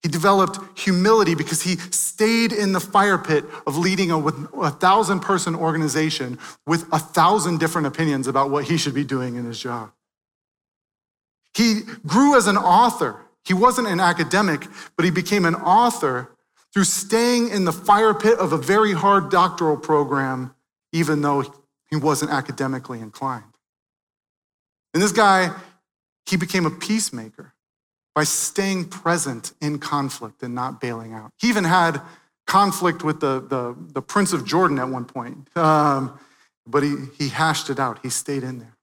He 0.03 0.09
developed 0.09 0.79
humility 0.79 1.35
because 1.35 1.63
he 1.63 1.77
stayed 1.91 2.53
in 2.53 2.73
the 2.73 2.81
fire 2.81 3.19
pit 3.19 3.45
of 3.67 3.77
leading 3.77 4.13
a, 4.13 4.19
a 4.19 4.71
thousand 4.71 5.21
person 5.21 5.57
organization 5.57 6.39
with 6.65 6.87
a 6.93 6.99
thousand 6.99 7.59
different 7.59 7.89
opinions 7.89 8.29
about 8.29 8.51
what 8.51 8.65
he 8.65 8.77
should 8.77 8.95
be 8.95 9.05
doing 9.05 9.35
in 9.35 9.45
his 9.45 9.59
job. 9.59 9.91
He 11.55 11.81
grew 12.07 12.37
as 12.37 12.47
an 12.47 12.57
author. 12.57 13.17
He 13.45 13.55
wasn't 13.55 13.89
an 13.89 13.99
academic, 13.99 14.67
but 14.95 15.05
he 15.05 15.11
became 15.11 15.45
an 15.45 15.55
author 15.57 16.31
through 16.73 16.85
staying 16.85 17.49
in 17.49 17.65
the 17.65 17.73
fire 17.73 18.15
pit 18.15 18.39
of 18.39 18.53
a 18.53 18.59
very 18.59 18.93
hard 18.93 19.31
doctoral 19.31 19.77
program 19.77 20.55
even 20.97 21.21
though 21.21 21.45
he 21.91 21.97
wasn't 21.97 22.31
academically 22.31 23.01
inclined. 23.01 23.45
And 24.95 25.03
this 25.03 25.13
guy, 25.13 25.55
he 26.25 26.37
became 26.37 26.65
a 26.65 26.71
peacemaker 26.71 27.53
by 28.15 28.25
staying 28.25 28.87
present 28.87 29.53
in 29.61 29.79
conflict 29.79 30.43
and 30.43 30.55
not 30.55 30.81
bailing 30.81 31.13
out. 31.13 31.31
He 31.39 31.49
even 31.49 31.65
had 31.65 32.01
conflict 32.47 33.05
with 33.05 33.21
the, 33.21 33.41
the, 33.41 33.77
the 33.93 34.01
Prince 34.01 34.33
of 34.33 34.47
Jordan 34.47 34.79
at 34.79 34.89
one 34.89 35.05
point, 35.05 35.55
um, 35.55 36.19
but 36.67 36.83
he, 36.83 36.95
he 37.19 37.29
hashed 37.29 37.69
it 37.69 37.79
out. 37.79 37.99
He 38.03 38.09
stayed 38.09 38.43
in 38.43 38.59
there. 38.59 38.77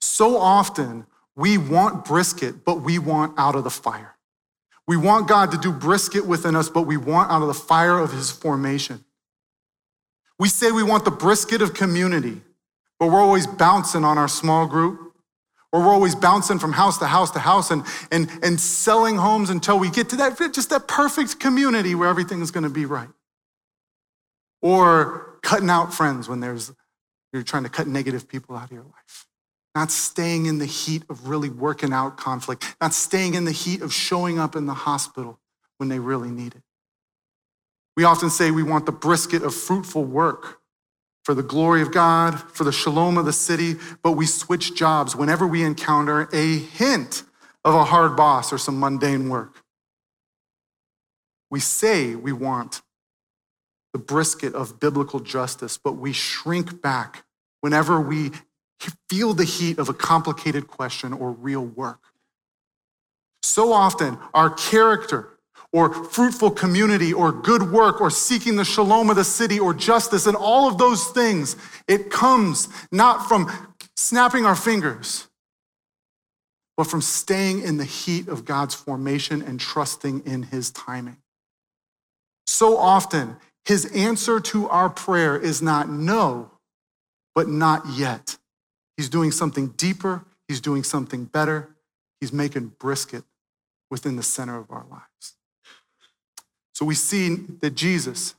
So 0.00 0.38
often, 0.38 1.06
we 1.36 1.58
want 1.58 2.06
brisket, 2.06 2.64
but 2.64 2.80
we 2.80 2.98
want 2.98 3.38
out 3.38 3.54
of 3.54 3.64
the 3.64 3.70
fire. 3.70 4.16
We 4.86 4.96
want 4.96 5.28
God 5.28 5.50
to 5.52 5.58
do 5.58 5.72
brisket 5.72 6.26
within 6.26 6.56
us, 6.56 6.70
but 6.70 6.82
we 6.82 6.96
want 6.96 7.30
out 7.30 7.42
of 7.42 7.48
the 7.48 7.54
fire 7.54 7.98
of 7.98 8.12
his 8.12 8.30
formation. 8.30 9.04
We 10.40 10.48
say 10.48 10.72
we 10.72 10.82
want 10.82 11.04
the 11.04 11.10
brisket 11.10 11.60
of 11.60 11.74
community, 11.74 12.40
but 12.98 13.08
we're 13.08 13.20
always 13.20 13.46
bouncing 13.46 14.06
on 14.06 14.16
our 14.16 14.26
small 14.26 14.66
group, 14.66 15.12
or 15.70 15.80
we're 15.80 15.92
always 15.92 16.14
bouncing 16.14 16.58
from 16.58 16.72
house 16.72 16.96
to 16.96 17.06
house 17.06 17.30
to 17.32 17.38
house 17.38 17.70
and, 17.70 17.84
and, 18.10 18.26
and 18.42 18.58
selling 18.58 19.16
homes 19.16 19.50
until 19.50 19.78
we 19.78 19.90
get 19.90 20.08
to 20.08 20.16
that 20.16 20.38
just 20.54 20.70
that 20.70 20.88
perfect 20.88 21.40
community 21.40 21.94
where 21.94 22.08
everything 22.08 22.40
is 22.40 22.50
going 22.50 22.64
to 22.64 22.70
be 22.70 22.86
right. 22.86 23.10
Or 24.62 25.38
cutting 25.42 25.68
out 25.68 25.92
friends 25.92 26.26
when 26.26 26.40
there's 26.40 26.72
you're 27.34 27.42
trying 27.42 27.64
to 27.64 27.68
cut 27.68 27.86
negative 27.86 28.26
people 28.26 28.56
out 28.56 28.64
of 28.64 28.72
your 28.72 28.84
life. 28.84 29.26
Not 29.74 29.90
staying 29.90 30.46
in 30.46 30.56
the 30.56 30.64
heat 30.64 31.04
of 31.10 31.28
really 31.28 31.50
working 31.50 31.92
out 31.92 32.16
conflict, 32.16 32.76
not 32.80 32.94
staying 32.94 33.34
in 33.34 33.44
the 33.44 33.52
heat 33.52 33.82
of 33.82 33.92
showing 33.92 34.38
up 34.38 34.56
in 34.56 34.64
the 34.64 34.72
hospital 34.72 35.38
when 35.76 35.90
they 35.90 35.98
really 35.98 36.30
need 36.30 36.54
it. 36.54 36.62
We 38.00 38.04
often 38.04 38.30
say 38.30 38.50
we 38.50 38.62
want 38.62 38.86
the 38.86 38.92
brisket 38.92 39.42
of 39.42 39.54
fruitful 39.54 40.06
work 40.06 40.62
for 41.22 41.34
the 41.34 41.42
glory 41.42 41.82
of 41.82 41.92
God, 41.92 42.40
for 42.50 42.64
the 42.64 42.72
shalom 42.72 43.18
of 43.18 43.26
the 43.26 43.32
city, 43.34 43.74
but 44.02 44.12
we 44.12 44.24
switch 44.24 44.74
jobs 44.74 45.14
whenever 45.14 45.46
we 45.46 45.62
encounter 45.62 46.26
a 46.32 46.56
hint 46.60 47.24
of 47.62 47.74
a 47.74 47.84
hard 47.84 48.16
boss 48.16 48.54
or 48.54 48.56
some 48.56 48.80
mundane 48.80 49.28
work. 49.28 49.62
We 51.50 51.60
say 51.60 52.14
we 52.14 52.32
want 52.32 52.80
the 53.92 53.98
brisket 53.98 54.54
of 54.54 54.80
biblical 54.80 55.20
justice, 55.20 55.76
but 55.76 55.92
we 55.92 56.14
shrink 56.14 56.80
back 56.80 57.26
whenever 57.60 58.00
we 58.00 58.30
feel 59.10 59.34
the 59.34 59.44
heat 59.44 59.78
of 59.78 59.90
a 59.90 59.94
complicated 59.94 60.68
question 60.68 61.12
or 61.12 61.32
real 61.32 61.66
work. 61.66 62.00
So 63.42 63.74
often, 63.74 64.16
our 64.32 64.48
character 64.48 65.36
or 65.72 65.92
fruitful 65.92 66.50
community 66.50 67.12
or 67.12 67.30
good 67.30 67.70
work 67.70 68.00
or 68.00 68.10
seeking 68.10 68.56
the 68.56 68.64
shalom 68.64 69.08
of 69.08 69.16
the 69.16 69.24
city 69.24 69.58
or 69.58 69.72
justice 69.72 70.26
and 70.26 70.36
all 70.36 70.68
of 70.68 70.78
those 70.78 71.06
things, 71.08 71.56
it 71.86 72.10
comes 72.10 72.68
not 72.90 73.28
from 73.28 73.50
snapping 73.96 74.44
our 74.44 74.56
fingers, 74.56 75.28
but 76.76 76.84
from 76.84 77.00
staying 77.00 77.62
in 77.62 77.76
the 77.76 77.84
heat 77.84 78.26
of 78.26 78.44
God's 78.44 78.74
formation 78.74 79.42
and 79.42 79.60
trusting 79.60 80.22
in 80.26 80.44
his 80.44 80.70
timing. 80.70 81.18
So 82.46 82.76
often, 82.76 83.36
his 83.64 83.84
answer 83.94 84.40
to 84.40 84.68
our 84.68 84.90
prayer 84.90 85.38
is 85.38 85.62
not 85.62 85.88
no, 85.88 86.50
but 87.34 87.48
not 87.48 87.86
yet. 87.94 88.38
He's 88.96 89.08
doing 89.08 89.30
something 89.30 89.68
deeper, 89.76 90.24
he's 90.48 90.60
doing 90.60 90.82
something 90.82 91.26
better, 91.26 91.68
he's 92.20 92.32
making 92.32 92.72
brisket 92.80 93.22
within 93.90 94.16
the 94.16 94.22
center 94.22 94.58
of 94.58 94.70
our 94.70 94.84
lives. 94.90 95.34
So 96.80 96.86
we 96.86 96.94
see 96.94 97.36
that 97.60 97.74
Jesus, 97.74 98.34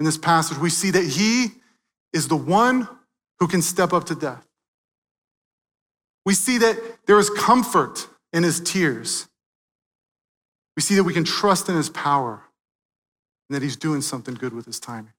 in 0.00 0.06
this 0.06 0.16
passage, 0.16 0.56
we 0.56 0.70
see 0.70 0.90
that 0.92 1.04
he 1.04 1.48
is 2.14 2.26
the 2.26 2.34
one 2.34 2.88
who 3.38 3.46
can 3.46 3.60
step 3.60 3.92
up 3.92 4.04
to 4.04 4.14
death. 4.14 4.46
We 6.24 6.32
see 6.32 6.56
that 6.56 6.78
there 7.06 7.18
is 7.18 7.28
comfort 7.28 8.08
in 8.32 8.44
his 8.44 8.60
tears. 8.60 9.28
We 10.74 10.80
see 10.80 10.94
that 10.94 11.04
we 11.04 11.12
can 11.12 11.24
trust 11.24 11.68
in 11.68 11.76
his 11.76 11.90
power 11.90 12.44
and 13.50 13.56
that 13.56 13.62
he's 13.62 13.76
doing 13.76 14.00
something 14.00 14.34
good 14.34 14.54
with 14.54 14.64
his 14.64 14.80
timing. 14.80 15.12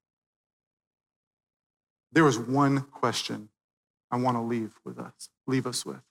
There 2.12 2.28
is 2.28 2.40
one 2.40 2.82
question 2.82 3.50
I 4.10 4.18
want 4.18 4.36
to 4.36 4.42
leave 4.42 4.74
with 4.84 4.98
us, 4.98 5.30
leave 5.46 5.68
us 5.68 5.86
with. 5.86 6.02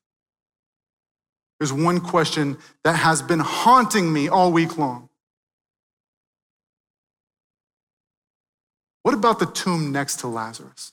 There's 1.59 1.72
one 1.72 1.99
question 1.99 2.57
that 2.84 2.94
has 2.94 3.20
been 3.20 3.40
haunting 3.40 4.12
me 4.12 4.28
all 4.28 4.53
week 4.53 4.78
long. 4.78 5.09
What 9.07 9.14
about 9.14 9.38
the 9.38 9.46
tomb 9.46 9.92
next 9.92 10.16
to 10.16 10.26
Lazarus? 10.26 10.92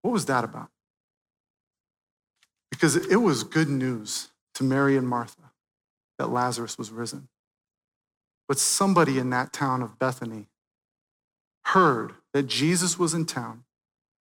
What 0.00 0.10
was 0.10 0.24
that 0.24 0.42
about? 0.42 0.70
Because 2.68 2.96
it 2.96 3.18
was 3.18 3.44
good 3.44 3.68
news 3.68 4.30
to 4.54 4.64
Mary 4.64 4.96
and 4.96 5.08
Martha 5.08 5.52
that 6.18 6.30
Lazarus 6.30 6.76
was 6.76 6.90
risen. 6.90 7.28
But 8.48 8.58
somebody 8.58 9.20
in 9.20 9.30
that 9.30 9.52
town 9.52 9.82
of 9.82 10.00
Bethany 10.00 10.48
heard 11.66 12.14
that 12.32 12.48
Jesus 12.48 12.98
was 12.98 13.14
in 13.14 13.24
town. 13.24 13.62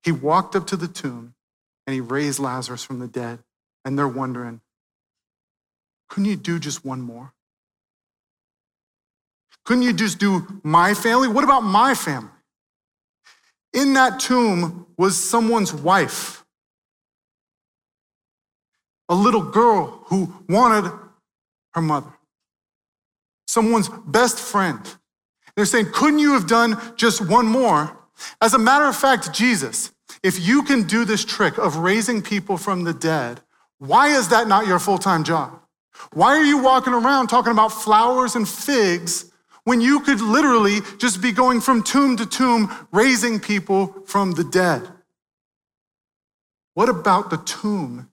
He 0.02 0.12
walked 0.12 0.54
up 0.54 0.66
to 0.66 0.76
the 0.76 0.88
tomb 0.88 1.32
and 1.86 1.94
he 1.94 2.02
raised 2.02 2.38
Lazarus 2.38 2.84
from 2.84 2.98
the 2.98 3.08
dead. 3.08 3.38
And 3.82 3.98
they're 3.98 4.06
wondering, 4.06 4.60
couldn't 6.10 6.28
you 6.28 6.36
do 6.36 6.58
just 6.58 6.84
one 6.84 7.00
more? 7.00 7.32
Couldn't 9.64 9.82
you 9.82 9.92
just 9.92 10.18
do 10.18 10.60
my 10.62 10.94
family? 10.94 11.28
What 11.28 11.44
about 11.44 11.60
my 11.60 11.94
family? 11.94 12.30
In 13.72 13.94
that 13.94 14.18
tomb 14.18 14.86
was 14.96 15.16
someone's 15.16 15.72
wife, 15.72 16.44
a 19.08 19.14
little 19.14 19.42
girl 19.42 20.04
who 20.06 20.32
wanted 20.48 20.90
her 21.74 21.80
mother, 21.82 22.12
someone's 23.46 23.88
best 24.06 24.38
friend. 24.38 24.80
They're 25.54 25.66
saying, 25.66 25.86
couldn't 25.92 26.18
you 26.18 26.32
have 26.32 26.46
done 26.46 26.80
just 26.96 27.20
one 27.20 27.46
more? 27.46 27.96
As 28.40 28.54
a 28.54 28.58
matter 28.58 28.86
of 28.86 28.96
fact, 28.96 29.32
Jesus, 29.32 29.92
if 30.22 30.40
you 30.40 30.62
can 30.62 30.82
do 30.84 31.04
this 31.04 31.24
trick 31.24 31.58
of 31.58 31.76
raising 31.76 32.22
people 32.22 32.56
from 32.56 32.84
the 32.84 32.92
dead, 32.92 33.40
why 33.78 34.08
is 34.08 34.28
that 34.28 34.48
not 34.48 34.66
your 34.66 34.78
full 34.78 34.98
time 34.98 35.24
job? 35.24 35.58
Why 36.12 36.36
are 36.36 36.44
you 36.44 36.58
walking 36.58 36.92
around 36.92 37.28
talking 37.28 37.52
about 37.52 37.68
flowers 37.68 38.36
and 38.36 38.48
figs 38.48 39.29
when 39.64 39.80
you 39.80 40.00
could 40.00 40.20
literally 40.20 40.80
just 40.98 41.20
be 41.20 41.32
going 41.32 41.60
from 41.60 41.82
tomb 41.82 42.16
to 42.16 42.26
tomb, 42.26 42.70
raising 42.92 43.40
people 43.40 44.04
from 44.06 44.32
the 44.32 44.44
dead? 44.44 44.88
What 46.74 46.88
about 46.88 47.30
the 47.30 47.36
tomb 47.38 48.10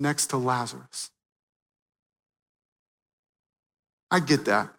next 0.00 0.26
to 0.28 0.36
Lazarus? 0.36 1.10
I 4.10 4.20
get 4.20 4.44
that. 4.46 4.70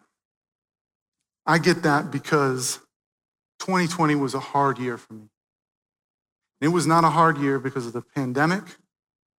I 1.46 1.58
get 1.58 1.82
that 1.82 2.10
because 2.10 2.80
2020 3.60 4.14
was 4.14 4.34
a 4.34 4.40
hard 4.40 4.78
year 4.78 4.98
for 4.98 5.14
me. 5.14 5.28
It 6.60 6.68
was 6.68 6.86
not 6.86 7.04
a 7.04 7.10
hard 7.10 7.38
year 7.38 7.58
because 7.58 7.86
of 7.86 7.92
the 7.92 8.02
pandemic 8.02 8.64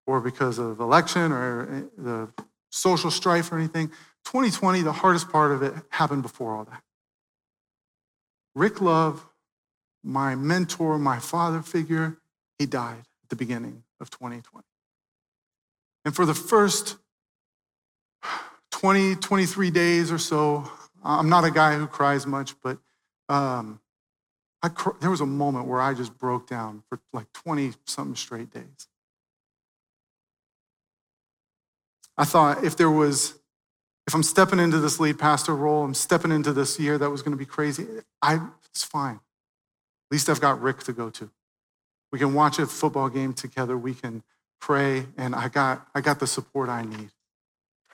or 0.07 0.19
because 0.19 0.57
of 0.57 0.79
election 0.79 1.31
or 1.31 1.61
uh, 1.61 2.01
the 2.01 2.29
social 2.71 3.11
strife 3.11 3.51
or 3.51 3.57
anything. 3.57 3.91
2020, 4.25 4.81
the 4.81 4.91
hardest 4.91 5.29
part 5.29 5.51
of 5.51 5.61
it 5.63 5.73
happened 5.89 6.21
before 6.21 6.55
all 6.55 6.65
that. 6.65 6.81
Rick 8.55 8.81
Love, 8.81 9.25
my 10.03 10.35
mentor, 10.35 10.97
my 10.97 11.19
father 11.19 11.61
figure, 11.61 12.17
he 12.59 12.65
died 12.65 13.03
at 13.23 13.29
the 13.29 13.35
beginning 13.35 13.83
of 13.99 14.09
2020. 14.09 14.65
And 16.05 16.15
for 16.15 16.25
the 16.25 16.33
first 16.33 16.97
20, 18.71 19.15
23 19.15 19.69
days 19.69 20.11
or 20.11 20.17
so, 20.17 20.69
I'm 21.03 21.29
not 21.29 21.43
a 21.43 21.51
guy 21.51 21.75
who 21.75 21.87
cries 21.87 22.25
much, 22.27 22.55
but 22.61 22.77
um, 23.29 23.79
cr- 24.69 24.97
there 24.99 25.09
was 25.09 25.21
a 25.21 25.25
moment 25.25 25.67
where 25.67 25.81
I 25.81 25.93
just 25.93 26.17
broke 26.17 26.47
down 26.47 26.83
for 26.89 26.99
like 27.13 27.31
20 27.33 27.73
something 27.85 28.15
straight 28.15 28.51
days. 28.51 28.87
I 32.17 32.25
thought 32.25 32.63
if 32.63 32.75
there 32.75 32.91
was, 32.91 33.39
if 34.07 34.15
I'm 34.15 34.23
stepping 34.23 34.59
into 34.59 34.79
this 34.79 34.99
lead 34.99 35.19
pastor 35.19 35.55
role, 35.55 35.83
I'm 35.83 35.93
stepping 35.93 36.31
into 36.31 36.53
this 36.53 36.79
year 36.79 36.97
that 36.97 37.09
was 37.09 37.21
going 37.21 37.33
to 37.33 37.37
be 37.37 37.45
crazy, 37.45 37.85
I, 38.21 38.39
it's 38.69 38.83
fine. 38.83 39.15
At 39.15 40.11
least 40.11 40.29
I've 40.29 40.41
got 40.41 40.61
Rick 40.61 40.79
to 40.83 40.93
go 40.93 41.09
to. 41.11 41.29
We 42.11 42.19
can 42.19 42.33
watch 42.33 42.59
a 42.59 42.65
football 42.65 43.09
game 43.09 43.33
together. 43.33 43.77
We 43.77 43.93
can 43.93 44.23
pray, 44.59 45.07
and 45.17 45.33
I 45.33 45.47
got, 45.47 45.87
I 45.95 46.01
got 46.01 46.19
the 46.19 46.27
support 46.27 46.69
I 46.69 46.81
need. 46.81 47.09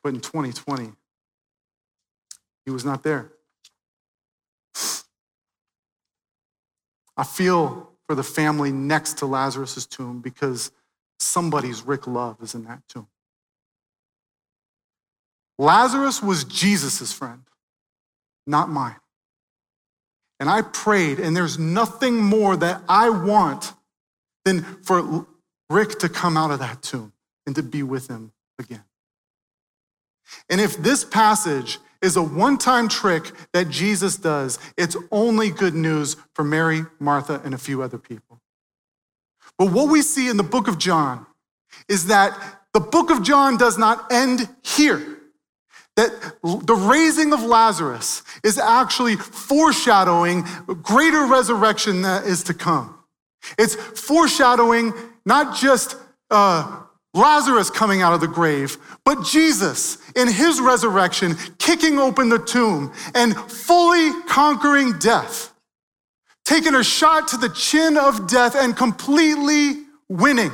But 0.03 0.15
in 0.15 0.21
2020, 0.21 0.91
he 2.65 2.71
was 2.71 2.83
not 2.83 3.03
there. 3.03 3.31
I 7.15 7.23
feel 7.23 7.91
for 8.07 8.15
the 8.15 8.23
family 8.23 8.71
next 8.71 9.17
to 9.19 9.25
Lazarus' 9.25 9.85
tomb 9.85 10.21
because 10.21 10.71
somebody's 11.19 11.81
Rick 11.81 12.07
Love 12.07 12.37
is 12.41 12.55
in 12.55 12.63
that 12.65 12.81
tomb. 12.87 13.07
Lazarus 15.57 16.21
was 16.21 16.43
Jesus' 16.43 17.11
friend, 17.11 17.41
not 18.45 18.69
mine. 18.69 18.95
And 20.39 20.49
I 20.49 20.61
prayed, 20.61 21.19
and 21.19 21.35
there's 21.35 21.57
nothing 21.57 22.17
more 22.21 22.55
that 22.57 22.81
I 22.87 23.09
want 23.09 23.73
than 24.45 24.61
for 24.83 25.25
Rick 25.69 25.99
to 25.99 26.09
come 26.09 26.37
out 26.37 26.51
of 26.51 26.59
that 26.59 26.81
tomb 26.81 27.11
and 27.45 27.55
to 27.55 27.63
be 27.63 27.81
with 27.81 28.07
him 28.07 28.31
again. 28.59 28.83
And 30.49 30.61
if 30.61 30.77
this 30.77 31.03
passage 31.03 31.79
is 32.01 32.15
a 32.15 32.21
one 32.21 32.57
time 32.57 32.87
trick 32.87 33.31
that 33.53 33.69
Jesus 33.69 34.17
does, 34.17 34.59
it's 34.77 34.95
only 35.11 35.49
good 35.49 35.73
news 35.73 36.15
for 36.35 36.43
Mary, 36.43 36.83
Martha, 36.99 37.41
and 37.43 37.55
a 37.55 37.57
few 37.57 37.81
other 37.81 37.97
people. 37.97 38.39
But 39.57 39.71
what 39.71 39.89
we 39.89 40.03
see 40.03 40.29
in 40.29 40.37
the 40.37 40.43
book 40.43 40.67
of 40.67 40.77
John 40.77 41.25
is 41.89 42.07
that 42.07 42.37
the 42.73 42.79
book 42.79 43.09
of 43.09 43.23
John 43.23 43.57
does 43.57 43.77
not 43.77 44.11
end 44.11 44.47
here 44.63 45.16
that 45.97 46.11
the 46.43 46.75
raising 46.75 47.33
of 47.33 47.41
Lazarus 47.41 48.21
is 48.43 48.59
actually 48.59 49.15
foreshadowing 49.15 50.45
greater 50.83 51.25
resurrection 51.25 52.03
that 52.03 52.23
is 52.23 52.43
to 52.43 52.53
come. 52.53 52.97
It's 53.57 53.75
foreshadowing 53.75 54.93
not 55.25 55.57
just 55.57 55.97
uh, 56.29 56.83
Lazarus 57.15 57.71
coming 57.71 58.03
out 58.03 58.13
of 58.13 58.21
the 58.21 58.27
grave, 58.27 58.77
but 59.03 59.25
Jesus 59.25 59.97
in 60.15 60.27
his 60.27 60.61
resurrection, 60.61 61.35
kicking 61.57 61.97
open 61.97 62.29
the 62.29 62.39
tomb 62.39 62.93
and 63.15 63.35
fully 63.35 64.11
conquering 64.27 64.99
death, 64.99 65.51
taking 66.45 66.75
a 66.75 66.83
shot 66.83 67.27
to 67.29 67.37
the 67.37 67.49
chin 67.49 67.97
of 67.97 68.27
death 68.27 68.55
and 68.55 68.77
completely 68.77 69.83
winning, 70.09 70.51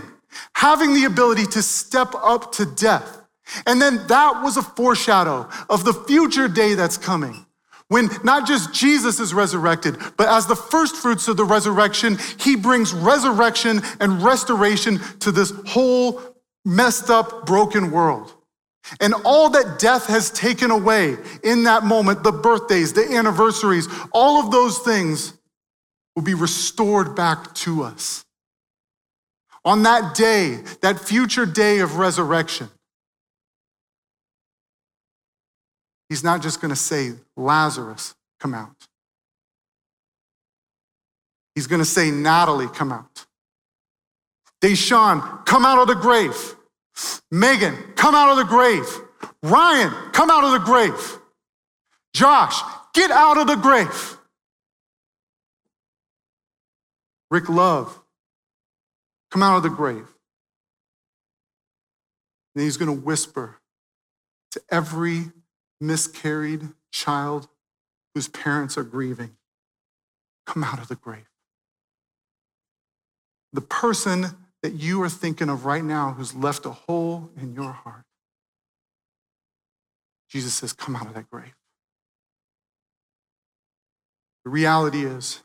having 0.55 0.93
the 0.93 1.03
ability 1.03 1.47
to 1.47 1.61
step 1.61 2.13
up 2.15 2.53
to 2.53 2.65
death 2.65 3.22
and 3.65 3.81
then 3.81 4.05
that 4.07 4.41
was 4.43 4.57
a 4.57 4.61
foreshadow 4.61 5.49
of 5.69 5.83
the 5.83 5.93
future 5.93 6.47
day 6.47 6.75
that's 6.75 6.97
coming. 6.97 7.45
When 7.89 8.09
not 8.23 8.47
just 8.47 8.73
Jesus 8.73 9.19
is 9.19 9.33
resurrected, 9.33 9.97
but 10.17 10.27
as 10.27 10.47
the 10.47 10.55
first 10.55 10.95
fruits 10.95 11.27
of 11.27 11.37
the 11.37 11.45
resurrection, 11.45 12.17
he 12.39 12.55
brings 12.55 12.93
resurrection 12.93 13.81
and 13.99 14.23
restoration 14.23 14.99
to 15.19 15.31
this 15.31 15.51
whole 15.67 16.21
messed 16.65 17.09
up, 17.09 17.45
broken 17.45 17.91
world. 17.91 18.33
And 18.99 19.13
all 19.25 19.49
that 19.51 19.79
death 19.79 20.07
has 20.07 20.31
taken 20.31 20.71
away 20.71 21.17
in 21.43 21.63
that 21.63 21.83
moment, 21.83 22.23
the 22.23 22.31
birthdays, 22.31 22.93
the 22.93 23.15
anniversaries, 23.15 23.87
all 24.11 24.43
of 24.43 24.51
those 24.51 24.79
things 24.79 25.33
will 26.15 26.23
be 26.23 26.33
restored 26.33 27.15
back 27.15 27.53
to 27.55 27.83
us. 27.83 28.25
On 29.65 29.83
that 29.83 30.15
day, 30.15 30.59
that 30.81 30.99
future 30.99 31.45
day 31.45 31.79
of 31.79 31.97
resurrection, 31.97 32.69
he's 36.13 36.23
not 36.23 36.43
just 36.43 36.61
going 36.61 36.69
to 36.69 36.75
say, 36.75 37.13
Lazarus, 37.35 38.13
come 38.39 38.53
out. 38.53 38.87
He's 41.55 41.65
going 41.65 41.81
to 41.81 41.85
say, 41.85 42.11
Natalie, 42.11 42.67
come 42.67 42.91
out. 42.91 43.25
Deshaun, 44.61 45.43
come 45.47 45.65
out 45.65 45.79
of 45.79 45.87
the 45.87 45.95
grave. 45.95 46.35
Megan, 47.31 47.75
come 47.95 48.13
out 48.13 48.29
of 48.29 48.37
the 48.37 48.43
grave. 48.43 48.85
Ryan, 49.41 49.91
come 50.11 50.29
out 50.29 50.43
of 50.43 50.51
the 50.51 50.59
grave. 50.59 51.19
Josh, 52.13 52.61
get 52.93 53.09
out 53.09 53.39
of 53.39 53.47
the 53.47 53.55
grave. 53.55 54.17
Rick 57.31 57.49
Love, 57.49 57.99
come 59.31 59.41
out 59.41 59.57
of 59.57 59.63
the 59.63 59.69
grave. 59.69 60.05
And 62.53 62.63
he's 62.63 62.77
going 62.77 62.95
to 62.95 63.03
whisper 63.03 63.57
to 64.51 64.61
every 64.69 65.31
miscarried 65.83 66.69
child 66.91 67.47
whose 68.13 68.27
parents 68.27 68.77
are 68.77 68.83
grieving 68.83 69.35
come 70.45 70.63
out 70.63 70.79
of 70.79 70.87
the 70.87 70.95
grave. 70.95 71.29
The 73.51 73.61
person 73.61 74.27
that 74.61 74.73
you 74.73 75.01
are 75.03 75.09
thinking 75.09 75.49
of 75.49 75.65
right 75.65 75.83
now 75.83 76.13
who's 76.13 76.33
left 76.33 76.65
a 76.65 76.71
hole 76.71 77.29
in 77.39 77.53
your 77.53 77.71
heart, 77.71 78.03
Jesus 80.29 80.53
says, 80.53 80.73
Come 80.73 80.95
out 80.95 81.05
of 81.05 81.13
that 81.13 81.29
grave. 81.29 81.53
The 84.43 84.49
reality 84.49 85.05
is, 85.05 85.41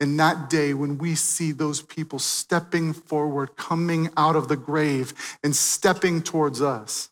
in 0.00 0.16
that 0.16 0.50
day 0.50 0.74
when 0.74 0.98
we 0.98 1.14
see 1.14 1.52
those 1.52 1.80
people 1.80 2.18
stepping 2.18 2.92
forward, 2.92 3.56
coming 3.56 4.10
out 4.16 4.36
of 4.36 4.48
the 4.48 4.56
grave, 4.56 5.14
and 5.42 5.54
stepping 5.54 6.22
towards 6.22 6.60
us, 6.60 7.11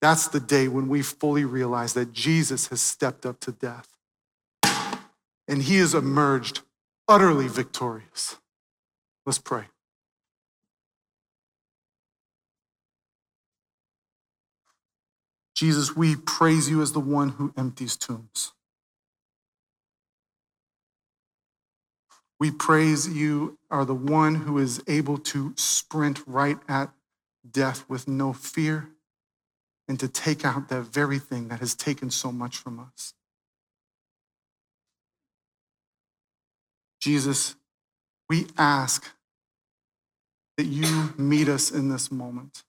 that's 0.00 0.28
the 0.28 0.40
day 0.40 0.66
when 0.68 0.88
we 0.88 1.02
fully 1.02 1.44
realize 1.44 1.92
that 1.94 2.12
Jesus 2.12 2.68
has 2.68 2.80
stepped 2.80 3.26
up 3.26 3.38
to 3.40 3.52
death 3.52 3.88
and 5.46 5.62
he 5.62 5.78
has 5.78 5.94
emerged 5.94 6.62
utterly 7.06 7.48
victorious. 7.48 8.36
Let's 9.26 9.38
pray. 9.38 9.64
Jesus, 15.54 15.94
we 15.94 16.16
praise 16.16 16.70
you 16.70 16.80
as 16.80 16.92
the 16.92 17.00
one 17.00 17.30
who 17.30 17.52
empties 17.54 17.96
tombs. 17.96 18.52
We 22.38 22.50
praise 22.50 23.06
you 23.06 23.58
are 23.70 23.84
the 23.84 23.94
one 23.94 24.36
who 24.36 24.56
is 24.56 24.82
able 24.86 25.18
to 25.18 25.52
sprint 25.56 26.22
right 26.26 26.56
at 26.66 26.90
death 27.50 27.84
with 27.86 28.08
no 28.08 28.32
fear 28.32 28.88
and 29.90 29.98
to 29.98 30.06
take 30.06 30.44
out 30.44 30.68
that 30.68 30.82
very 30.82 31.18
thing 31.18 31.48
that 31.48 31.58
has 31.58 31.74
taken 31.74 32.12
so 32.12 32.30
much 32.30 32.56
from 32.56 32.78
us. 32.78 33.12
Jesus, 37.00 37.56
we 38.28 38.46
ask 38.56 39.10
that 40.56 40.66
you 40.66 41.12
meet 41.18 41.48
us 41.48 41.72
in 41.72 41.88
this 41.88 42.12
moment. 42.12 42.62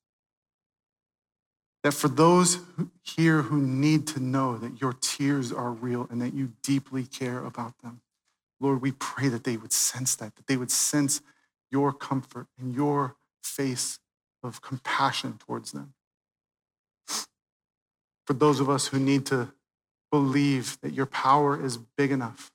That 1.84 1.94
for 1.94 2.08
those 2.08 2.58
here 3.04 3.44
who 3.44 3.62
need 3.62 4.08
to 4.08 4.20
know 4.20 4.58
that 4.58 4.82
your 4.82 4.94
tears 4.94 5.52
are 5.52 5.70
real 5.70 6.08
and 6.10 6.20
that 6.24 6.34
you 6.34 6.54
deeply 6.64 7.04
care 7.04 7.46
about 7.46 7.78
them, 7.84 8.02
Lord, 8.60 8.82
we 8.82 8.94
pray 8.94 9.28
that 9.28 9.44
they 9.44 9.58
would 9.58 9.74
sense 9.74 10.16
that, 10.16 10.36
that 10.38 10.48
they 10.48 10.58
would 10.58 10.72
sense 10.72 11.22
your 11.70 11.94
comfort 11.94 12.48
and 12.60 12.74
your 12.74 13.16
face 13.44 14.00
of 14.42 14.64
compassion 14.64 15.38
towards 15.38 15.72
them. 15.72 15.94
For 18.26 18.34
those 18.34 18.60
of 18.60 18.70
us 18.70 18.88
who 18.88 19.00
need 19.00 19.26
to 19.28 19.52
believe 20.12 20.78
that 20.82 20.94
your 20.94 21.06
power 21.06 21.64
is 21.64 21.78
big 21.78 22.12
enough 22.12 22.52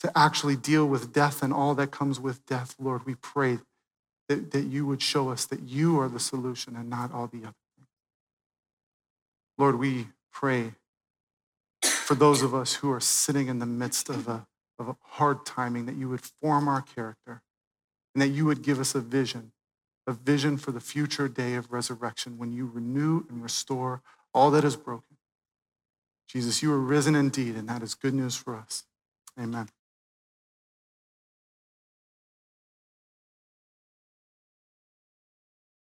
to 0.00 0.16
actually 0.16 0.56
deal 0.56 0.86
with 0.86 1.12
death 1.12 1.42
and 1.42 1.52
all 1.52 1.74
that 1.74 1.90
comes 1.90 2.18
with 2.20 2.44
death, 2.46 2.74
Lord, 2.78 3.06
we 3.06 3.14
pray 3.14 3.58
that, 4.28 4.50
that 4.52 4.64
you 4.64 4.86
would 4.86 5.02
show 5.02 5.30
us 5.30 5.46
that 5.46 5.62
you 5.62 5.98
are 6.00 6.08
the 6.08 6.20
solution 6.20 6.76
and 6.76 6.88
not 6.88 7.12
all 7.12 7.26
the 7.26 7.38
other 7.38 7.54
things. 7.76 7.88
Lord, 9.58 9.78
we 9.78 10.08
pray 10.32 10.72
for 11.82 12.14
those 12.14 12.42
of 12.42 12.54
us 12.54 12.74
who 12.74 12.90
are 12.90 13.00
sitting 13.00 13.48
in 13.48 13.58
the 13.58 13.66
midst 13.66 14.08
of 14.08 14.28
a 14.28 14.46
of 14.82 14.88
a 14.88 14.96
hard 15.02 15.46
timing, 15.46 15.86
that 15.86 15.96
you 15.96 16.08
would 16.08 16.20
form 16.20 16.68
our 16.68 16.82
character 16.82 17.42
and 18.14 18.22
that 18.22 18.28
you 18.28 18.44
would 18.44 18.62
give 18.62 18.78
us 18.78 18.94
a 18.94 19.00
vision, 19.00 19.52
a 20.06 20.12
vision 20.12 20.58
for 20.58 20.72
the 20.72 20.80
future 20.80 21.28
day 21.28 21.54
of 21.54 21.72
resurrection 21.72 22.36
when 22.36 22.52
you 22.52 22.70
renew 22.72 23.24
and 23.28 23.42
restore 23.42 24.02
all 24.34 24.50
that 24.52 24.64
is 24.64 24.76
broken. 24.76 25.16
Jesus, 26.28 26.62
you 26.62 26.72
are 26.72 26.78
risen 26.80 27.14
indeed, 27.14 27.56
and 27.56 27.68
that 27.68 27.82
is 27.82 27.94
good 27.94 28.14
news 28.14 28.36
for 28.36 28.56
us. 28.56 28.84
Amen. 29.40 29.68